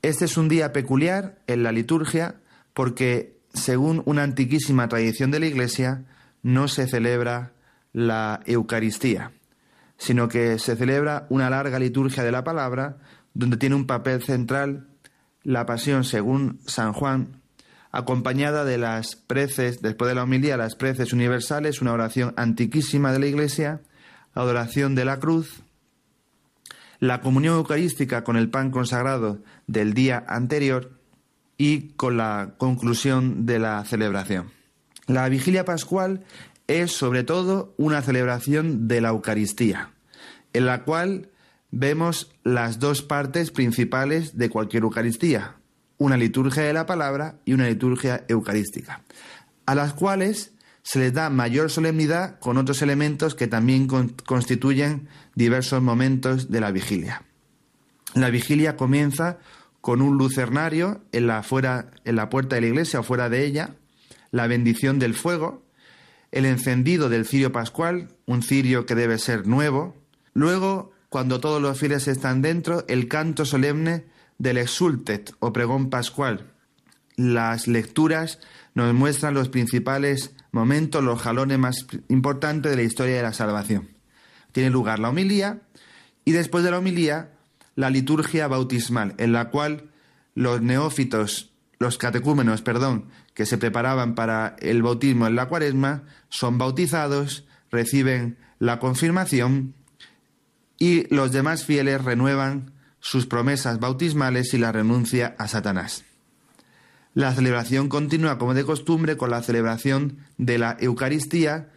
Este 0.02 0.26
es 0.26 0.38
un 0.38 0.50
día 0.50 0.74
peculiar 0.74 1.40
en 1.48 1.64
la 1.64 1.72
liturgia 1.72 2.36
porque, 2.74 3.38
según 3.54 4.04
una 4.06 4.24
antiquísima 4.24 4.88
tradición 4.88 5.32
de 5.32 5.40
la 5.40 5.48
Iglesia, 5.48 6.04
no 6.44 6.68
se 6.68 6.88
celebra 6.88 7.54
la 7.94 8.42
Eucaristía, 8.46 9.32
sino 9.98 10.28
que 10.28 10.60
se 10.60 10.76
celebra 10.76 11.26
una 11.30 11.50
larga 11.50 11.80
liturgia 11.80 12.24
de 12.24 12.32
la 12.32 12.44
palabra 12.44 12.98
donde 13.34 13.58
tiene 13.58 13.76
un 13.76 13.88
papel 13.88 14.24
central 14.24 14.88
la 15.44 15.66
pasión 15.66 16.04
según 16.04 16.60
San 16.66 16.92
Juan, 16.92 17.42
acompañada 17.92 18.66
de 18.66 18.78
las 18.78 19.16
preces, 19.16 19.82
después 19.82 20.10
de 20.10 20.16
la 20.16 20.24
homilía, 20.24 20.58
las 20.58 20.76
preces 20.76 21.14
universales, 21.14 21.82
una 21.82 21.94
oración 21.94 22.34
antiquísima 22.36 23.14
de 23.14 23.20
la 23.20 23.28
Iglesia, 23.28 23.82
adoración 24.34 24.96
de 24.96 25.06
la 25.06 25.20
cruz, 25.20 25.62
la 27.00 27.22
comunión 27.22 27.56
eucarística 27.56 28.24
con 28.24 28.38
el 28.38 28.50
pan 28.50 28.72
consagrado 28.72 29.40
del 29.68 29.94
día 29.94 30.26
anterior 30.28 30.92
y 31.58 31.90
con 31.90 32.18
la 32.18 32.56
conclusión 32.58 33.46
de 33.46 33.60
la 33.60 33.84
celebración. 33.86 34.52
La 35.08 35.30
vigilia 35.30 35.64
pascual 35.64 36.24
es 36.68 36.92
sobre 36.92 37.24
todo 37.24 37.74
una 37.78 38.02
celebración 38.02 38.88
de 38.88 39.02
la 39.02 39.10
Eucaristía, 39.10 39.92
en 40.54 40.66
la 40.66 40.84
cual 40.84 41.30
vemos 41.72 42.32
las 42.44 42.80
dos 42.80 43.02
partes 43.02 43.52
principales 43.52 44.38
de 44.38 44.50
cualquier 44.50 44.84
Eucaristía, 44.84 45.58
una 45.98 46.18
liturgia 46.18 46.64
de 46.64 46.74
la 46.74 46.86
palabra 46.86 47.40
y 47.46 47.54
una 47.54 47.68
liturgia 47.68 48.26
eucarística, 48.28 49.04
a 49.66 49.76
las 49.76 49.94
cuales 49.94 50.54
se 50.84 51.00
les 51.00 51.14
da 51.14 51.30
mayor 51.30 51.72
solemnidad 51.72 52.40
con 52.40 52.58
otros 52.58 52.82
elementos 52.82 53.34
que 53.34 53.48
también 53.48 53.88
constituyen 53.88 55.08
diversos 55.34 55.82
momentos 55.82 56.52
de 56.52 56.62
la 56.62 56.72
vigilia. 56.72 57.24
La 58.14 58.30
vigilia 58.30 58.78
comienza 58.78 59.40
con 59.82 60.02
un 60.02 60.18
lucernario 60.18 61.04
en 61.12 61.28
la, 61.28 61.44
fuera, 61.44 61.92
en 62.06 62.16
la 62.16 62.30
puerta 62.30 62.56
de 62.56 62.62
la 62.62 62.68
iglesia 62.68 63.00
o 63.00 63.04
fuera 63.04 63.30
de 63.30 63.46
ella, 63.46 63.76
la 64.32 64.48
bendición 64.48 65.00
del 65.00 65.16
fuego, 65.16 65.65
el 66.32 66.46
encendido 66.46 67.10
del 67.10 67.26
cirio 67.26 67.52
pascual, 67.52 68.10
un 68.26 68.44
cirio 68.44 68.86
que 68.86 68.96
debe 68.96 69.18
ser 69.18 69.48
nuevo, 69.48 69.96
luego, 70.34 70.92
cuando 71.10 71.40
todos 71.40 71.62
los 71.62 71.80
fieles 71.80 72.08
están 72.08 72.42
dentro, 72.42 72.84
el 72.88 73.08
canto 73.08 73.46
solemne 73.46 74.06
del 74.38 74.58
exultet 74.58 75.34
o 75.40 75.54
pregón 75.54 75.90
pascual. 75.90 76.52
Las 77.16 77.68
lecturas 77.68 78.40
nos 78.74 78.94
muestran 78.94 79.34
los 79.34 79.48
principales 79.48 80.36
momentos, 80.52 81.04
los 81.04 81.22
jalones 81.22 81.58
más 81.58 81.88
importantes 82.10 82.72
de 82.72 82.78
la 82.78 82.84
historia 82.84 83.16
de 83.16 83.24
la 83.24 83.34
salvación. 83.34 83.90
Tiene 84.52 84.70
lugar 84.70 85.00
la 85.00 85.10
homilía 85.10 85.62
y 86.26 86.32
después 86.32 86.64
de 86.64 86.72
la 86.72 86.80
homilía 86.80 87.32
la 87.76 87.90
liturgia 87.90 88.48
bautismal, 88.48 89.16
en 89.18 89.32
la 89.32 89.50
cual 89.50 89.92
los 90.34 90.62
neófitos, 90.62 91.52
los 91.80 91.98
catecúmenos, 91.98 92.62
perdón, 92.62 93.06
que 93.36 93.46
se 93.46 93.60
preparaban 93.60 94.16
para 94.16 94.56
el 94.60 94.82
bautismo 94.82 95.28
en 95.28 95.36
la 95.36 95.48
cuaresma, 95.48 96.04
son 96.30 96.58
bautizados, 96.58 97.46
reciben 97.70 98.40
la 98.58 98.80
confirmación 98.80 99.76
y 100.80 101.14
los 101.14 101.32
demás 101.32 101.66
fieles 101.66 102.04
renuevan 102.04 102.72
sus 103.00 103.28
promesas 103.28 103.80
bautismales 103.80 104.54
y 104.54 104.58
la 104.58 104.72
renuncia 104.72 105.36
a 105.38 105.48
Satanás. 105.48 106.06
La 107.14 107.34
celebración 107.34 107.88
continúa 107.88 108.38
como 108.38 108.54
de 108.54 108.66
costumbre 108.66 109.16
con 109.16 109.30
la 109.30 109.44
celebración 109.44 110.18
de 110.38 110.58
la 110.58 110.76
Eucaristía, 110.80 111.70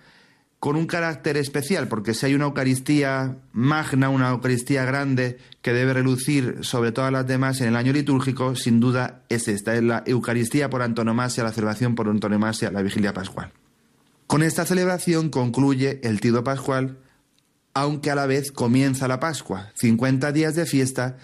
con 0.60 0.74
un 0.74 0.86
carácter 0.86 1.36
especial, 1.36 1.86
porque 1.88 2.14
si 2.14 2.26
hay 2.26 2.34
una 2.34 2.46
Eucaristía 2.46 3.36
magna, 3.52 4.08
una 4.08 4.30
Eucaristía 4.30 4.84
grande 4.84 5.38
que 5.62 5.72
debe 5.72 5.92
relucir 5.92 6.58
sobre 6.62 6.90
todas 6.90 7.12
las 7.12 7.26
demás 7.26 7.60
en 7.60 7.68
el 7.68 7.76
año 7.76 7.92
litúrgico, 7.92 8.56
sin 8.56 8.80
duda 8.80 9.22
es 9.28 9.46
esta, 9.46 9.74
es 9.76 9.82
la 9.82 10.02
Eucaristía 10.04 10.68
por 10.68 10.82
antonomasia, 10.82 11.44
la 11.44 11.52
celebración 11.52 11.94
por 11.94 12.08
antonomasia, 12.08 12.72
la 12.72 12.82
vigilia 12.82 13.14
pascual. 13.14 13.52
Con 14.26 14.42
esta 14.42 14.66
celebración 14.66 15.30
concluye 15.30 16.00
el 16.02 16.20
Tido 16.20 16.42
Pascual, 16.44 16.98
aunque 17.72 18.10
a 18.10 18.16
la 18.16 18.26
vez 18.26 18.50
comienza 18.50 19.06
la 19.06 19.20
Pascua, 19.20 19.70
50 19.76 20.32
días 20.32 20.56
de 20.56 20.66
fiesta 20.66 21.16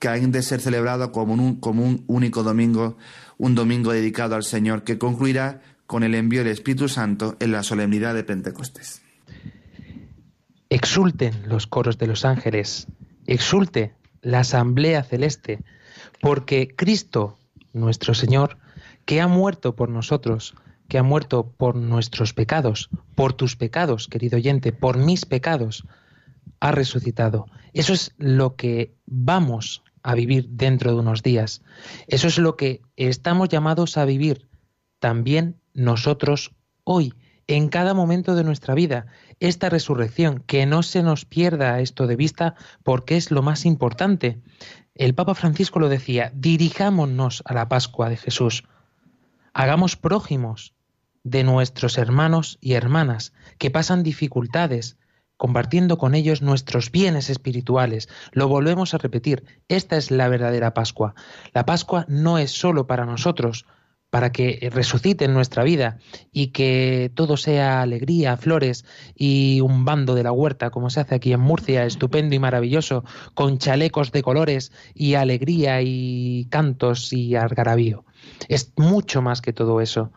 que 0.00 0.08
han 0.08 0.32
de 0.32 0.42
ser 0.42 0.60
celebrados 0.60 1.10
como 1.10 1.34
un, 1.34 1.60
como 1.60 1.84
un 1.84 2.04
único 2.08 2.42
domingo 2.42 2.96
un 3.40 3.54
domingo 3.54 3.90
dedicado 3.90 4.36
al 4.36 4.44
Señor 4.44 4.84
que 4.84 4.98
concluirá 4.98 5.62
con 5.90 6.04
el 6.04 6.14
envío 6.14 6.44
del 6.44 6.52
Espíritu 6.52 6.88
Santo 6.88 7.34
en 7.40 7.50
la 7.50 7.64
solemnidad 7.64 8.14
de 8.14 8.22
Pentecostés. 8.22 9.02
Exulten 10.68 11.48
los 11.48 11.66
coros 11.66 11.98
de 11.98 12.06
los 12.06 12.24
ángeles, 12.24 12.86
exulte 13.26 13.96
la 14.22 14.38
asamblea 14.38 15.02
celeste, 15.02 15.58
porque 16.20 16.68
Cristo, 16.68 17.40
nuestro 17.72 18.14
Señor, 18.14 18.56
que 19.04 19.20
ha 19.20 19.26
muerto 19.26 19.74
por 19.74 19.88
nosotros, 19.88 20.54
que 20.86 20.96
ha 20.96 21.02
muerto 21.02 21.50
por 21.56 21.74
nuestros 21.74 22.34
pecados, 22.34 22.88
por 23.16 23.32
tus 23.32 23.56
pecados, 23.56 24.06
querido 24.06 24.36
oyente, 24.36 24.72
por 24.72 24.96
mis 24.96 25.26
pecados, 25.26 25.88
ha 26.60 26.70
resucitado. 26.70 27.46
Eso 27.72 27.94
es 27.94 28.14
lo 28.16 28.54
que 28.54 28.94
vamos 29.06 29.82
a 30.04 30.14
vivir 30.14 30.50
dentro 30.50 30.92
de 30.92 31.00
unos 31.00 31.24
días. 31.24 31.62
Eso 32.06 32.28
es 32.28 32.38
lo 32.38 32.56
que 32.56 32.80
estamos 32.94 33.48
llamados 33.48 33.96
a 33.96 34.04
vivir 34.04 34.46
también 35.00 35.59
nosotros 35.74 36.52
hoy, 36.84 37.14
en 37.46 37.68
cada 37.68 37.94
momento 37.94 38.34
de 38.34 38.44
nuestra 38.44 38.74
vida. 38.74 39.06
Esta 39.40 39.68
resurrección, 39.68 40.44
que 40.46 40.66
no 40.66 40.82
se 40.82 41.02
nos 41.02 41.24
pierda 41.24 41.80
esto 41.80 42.06
de 42.06 42.16
vista 42.16 42.54
porque 42.84 43.16
es 43.16 43.30
lo 43.30 43.42
más 43.42 43.66
importante. 43.66 44.40
El 44.94 45.14
Papa 45.14 45.34
Francisco 45.34 45.80
lo 45.80 45.88
decía, 45.88 46.30
dirijámonos 46.34 47.42
a 47.46 47.54
la 47.54 47.68
Pascua 47.68 48.08
de 48.08 48.16
Jesús. 48.16 48.64
Hagamos 49.52 49.96
prójimos 49.96 50.74
de 51.24 51.42
nuestros 51.42 51.98
hermanos 51.98 52.58
y 52.60 52.74
hermanas 52.74 53.32
que 53.58 53.70
pasan 53.70 54.02
dificultades, 54.02 54.96
compartiendo 55.36 55.98
con 55.98 56.14
ellos 56.14 56.42
nuestros 56.42 56.92
bienes 56.92 57.30
espirituales. 57.30 58.08
Lo 58.32 58.46
volvemos 58.46 58.94
a 58.94 58.98
repetir, 58.98 59.44
esta 59.68 59.96
es 59.96 60.10
la 60.10 60.28
verdadera 60.28 60.72
Pascua. 60.72 61.14
La 61.52 61.66
Pascua 61.66 62.04
no 62.08 62.38
es 62.38 62.52
solo 62.52 62.86
para 62.86 63.06
nosotros, 63.06 63.66
para 64.10 64.32
que 64.32 64.68
resucite 64.72 65.24
en 65.24 65.34
nuestra 65.34 65.62
vida 65.62 65.98
y 66.32 66.48
que 66.48 67.10
todo 67.14 67.36
sea 67.36 67.80
alegría, 67.80 68.36
flores 68.36 68.84
y 69.14 69.60
un 69.60 69.84
bando 69.84 70.14
de 70.14 70.24
la 70.24 70.32
huerta, 70.32 70.70
como 70.70 70.90
se 70.90 71.00
hace 71.00 71.14
aquí 71.14 71.32
en 71.32 71.40
Murcia, 71.40 71.84
estupendo 71.84 72.34
y 72.34 72.40
maravilloso, 72.40 73.04
con 73.34 73.58
chalecos 73.58 74.10
de 74.10 74.22
colores 74.22 74.72
y 74.94 75.14
alegría 75.14 75.80
y 75.82 76.46
cantos 76.50 77.12
y 77.12 77.36
algarabío. 77.36 78.04
Es 78.48 78.72
mucho 78.76 79.22
más 79.22 79.40
que 79.40 79.52
todo 79.52 79.80
eso. 79.80 80.10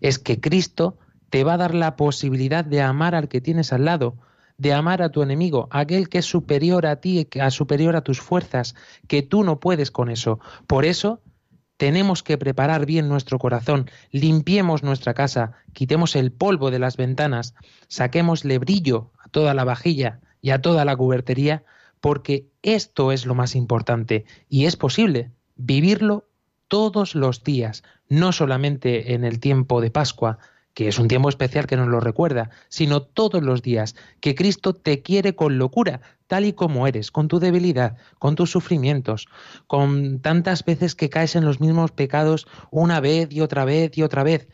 Es 0.00 0.18
que 0.18 0.40
Cristo 0.40 0.96
te 1.28 1.44
va 1.44 1.54
a 1.54 1.58
dar 1.58 1.74
la 1.74 1.96
posibilidad 1.96 2.64
de 2.64 2.80
amar 2.80 3.14
al 3.14 3.28
que 3.28 3.40
tienes 3.40 3.72
al 3.72 3.84
lado, 3.84 4.16
de 4.58 4.72
amar 4.74 5.02
a 5.02 5.10
tu 5.10 5.22
enemigo, 5.22 5.68
aquel 5.70 6.08
que 6.08 6.18
es 6.18 6.26
superior 6.26 6.86
a 6.86 6.96
ti, 6.96 7.26
a 7.40 7.50
superior 7.50 7.96
a 7.96 8.02
tus 8.02 8.20
fuerzas, 8.20 8.74
que 9.08 9.22
tú 9.22 9.42
no 9.42 9.58
puedes 9.58 9.90
con 9.90 10.10
eso. 10.10 10.38
Por 10.66 10.84
eso 10.84 11.20
tenemos 11.80 12.22
que 12.22 12.36
preparar 12.36 12.84
bien 12.84 13.08
nuestro 13.08 13.38
corazón, 13.38 13.90
limpiemos 14.10 14.82
nuestra 14.82 15.14
casa, 15.14 15.52
quitemos 15.72 16.14
el 16.14 16.30
polvo 16.30 16.70
de 16.70 16.78
las 16.78 16.98
ventanas, 16.98 17.54
saquémosle 17.88 18.58
brillo 18.58 19.12
a 19.18 19.30
toda 19.30 19.54
la 19.54 19.64
vajilla 19.64 20.20
y 20.42 20.50
a 20.50 20.60
toda 20.60 20.84
la 20.84 20.94
cubertería, 20.94 21.64
porque 22.02 22.50
esto 22.60 23.12
es 23.12 23.24
lo 23.24 23.34
más 23.34 23.56
importante 23.56 24.26
y 24.50 24.66
es 24.66 24.76
posible 24.76 25.30
vivirlo 25.56 26.28
todos 26.68 27.14
los 27.14 27.44
días, 27.44 27.82
no 28.10 28.32
solamente 28.32 29.14
en 29.14 29.24
el 29.24 29.40
tiempo 29.40 29.80
de 29.80 29.90
Pascua, 29.90 30.38
que 30.74 30.88
es 30.88 30.98
un 30.98 31.08
tiempo 31.08 31.28
especial 31.28 31.66
que 31.66 31.76
nos 31.76 31.88
lo 31.88 32.00
recuerda, 32.00 32.50
sino 32.68 33.02
todos 33.02 33.42
los 33.42 33.62
días, 33.62 33.96
que 34.20 34.34
Cristo 34.34 34.72
te 34.72 35.02
quiere 35.02 35.34
con 35.34 35.58
locura, 35.58 36.00
tal 36.26 36.44
y 36.44 36.52
como 36.52 36.86
eres, 36.86 37.10
con 37.10 37.28
tu 37.28 37.40
debilidad, 37.40 37.96
con 38.18 38.36
tus 38.36 38.50
sufrimientos, 38.50 39.26
con 39.66 40.20
tantas 40.20 40.64
veces 40.64 40.94
que 40.94 41.10
caes 41.10 41.36
en 41.36 41.44
los 41.44 41.60
mismos 41.60 41.90
pecados 41.90 42.46
una 42.70 43.00
vez 43.00 43.32
y 43.32 43.40
otra 43.40 43.64
vez 43.64 43.96
y 43.98 44.02
otra 44.02 44.22
vez. 44.22 44.48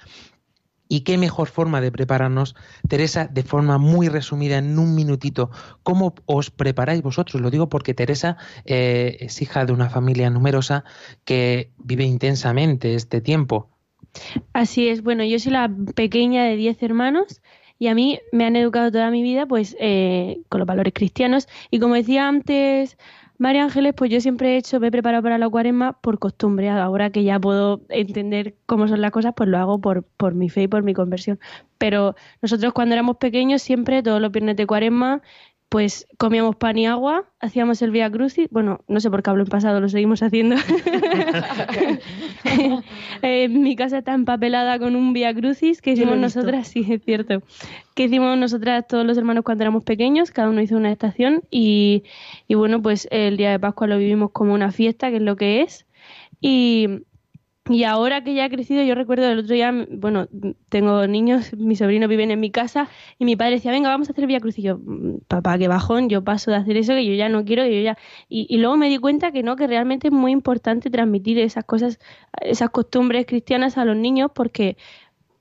Y 0.88 1.00
qué 1.00 1.18
mejor 1.18 1.48
forma 1.48 1.80
de 1.80 1.90
prepararnos, 1.90 2.54
Teresa, 2.88 3.26
de 3.26 3.42
forma 3.42 3.76
muy 3.76 4.08
resumida, 4.08 4.58
en 4.58 4.78
un 4.78 4.94
minutito, 4.94 5.50
¿cómo 5.82 6.14
os 6.26 6.50
preparáis 6.50 7.02
vosotros? 7.02 7.42
Lo 7.42 7.50
digo 7.50 7.68
porque 7.68 7.92
Teresa 7.92 8.36
eh, 8.64 9.16
es 9.20 9.42
hija 9.42 9.66
de 9.66 9.72
una 9.72 9.90
familia 9.90 10.30
numerosa 10.30 10.84
que 11.24 11.72
vive 11.76 12.04
intensamente 12.04 12.94
este 12.94 13.20
tiempo. 13.20 13.75
Así 14.52 14.88
es, 14.88 15.02
bueno, 15.02 15.24
yo 15.24 15.38
soy 15.38 15.52
la 15.52 15.70
pequeña 15.94 16.44
de 16.44 16.56
10 16.56 16.82
hermanos 16.82 17.40
y 17.78 17.88
a 17.88 17.94
mí 17.94 18.20
me 18.32 18.44
han 18.44 18.56
educado 18.56 18.90
toda 18.90 19.10
mi 19.10 19.22
vida 19.22 19.46
pues 19.46 19.76
eh, 19.80 20.40
con 20.48 20.60
los 20.60 20.66
valores 20.66 20.92
cristianos 20.94 21.48
y 21.70 21.78
como 21.78 21.94
decía 21.94 22.26
antes 22.28 22.96
María 23.38 23.64
Ángeles, 23.64 23.92
pues 23.94 24.10
yo 24.10 24.20
siempre 24.20 24.54
he 24.54 24.56
hecho, 24.56 24.80
me 24.80 24.88
he 24.88 24.90
preparado 24.90 25.22
para 25.22 25.36
la 25.36 25.48
cuaresma 25.48 25.92
por 26.00 26.18
costumbre. 26.18 26.70
Ahora 26.70 27.10
que 27.10 27.22
ya 27.22 27.38
puedo 27.38 27.82
entender 27.90 28.56
cómo 28.64 28.88
son 28.88 29.02
las 29.02 29.10
cosas, 29.10 29.34
pues 29.36 29.48
lo 29.50 29.58
hago 29.58 29.78
por, 29.78 30.04
por 30.04 30.34
mi 30.34 30.48
fe 30.48 30.62
y 30.62 30.68
por 30.68 30.82
mi 30.82 30.94
conversión. 30.94 31.38
Pero 31.76 32.14
nosotros 32.40 32.72
cuando 32.72 32.94
éramos 32.94 33.18
pequeños, 33.18 33.60
siempre, 33.60 34.02
todos 34.02 34.22
los 34.22 34.32
viernes 34.32 34.56
de 34.56 34.66
cuaresma, 34.66 35.20
pues 35.68 36.06
comíamos 36.16 36.56
pan 36.56 36.78
y 36.78 36.86
agua, 36.86 37.24
hacíamos 37.40 37.82
el 37.82 37.90
Via 37.90 38.10
Crucis, 38.10 38.48
bueno, 38.50 38.80
no 38.86 39.00
sé 39.00 39.10
por 39.10 39.22
qué 39.22 39.30
hablo 39.30 39.42
en 39.42 39.48
pasado, 39.48 39.80
lo 39.80 39.88
seguimos 39.88 40.22
haciendo. 40.22 40.56
Eh, 43.22 43.48
mi 43.48 43.76
casa 43.76 43.98
está 43.98 44.14
empapelada 44.14 44.78
con 44.78 44.94
un 44.94 45.12
Via 45.12 45.34
Crucis 45.34 45.80
que 45.80 45.92
hicimos 45.92 46.18
nosotras, 46.18 46.68
sí, 46.68 46.86
es 46.88 47.02
cierto, 47.02 47.42
que 47.94 48.04
hicimos 48.04 48.36
nosotras 48.38 48.86
todos 48.86 49.04
los 49.04 49.16
hermanos 49.18 49.42
cuando 49.42 49.64
éramos 49.64 49.84
pequeños, 49.84 50.30
cada 50.30 50.50
uno 50.50 50.60
hizo 50.60 50.76
una 50.76 50.92
estación 50.92 51.42
y, 51.50 52.04
y 52.46 52.54
bueno, 52.54 52.80
pues 52.82 53.08
el 53.10 53.36
día 53.36 53.50
de 53.50 53.58
Pascua 53.58 53.86
lo 53.86 53.98
vivimos 53.98 54.30
como 54.30 54.54
una 54.54 54.70
fiesta, 54.70 55.10
que 55.10 55.16
es 55.16 55.22
lo 55.22 55.36
que 55.36 55.62
es. 55.62 55.86
Y, 56.40 57.02
y 57.68 57.82
ahora 57.84 58.22
que 58.22 58.34
ya 58.34 58.44
he 58.44 58.50
crecido, 58.50 58.82
yo 58.84 58.94
recuerdo 58.94 59.28
el 59.28 59.40
otro 59.40 59.54
día, 59.54 59.72
bueno, 59.90 60.28
tengo 60.68 61.06
niños, 61.08 61.52
mis 61.54 61.78
sobrinos 61.78 62.08
viven 62.08 62.30
en 62.30 62.38
mi 62.38 62.50
casa 62.50 62.88
y 63.18 63.24
mi 63.24 63.34
padre 63.34 63.56
decía, 63.56 63.72
venga, 63.72 63.88
vamos 63.88 64.08
a 64.08 64.12
hacer 64.12 64.26
Vía 64.26 64.38
Cruz. 64.40 64.58
Y 64.58 64.62
yo, 64.62 64.78
mm, 64.78 65.18
papá, 65.26 65.58
qué 65.58 65.66
bajón, 65.66 66.08
yo 66.08 66.22
paso 66.22 66.52
de 66.52 66.58
hacer 66.58 66.76
eso, 66.76 66.92
que 66.92 67.04
yo 67.04 67.14
ya 67.14 67.28
no 67.28 67.44
quiero, 67.44 67.66
yo 67.66 67.80
ya... 67.80 67.98
Y, 68.28 68.46
y 68.48 68.58
luego 68.58 68.76
me 68.76 68.88
di 68.88 68.98
cuenta 68.98 69.32
que 69.32 69.42
no, 69.42 69.56
que 69.56 69.66
realmente 69.66 70.08
es 70.08 70.12
muy 70.12 70.30
importante 70.30 70.90
transmitir 70.90 71.38
esas 71.40 71.64
cosas, 71.64 71.98
esas 72.40 72.70
costumbres 72.70 73.26
cristianas 73.26 73.78
a 73.78 73.84
los 73.84 73.96
niños 73.96 74.30
porque 74.32 74.76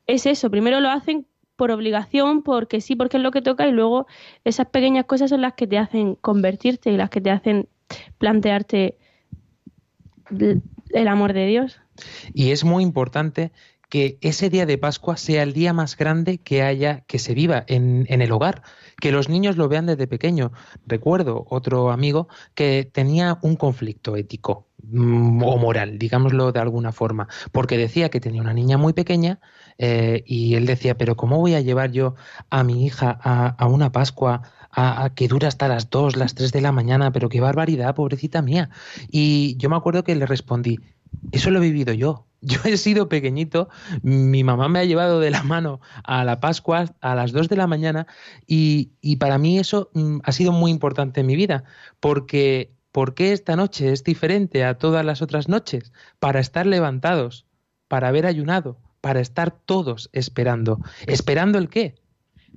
es 0.07 0.25
eso, 0.25 0.49
primero 0.49 0.79
lo 0.79 0.89
hacen 0.89 1.27
por 1.55 1.71
obligación, 1.71 2.41
porque 2.41 2.81
sí, 2.81 2.95
porque 2.95 3.17
es 3.17 3.23
lo 3.23 3.31
que 3.31 3.41
toca 3.41 3.67
y 3.67 3.71
luego 3.71 4.07
esas 4.43 4.67
pequeñas 4.67 5.05
cosas 5.05 5.29
son 5.29 5.41
las 5.41 5.53
que 5.53 5.67
te 5.67 5.77
hacen 5.77 6.15
convertirte 6.15 6.91
y 6.91 6.97
las 6.97 7.09
que 7.09 7.21
te 7.21 7.31
hacen 7.31 7.67
plantearte 8.17 8.97
el 10.91 11.07
amor 11.07 11.33
de 11.33 11.47
Dios. 11.47 11.79
Y 12.33 12.51
es 12.51 12.63
muy 12.63 12.83
importante 12.83 13.51
que 13.89 14.17
ese 14.21 14.49
día 14.49 14.65
de 14.65 14.77
Pascua 14.77 15.17
sea 15.17 15.43
el 15.43 15.53
día 15.53 15.73
más 15.73 15.95
grande 15.95 16.39
que 16.39 16.63
haya, 16.63 17.01
que 17.07 17.19
se 17.19 17.33
viva 17.33 17.63
en, 17.67 18.05
el 18.09 18.31
hogar, 18.31 18.63
que 18.99 19.11
los 19.11 19.29
niños 19.29 19.57
lo 19.57 19.69
vean 19.69 19.85
desde 19.85 20.07
pequeño. 20.07 20.51
Recuerdo 20.85 21.45
otro 21.49 21.91
amigo 21.91 22.27
que 22.55 22.89
tenía 22.91 23.37
un 23.41 23.55
conflicto 23.55 24.15
ético 24.15 24.67
mm, 24.83 25.43
o 25.43 25.57
moral, 25.57 25.99
digámoslo 25.99 26.51
de 26.51 26.59
alguna 26.59 26.91
forma, 26.91 27.27
porque 27.51 27.77
decía 27.77 28.09
que 28.09 28.19
tenía 28.19 28.41
una 28.41 28.53
niña 28.53 28.77
muy 28.77 28.93
pequeña 28.93 29.39
eh, 29.77 30.23
y 30.25 30.55
él 30.55 30.65
decía, 30.65 30.97
pero 30.97 31.15
¿cómo 31.15 31.37
voy 31.37 31.53
a 31.53 31.61
llevar 31.61 31.91
yo 31.91 32.15
a 32.49 32.63
mi 32.63 32.85
hija 32.85 33.11
a 33.11 33.67
una 33.67 33.91
Pascua 33.91 34.41
a, 34.75 35.09
que 35.15 35.27
dura 35.27 35.47
hasta 35.47 35.67
las 35.67 35.89
2, 35.89 36.15
las 36.15 36.35
3 36.35 36.51
de 36.51 36.61
la 36.61 36.71
mañana? 36.71 37.11
Pero 37.11 37.29
qué 37.29 37.41
barbaridad, 37.41 37.95
pobrecita 37.95 38.41
mía. 38.41 38.69
Y 39.09 39.55
yo 39.57 39.69
me 39.69 39.75
acuerdo 39.75 40.03
que 40.03 40.15
le 40.15 40.25
respondí, 40.25 40.79
eso 41.31 41.49
lo 41.51 41.59
he 41.59 41.61
vivido 41.61 41.93
yo. 41.93 42.27
Yo 42.45 42.59
he 42.65 42.77
sido 42.77 43.09
pequeñito, 43.09 43.69
mi 44.03 44.43
mamá 44.43 44.69
me 44.69 44.77
ha 44.77 44.83
llevado 44.83 45.19
de 45.19 45.31
la 45.31 45.41
mano 45.41 45.79
a 46.03 46.23
la 46.23 46.39
Pascua 46.39 46.85
a 47.01 47.15
las 47.15 47.31
2 47.31 47.49
de 47.49 47.55
la 47.55 47.65
mañana 47.65 48.05
y, 48.45 48.91
y 49.01 49.15
para 49.15 49.39
mí 49.39 49.57
eso 49.57 49.89
mm, 49.95 50.19
ha 50.23 50.31
sido 50.31 50.51
muy 50.51 50.69
importante 50.69 51.21
en 51.21 51.25
mi 51.25 51.35
vida, 51.35 51.63
porque 51.99 52.75
¿por 52.91 53.15
qué 53.15 53.31
esta 53.31 53.55
noche 53.55 53.91
es 53.91 54.03
diferente 54.03 54.63
a 54.63 54.77
todas 54.77 55.03
las 55.03 55.23
otras 55.23 55.49
noches? 55.49 55.91
Para 56.19 56.39
estar 56.39 56.67
levantados, 56.67 57.47
para 57.87 58.09
haber 58.09 58.27
ayunado, 58.27 58.77
para 59.01 59.21
estar 59.21 59.51
todos 59.51 60.09
esperando. 60.13 60.79
¿Esperando 61.07 61.57
el 61.57 61.69
qué? 61.69 61.95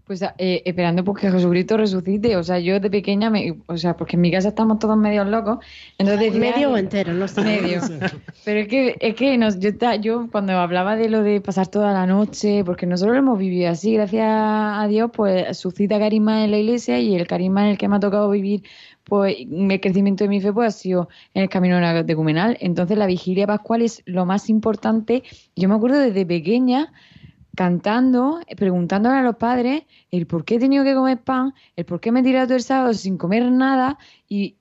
Pues 0.08 0.22
eh, 0.22 0.62
esperando 0.64 1.04
pues, 1.04 1.20
que 1.20 1.30
Jesucristo 1.30 1.76
resucite. 1.76 2.34
O 2.38 2.42
sea, 2.42 2.58
yo 2.58 2.80
de 2.80 2.88
pequeña, 2.90 3.28
me, 3.28 3.58
o 3.66 3.76
sea, 3.76 3.94
porque 3.94 4.16
en 4.16 4.22
mi 4.22 4.32
casa 4.32 4.48
estamos 4.48 4.78
todos 4.78 4.96
medios 4.96 5.26
locos. 5.26 5.58
Entonces 5.98 6.34
medio 6.34 6.70
o 6.70 6.78
entero, 6.78 7.12
no 7.12 7.28
sé. 7.28 7.42
Medio. 7.42 7.82
Pero 8.46 8.60
es 8.60 8.68
que, 8.68 8.96
es 9.00 9.14
que 9.14 9.36
nos, 9.36 9.58
yo, 9.60 9.70
yo 10.00 10.28
cuando 10.32 10.54
hablaba 10.54 10.96
de 10.96 11.10
lo 11.10 11.22
de 11.22 11.42
pasar 11.42 11.66
toda 11.66 11.92
la 11.92 12.06
noche, 12.06 12.64
porque 12.64 12.86
nosotros 12.86 13.16
lo 13.16 13.18
hemos 13.18 13.38
vivido 13.38 13.70
así, 13.70 13.92
gracias 13.92 14.24
a 14.26 14.86
Dios, 14.88 15.10
pues 15.12 15.58
suscita 15.58 15.98
carisma 15.98 16.42
en 16.42 16.52
la 16.52 16.56
iglesia 16.56 16.98
y 17.00 17.14
el 17.14 17.26
carisma 17.26 17.64
en 17.64 17.72
el 17.72 17.78
que 17.78 17.86
me 17.86 17.96
ha 17.96 18.00
tocado 18.00 18.30
vivir 18.30 18.62
pues 19.04 19.36
el 19.38 19.80
crecimiento 19.80 20.24
de 20.24 20.28
mi 20.28 20.40
fe 20.40 20.54
pues, 20.54 20.74
ha 20.74 20.78
sido 20.78 21.08
en 21.34 21.42
el 21.42 21.48
camino 21.50 21.78
decumenal. 22.02 22.56
Entonces 22.60 22.96
la 22.96 23.04
vigilia 23.04 23.46
pascual 23.46 23.82
es 23.82 24.02
lo 24.06 24.24
más 24.24 24.48
importante. 24.48 25.22
Yo 25.54 25.68
me 25.68 25.74
acuerdo 25.74 25.98
desde 25.98 26.24
pequeña 26.24 26.94
cantando, 27.58 28.38
preguntándole 28.56 29.16
a 29.16 29.22
los 29.22 29.34
padres 29.34 29.82
el 30.12 30.28
por 30.28 30.44
qué 30.44 30.54
he 30.54 30.58
tenido 30.60 30.84
que 30.84 30.94
comer 30.94 31.18
pan, 31.18 31.54
el 31.74 31.84
por 31.86 31.98
qué 32.00 32.12
me 32.12 32.20
he 32.20 32.22
tirado 32.22 32.46
todo 32.46 32.56
el 32.56 32.62
sábado 32.62 32.94
sin 32.94 33.18
comer 33.18 33.50
nada 33.50 33.98
y, 34.28 34.54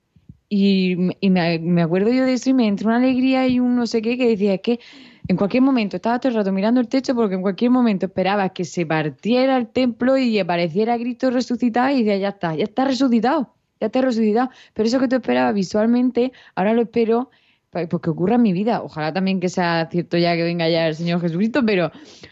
y, 0.48 0.96
me, 0.96 1.60
me, 1.60 1.82
acuerdo 1.82 2.10
yo 2.10 2.24
de 2.24 2.32
eso 2.32 2.50
y 2.50 2.54
me 2.54 2.66
entró 2.66 2.88
una 2.88 2.96
alegría 2.96 3.46
y 3.46 3.60
un 3.60 3.76
no 3.76 3.86
sé 3.86 4.02
qué 4.02 4.18
que 4.18 4.26
decía, 4.26 4.54
es 4.54 4.62
que 4.62 4.80
en 5.28 5.36
cualquier 5.36 5.62
momento 5.62 5.94
estaba 5.94 6.18
todo 6.18 6.30
el 6.30 6.38
rato 6.38 6.50
mirando 6.50 6.80
el 6.80 6.88
techo 6.88 7.14
porque 7.14 7.36
en 7.36 7.42
cualquier 7.42 7.70
momento 7.70 8.06
esperaba 8.06 8.48
que 8.48 8.64
se 8.64 8.84
partiera 8.84 9.56
el 9.58 9.68
templo 9.68 10.18
y 10.18 10.36
apareciera 10.40 10.98
Cristo 10.98 11.30
resucitado 11.30 11.90
y 11.90 12.02
decía, 12.02 12.16
ya 12.16 12.30
está, 12.30 12.56
ya 12.56 12.64
está 12.64 12.84
resucitado, 12.84 13.54
ya 13.80 13.86
está 13.86 14.00
resucitado. 14.00 14.50
Pero 14.74 14.88
eso 14.88 14.98
que 14.98 15.06
tú 15.06 15.14
esperabas 15.14 15.54
visualmente, 15.54 16.32
ahora 16.56 16.74
lo 16.74 16.82
espero 16.82 17.30
porque 17.70 18.10
ocurra 18.10 18.36
en 18.36 18.42
mi 18.42 18.52
vida. 18.52 18.82
Ojalá 18.82 19.12
también 19.12 19.40
que 19.40 19.48
sea 19.48 19.88
cierto 19.90 20.16
ya 20.16 20.34
que 20.36 20.42
venga 20.42 20.68
ya 20.68 20.88
el 20.88 20.94
Señor 20.94 21.20
Jesucristo, 21.20 21.62
pero, 21.64 21.90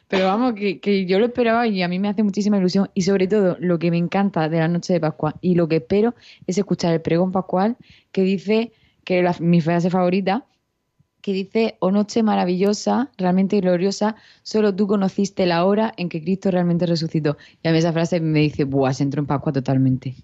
pero 0.09 0.26
vamos, 0.26 0.55
que, 0.55 0.80
que, 0.80 1.07
yo 1.07 1.18
lo 1.18 1.26
esperaba 1.26 1.66
y 1.66 1.82
a 1.82 1.89
mí 1.89 1.99
me 1.99 2.09
hace 2.09 2.22
muchísima 2.22 2.59
ilusión. 2.59 2.91
Y 2.95 3.03
sobre 3.03 3.26
todo, 3.26 3.57
lo 3.61 3.78
que 3.78 3.91
me 3.91 3.99
encanta 3.99 4.49
de 4.49 4.59
la 4.59 4.68
noche 4.68 4.93
de 4.93 5.01
Pascua 5.01 5.34
y 5.41 5.55
lo 5.55 5.68
que 5.68 5.76
espero 5.76 6.14
es 6.47 6.59
escuchar 6.59 6.93
el 6.95 7.01
pregón 7.01 7.32
pascual 7.32 7.76
que 8.12 8.22
dice, 8.22 8.72
que 9.05 9.20
es 9.20 9.41
mi 9.41 9.61
frase 9.61 9.91
favorita, 9.91 10.47
que 11.26 11.32
dice, 11.32 11.76
oh 11.80 11.91
noche 11.91 12.22
maravillosa, 12.22 13.11
realmente 13.18 13.61
gloriosa, 13.61 14.14
solo 14.45 14.74
tú 14.76 14.87
conociste 14.87 15.45
la 15.45 15.64
hora 15.64 15.93
en 15.97 16.09
que 16.09 16.22
Cristo 16.22 16.53
realmente 16.53 16.87
resucitó. 16.87 17.37
Y 17.64 17.68
a 17.68 17.72
mí 17.72 17.78
esa 17.78 17.93
frase 17.93 18.20
me 18.20 18.39
dice, 18.39 18.62
buah, 18.62 18.95
se 18.95 19.03
entró 19.03 19.20
en 19.22 19.26
Pascua 19.26 19.53
totalmente. 19.53 20.14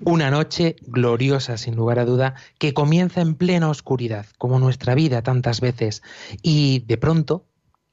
Una 0.00 0.30
noche 0.30 0.76
gloriosa, 0.82 1.56
sin 1.56 1.76
lugar 1.76 1.98
a 1.98 2.04
duda, 2.04 2.34
que 2.58 2.74
comienza 2.74 3.20
en 3.20 3.34
plena 3.34 3.68
oscuridad, 3.70 4.26
como 4.38 4.58
nuestra 4.58 4.94
vida 4.94 5.22
tantas 5.22 5.60
veces, 5.60 6.02
y 6.42 6.80
de 6.86 6.96
pronto 6.98 7.46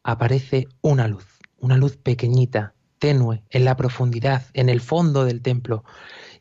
aparece 0.04 0.68
una 0.82 1.08
luz, 1.08 1.26
una 1.60 1.78
luz 1.78 1.98
pequeñita, 1.98 2.74
tenue, 3.00 3.44
en 3.50 3.66
la 3.66 3.76
profundidad, 3.76 4.44
en 4.54 4.70
el 4.70 4.82
fondo 4.82 5.26
del 5.26 5.42
templo, 5.42 5.84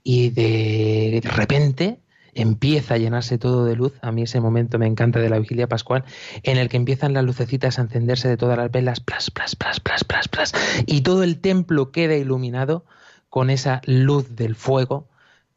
y 0.03 0.31
de 0.31 1.21
repente 1.25 2.01
empieza 2.35 2.95
a 2.95 2.99
llenarse 2.99 3.39
todo 3.39 3.65
de 3.65 3.77
luz. 3.77 3.93
A 4.03 4.11
mí 4.11 4.23
ese 4.23 4.41
momento 4.41 4.79
me 4.79 4.87
encanta 4.87 5.21
de 5.21 5.29
la 5.29 5.39
vigilia 5.39 5.69
pascual, 5.69 6.05
en 6.43 6.57
el 6.57 6.69
que 6.69 6.77
empiezan 6.77 7.13
las 7.13 7.25
lucecitas 7.25 7.79
a 7.79 7.83
encenderse 7.83 8.29
de 8.29 8.37
todas 8.37 8.59
las 8.59 8.71
velas, 8.71 9.01
plas, 9.01 9.31
plas, 9.31 9.55
plas, 9.55 9.81
plas, 9.81 10.05
plas, 10.05 10.29
plas, 10.29 10.53
y 10.87 11.03
todo 11.03 11.23
el 11.23 11.41
templo 11.41 11.93
queda 11.93 12.17
iluminado 12.17 12.85
con 13.29 13.51
esa 13.51 13.81
luz 13.87 14.35
del 14.35 14.55
fuego 14.55 15.09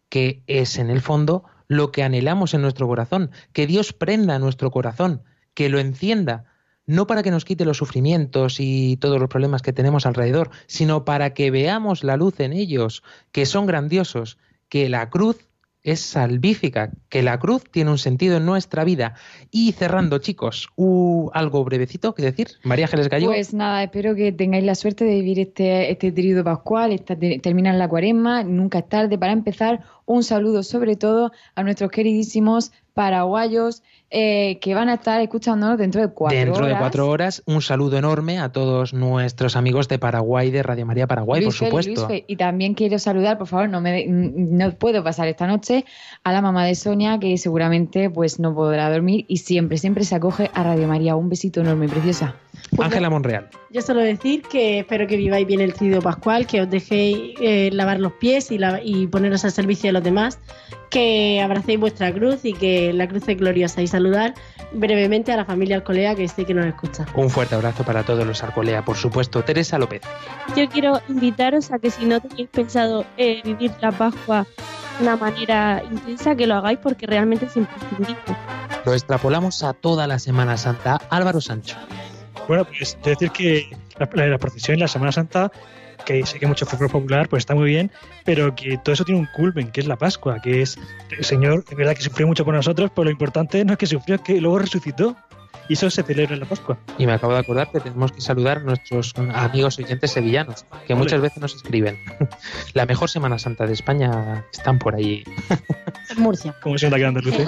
que 0.09 0.43
es 0.47 0.77
en 0.77 0.89
el 0.89 1.01
fondo 1.01 1.43
lo 1.67 1.91
que 1.91 2.03
anhelamos 2.03 2.53
en 2.53 2.61
nuestro 2.61 2.87
corazón, 2.87 3.31
que 3.53 3.67
Dios 3.67 3.93
prenda 3.93 4.39
nuestro 4.39 4.71
corazón, 4.71 5.23
que 5.53 5.69
lo 5.69 5.79
encienda, 5.79 6.45
no 6.85 7.07
para 7.07 7.23
que 7.23 7.31
nos 7.31 7.45
quite 7.45 7.65
los 7.65 7.77
sufrimientos 7.77 8.59
y 8.59 8.97
todos 8.97 9.19
los 9.19 9.29
problemas 9.29 9.61
que 9.61 9.73
tenemos 9.73 10.05
alrededor, 10.05 10.51
sino 10.67 11.05
para 11.05 11.33
que 11.33 11.49
veamos 11.49 12.03
la 12.03 12.17
luz 12.17 12.39
en 12.39 12.53
ellos, 12.53 13.03
que 13.31 13.45
son 13.45 13.65
grandiosos, 13.65 14.37
que 14.69 14.89
la 14.89 15.09
cruz 15.09 15.47
es 15.85 16.01
salvífica, 16.01 16.91
que 17.09 17.21
la 17.21 17.39
cruz 17.39 17.63
tiene 17.69 17.91
un 17.91 17.99
sentido 17.99 18.37
en 18.37 18.45
nuestra 18.45 18.83
vida. 18.83 19.13
Y 19.51 19.71
cerrando, 19.73 20.17
chicos, 20.17 20.67
algo 21.33 21.63
brevecito 21.63 22.15
que 22.15 22.23
decir, 22.23 22.47
María 22.63 22.85
Ángeles 22.85 23.07
Gallego. 23.07 23.31
Pues 23.31 23.53
nada, 23.53 23.83
espero 23.83 24.15
que 24.15 24.31
tengáis 24.31 24.65
la 24.65 24.73
suerte 24.73 25.05
de 25.05 25.13
vivir 25.13 25.39
este, 25.39 25.91
este 25.91 26.11
tríodo 26.11 26.43
pascual, 26.43 26.91
esta, 26.91 27.15
terminar 27.15 27.75
la 27.75 27.87
cuaresma, 27.87 28.43
nunca 28.43 28.79
es 28.79 28.89
tarde 28.89 29.17
para 29.17 29.31
empezar. 29.31 29.81
Un 30.05 30.23
saludo 30.23 30.63
sobre 30.63 30.95
todo 30.95 31.31
a 31.53 31.63
nuestros 31.63 31.91
queridísimos 31.91 32.71
paraguayos 32.95 33.83
eh, 34.09 34.57
que 34.61 34.73
van 34.73 34.87
a 34.87 34.93
estar 34.95 35.19
escuchándonos 35.19 35.77
dentro 35.77 35.99
de 35.99 36.07
cuatro 36.07 36.37
Dentro 36.37 36.63
horas. 36.63 36.69
de 36.69 36.79
cuatro 36.79 37.09
horas, 37.09 37.43
un 37.45 37.61
saludo 37.61 37.97
enorme 37.97 38.39
a 38.39 38.49
todos 38.51 38.93
nuestros 38.93 39.55
amigos 39.57 39.87
de 39.89 39.99
Paraguay, 39.99 40.49
de 40.49 40.63
Radio 40.63 40.85
María 40.85 41.05
Paraguay, 41.05 41.41
Luis 41.43 41.57
por 41.57 41.67
supuesto. 41.67 41.91
Luis 41.91 42.07
Fe. 42.07 42.23
Y 42.27 42.37
también 42.37 42.73
quiero 42.73 42.97
saludar, 42.97 43.37
por 43.37 43.47
favor, 43.47 43.67
no 43.69 43.81
me 43.81 44.05
no 44.07 44.71
puedo 44.71 45.03
pasar 45.03 45.27
esta 45.27 45.45
noche 45.45 45.83
a 46.23 46.31
la 46.31 46.41
mamá 46.41 46.65
de 46.65 46.75
Sonia, 46.75 47.19
que 47.19 47.37
seguramente 47.37 48.09
pues 48.09 48.39
no 48.39 48.55
podrá 48.55 48.89
dormir 48.89 49.25
y 49.27 49.37
siempre, 49.37 49.77
siempre 49.77 50.05
se 50.05 50.15
acoge 50.15 50.49
a 50.53 50.63
Radio 50.63 50.87
María. 50.87 51.15
Un 51.17 51.27
besito 51.29 51.59
enorme, 51.61 51.89
preciosa. 51.89 52.35
Ángela 52.79 53.09
Monreal. 53.09 53.49
Yo 53.71 53.81
solo 53.81 53.99
decir 54.01 54.41
que 54.43 54.79
espero 54.79 55.05
que 55.07 55.17
viváis 55.17 55.45
bien 55.45 55.59
el 55.61 55.73
Tridio 55.73 56.01
Pascual, 56.01 56.47
que 56.47 56.61
os 56.61 56.69
dejéis 56.69 57.33
eh, 57.41 57.69
lavar 57.73 57.99
los 57.99 58.13
pies 58.13 58.49
y, 58.51 58.57
la- 58.57 58.81
y 58.81 59.07
poneros 59.07 59.43
al 59.43 59.51
servicio 59.51 59.89
de 59.89 59.93
los 59.93 60.03
demás, 60.03 60.39
que 60.89 61.41
abracéis 61.43 61.79
vuestra 61.79 62.13
cruz 62.13 62.43
y 62.45 62.53
que 62.53 62.84
la 62.93 63.07
cruz 63.07 63.27
es 63.27 63.37
gloriosa. 63.37 63.81
Y 63.81 63.87
saludar 63.87 64.33
brevemente 64.71 65.31
a 65.31 65.37
la 65.37 65.45
familia 65.45 65.75
Alcolea 65.77 66.15
que 66.15 66.27
sé 66.27 66.45
que 66.45 66.53
nos 66.53 66.65
escucha. 66.65 67.05
Un 67.15 67.29
fuerte 67.29 67.55
abrazo 67.55 67.83
para 67.83 68.03
todos 68.03 68.25
los 68.25 68.43
Arcolea, 68.43 68.83
por 68.85 68.97
supuesto. 68.97 69.43
Teresa 69.43 69.77
López. 69.77 70.01
Yo 70.55 70.67
quiero 70.69 71.01
invitaros 71.09 71.71
a 71.71 71.79
que 71.79 71.89
si 71.91 72.05
no 72.05 72.19
tenéis 72.19 72.49
pensado 72.49 73.05
eh, 73.17 73.41
vivir 73.43 73.71
la 73.81 73.91
Pascua 73.91 74.45
de 74.99 75.03
una 75.03 75.15
manera 75.17 75.83
intensa, 75.91 76.35
que 76.35 76.47
lo 76.47 76.55
hagáis 76.55 76.79
porque 76.81 77.05
realmente 77.05 77.45
es 77.45 77.55
imprescindible. 77.57 78.15
Lo 78.85 78.93
extrapolamos 78.93 79.63
a 79.63 79.73
toda 79.73 80.07
la 80.07 80.19
Semana 80.19 80.57
Santa. 80.57 80.99
Álvaro 81.09 81.41
Sancho. 81.41 81.75
Bueno, 82.47 82.65
pues 82.65 82.97
de 83.03 83.09
decir 83.11 83.31
que 83.31 83.69
la, 83.97 84.07
la- 84.13 84.27
la 84.27 84.37
procesión, 84.37 84.79
la 84.79 84.87
Semana 84.87 85.11
Santa, 85.11 85.51
que 86.05 86.25
sé 86.25 86.39
que 86.39 86.47
mucho 86.47 86.65
folclore 86.65 86.91
popular, 86.91 87.29
pues 87.29 87.41
está 87.41 87.55
muy 87.55 87.69
bien, 87.69 87.91
pero 88.23 88.55
que 88.55 88.77
todo 88.77 88.93
eso 88.93 89.05
tiene 89.05 89.21
un 89.21 89.27
culmen, 89.35 89.71
que 89.71 89.81
es 89.81 89.87
la 89.87 89.95
Pascua, 89.95 90.41
que 90.41 90.61
es 90.61 90.77
el 91.17 91.23
Señor, 91.23 91.63
es 91.69 91.75
verdad 91.75 91.95
que 91.95 92.01
sufrió 92.01 92.27
mucho 92.27 92.45
por 92.45 92.53
nosotros, 92.53 92.91
pero 92.93 93.05
lo 93.05 93.11
importante 93.11 93.63
no 93.65 93.73
es 93.73 93.79
que 93.79 93.85
sufrió, 93.85 94.15
es 94.15 94.21
que 94.21 94.39
luego 94.41 94.59
resucitó. 94.59 95.15
Y 95.67 95.73
eso 95.73 95.89
se 95.89 96.03
celebra 96.03 96.35
en 96.35 96.41
la 96.41 96.45
Pascua. 96.45 96.77
Y 96.99 97.07
me 97.07 97.13
acabo 97.13 97.33
de 97.33 97.39
acordar 97.39 97.71
que 97.71 97.79
tenemos 97.79 98.11
que 98.11 98.21
saludar 98.21 98.57
a 98.57 98.61
nuestros 98.61 99.13
amigos 99.33 99.79
oyentes 99.79 100.11
sevillanos, 100.11 100.63
que 100.85 100.93
Ole. 100.93 101.01
muchas 101.01 101.21
veces 101.21 101.39
nos 101.39 101.55
escriben. 101.55 101.97
La 102.73 102.85
mejor 102.85 103.09
Semana 103.09 103.39
Santa 103.39 103.65
de 103.65 103.73
España 103.73 104.45
están 104.53 104.77
por 104.77 104.93
ahí. 104.93 105.23
En 106.11 106.21
Murcia. 106.21 106.55
Como 106.61 106.77
siempre 106.77 106.97
aquí 106.97 107.03
en 107.03 107.17
Andalucía. 107.17 107.47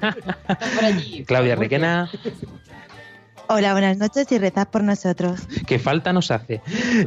por 0.76 0.84
allí. 0.84 1.24
Claudia 1.24 1.56
Requena, 1.56 2.08
Hola, 3.48 3.72
buenas 3.72 3.98
noches 3.98 4.30
y 4.32 4.38
rezad 4.38 4.68
por 4.68 4.82
nosotros. 4.82 5.40
que 5.66 5.78
falta 5.78 6.12
nos 6.12 6.32
hace. 6.32 6.62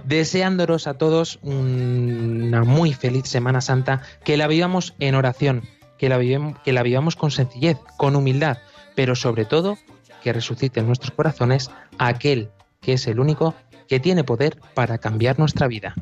Deseándonos 0.06 0.88
a 0.88 0.94
todos 0.94 1.40
una 1.42 2.64
muy 2.64 2.94
feliz 2.94 3.28
Semana 3.28 3.60
Santa, 3.60 4.02
que 4.24 4.38
la 4.38 4.48
vivamos 4.48 4.96
en 5.00 5.16
oración, 5.16 5.64
que 5.98 6.08
la, 6.08 6.18
que 6.64 6.72
la 6.72 6.84
vivamos 6.84 7.18
con 7.18 7.32
sencillez, 7.32 7.78
con 7.98 8.16
humildad, 8.16 8.58
pero 8.96 9.16
sobre 9.16 9.44
todo 9.44 9.78
que 10.24 10.32
resucite 10.32 10.80
en 10.80 10.88
nuestros 10.88 11.12
corazones 11.12 11.72
aquel 11.98 12.50
que 12.82 12.94
es 12.94 13.08
el 13.08 13.20
único 13.20 13.54
que 13.90 14.00
tiene 14.00 14.24
poder 14.24 14.58
para 14.74 14.98
cambiar 14.98 15.40
nuestra 15.40 15.68
vida. 15.68 15.94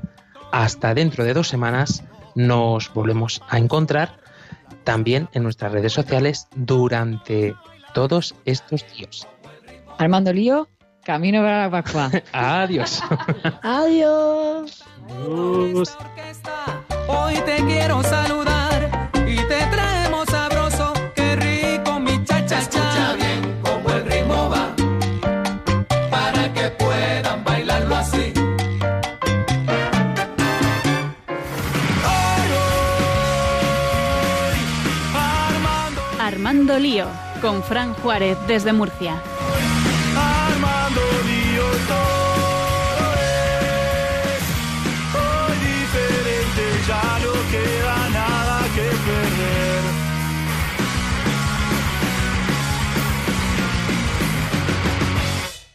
Hasta 0.51 0.93
dentro 0.93 1.23
de 1.23 1.33
dos 1.33 1.47
semanas 1.47 2.03
nos 2.35 2.93
volvemos 2.93 3.41
a 3.49 3.57
encontrar 3.57 4.19
también 4.83 5.29
en 5.33 5.43
nuestras 5.43 5.71
redes 5.71 5.93
sociales 5.93 6.47
durante 6.55 7.55
todos 7.93 8.35
estos 8.45 8.85
días. 8.95 9.27
Armando 9.97 10.31
Lío, 10.31 10.67
camino 11.03 11.41
para 11.41 11.63
la 11.63 11.71
Pascua. 11.71 12.11
Adiós. 12.31 13.01
Adiós. 13.63 14.83
Hoy 17.07 17.35
te 17.45 17.55
quiero 17.65 18.03
saludar 18.03 19.09
y 19.27 19.35
te 19.35 19.65
traemos 19.71 20.27
sabroso, 20.29 20.93
qué 21.15 21.35
rico 21.35 21.99
mi 21.99 22.23
chacha. 22.25 22.59
Escucha 22.59 23.13
bien 23.13 23.59
cómo 23.63 23.89
el 23.89 24.05
ritmo 24.05 24.49
va, 24.49 24.75
para 26.11 26.53
que 26.53 26.69
puedan 26.71 27.43
bailarlo 27.43 27.95
así. 27.95 28.33
Armando 36.19 36.77
Lío, 36.77 37.07
con 37.41 37.63
Fran 37.63 37.93
Juárez 37.95 38.37
desde 38.47 38.73
Murcia. 38.73 39.15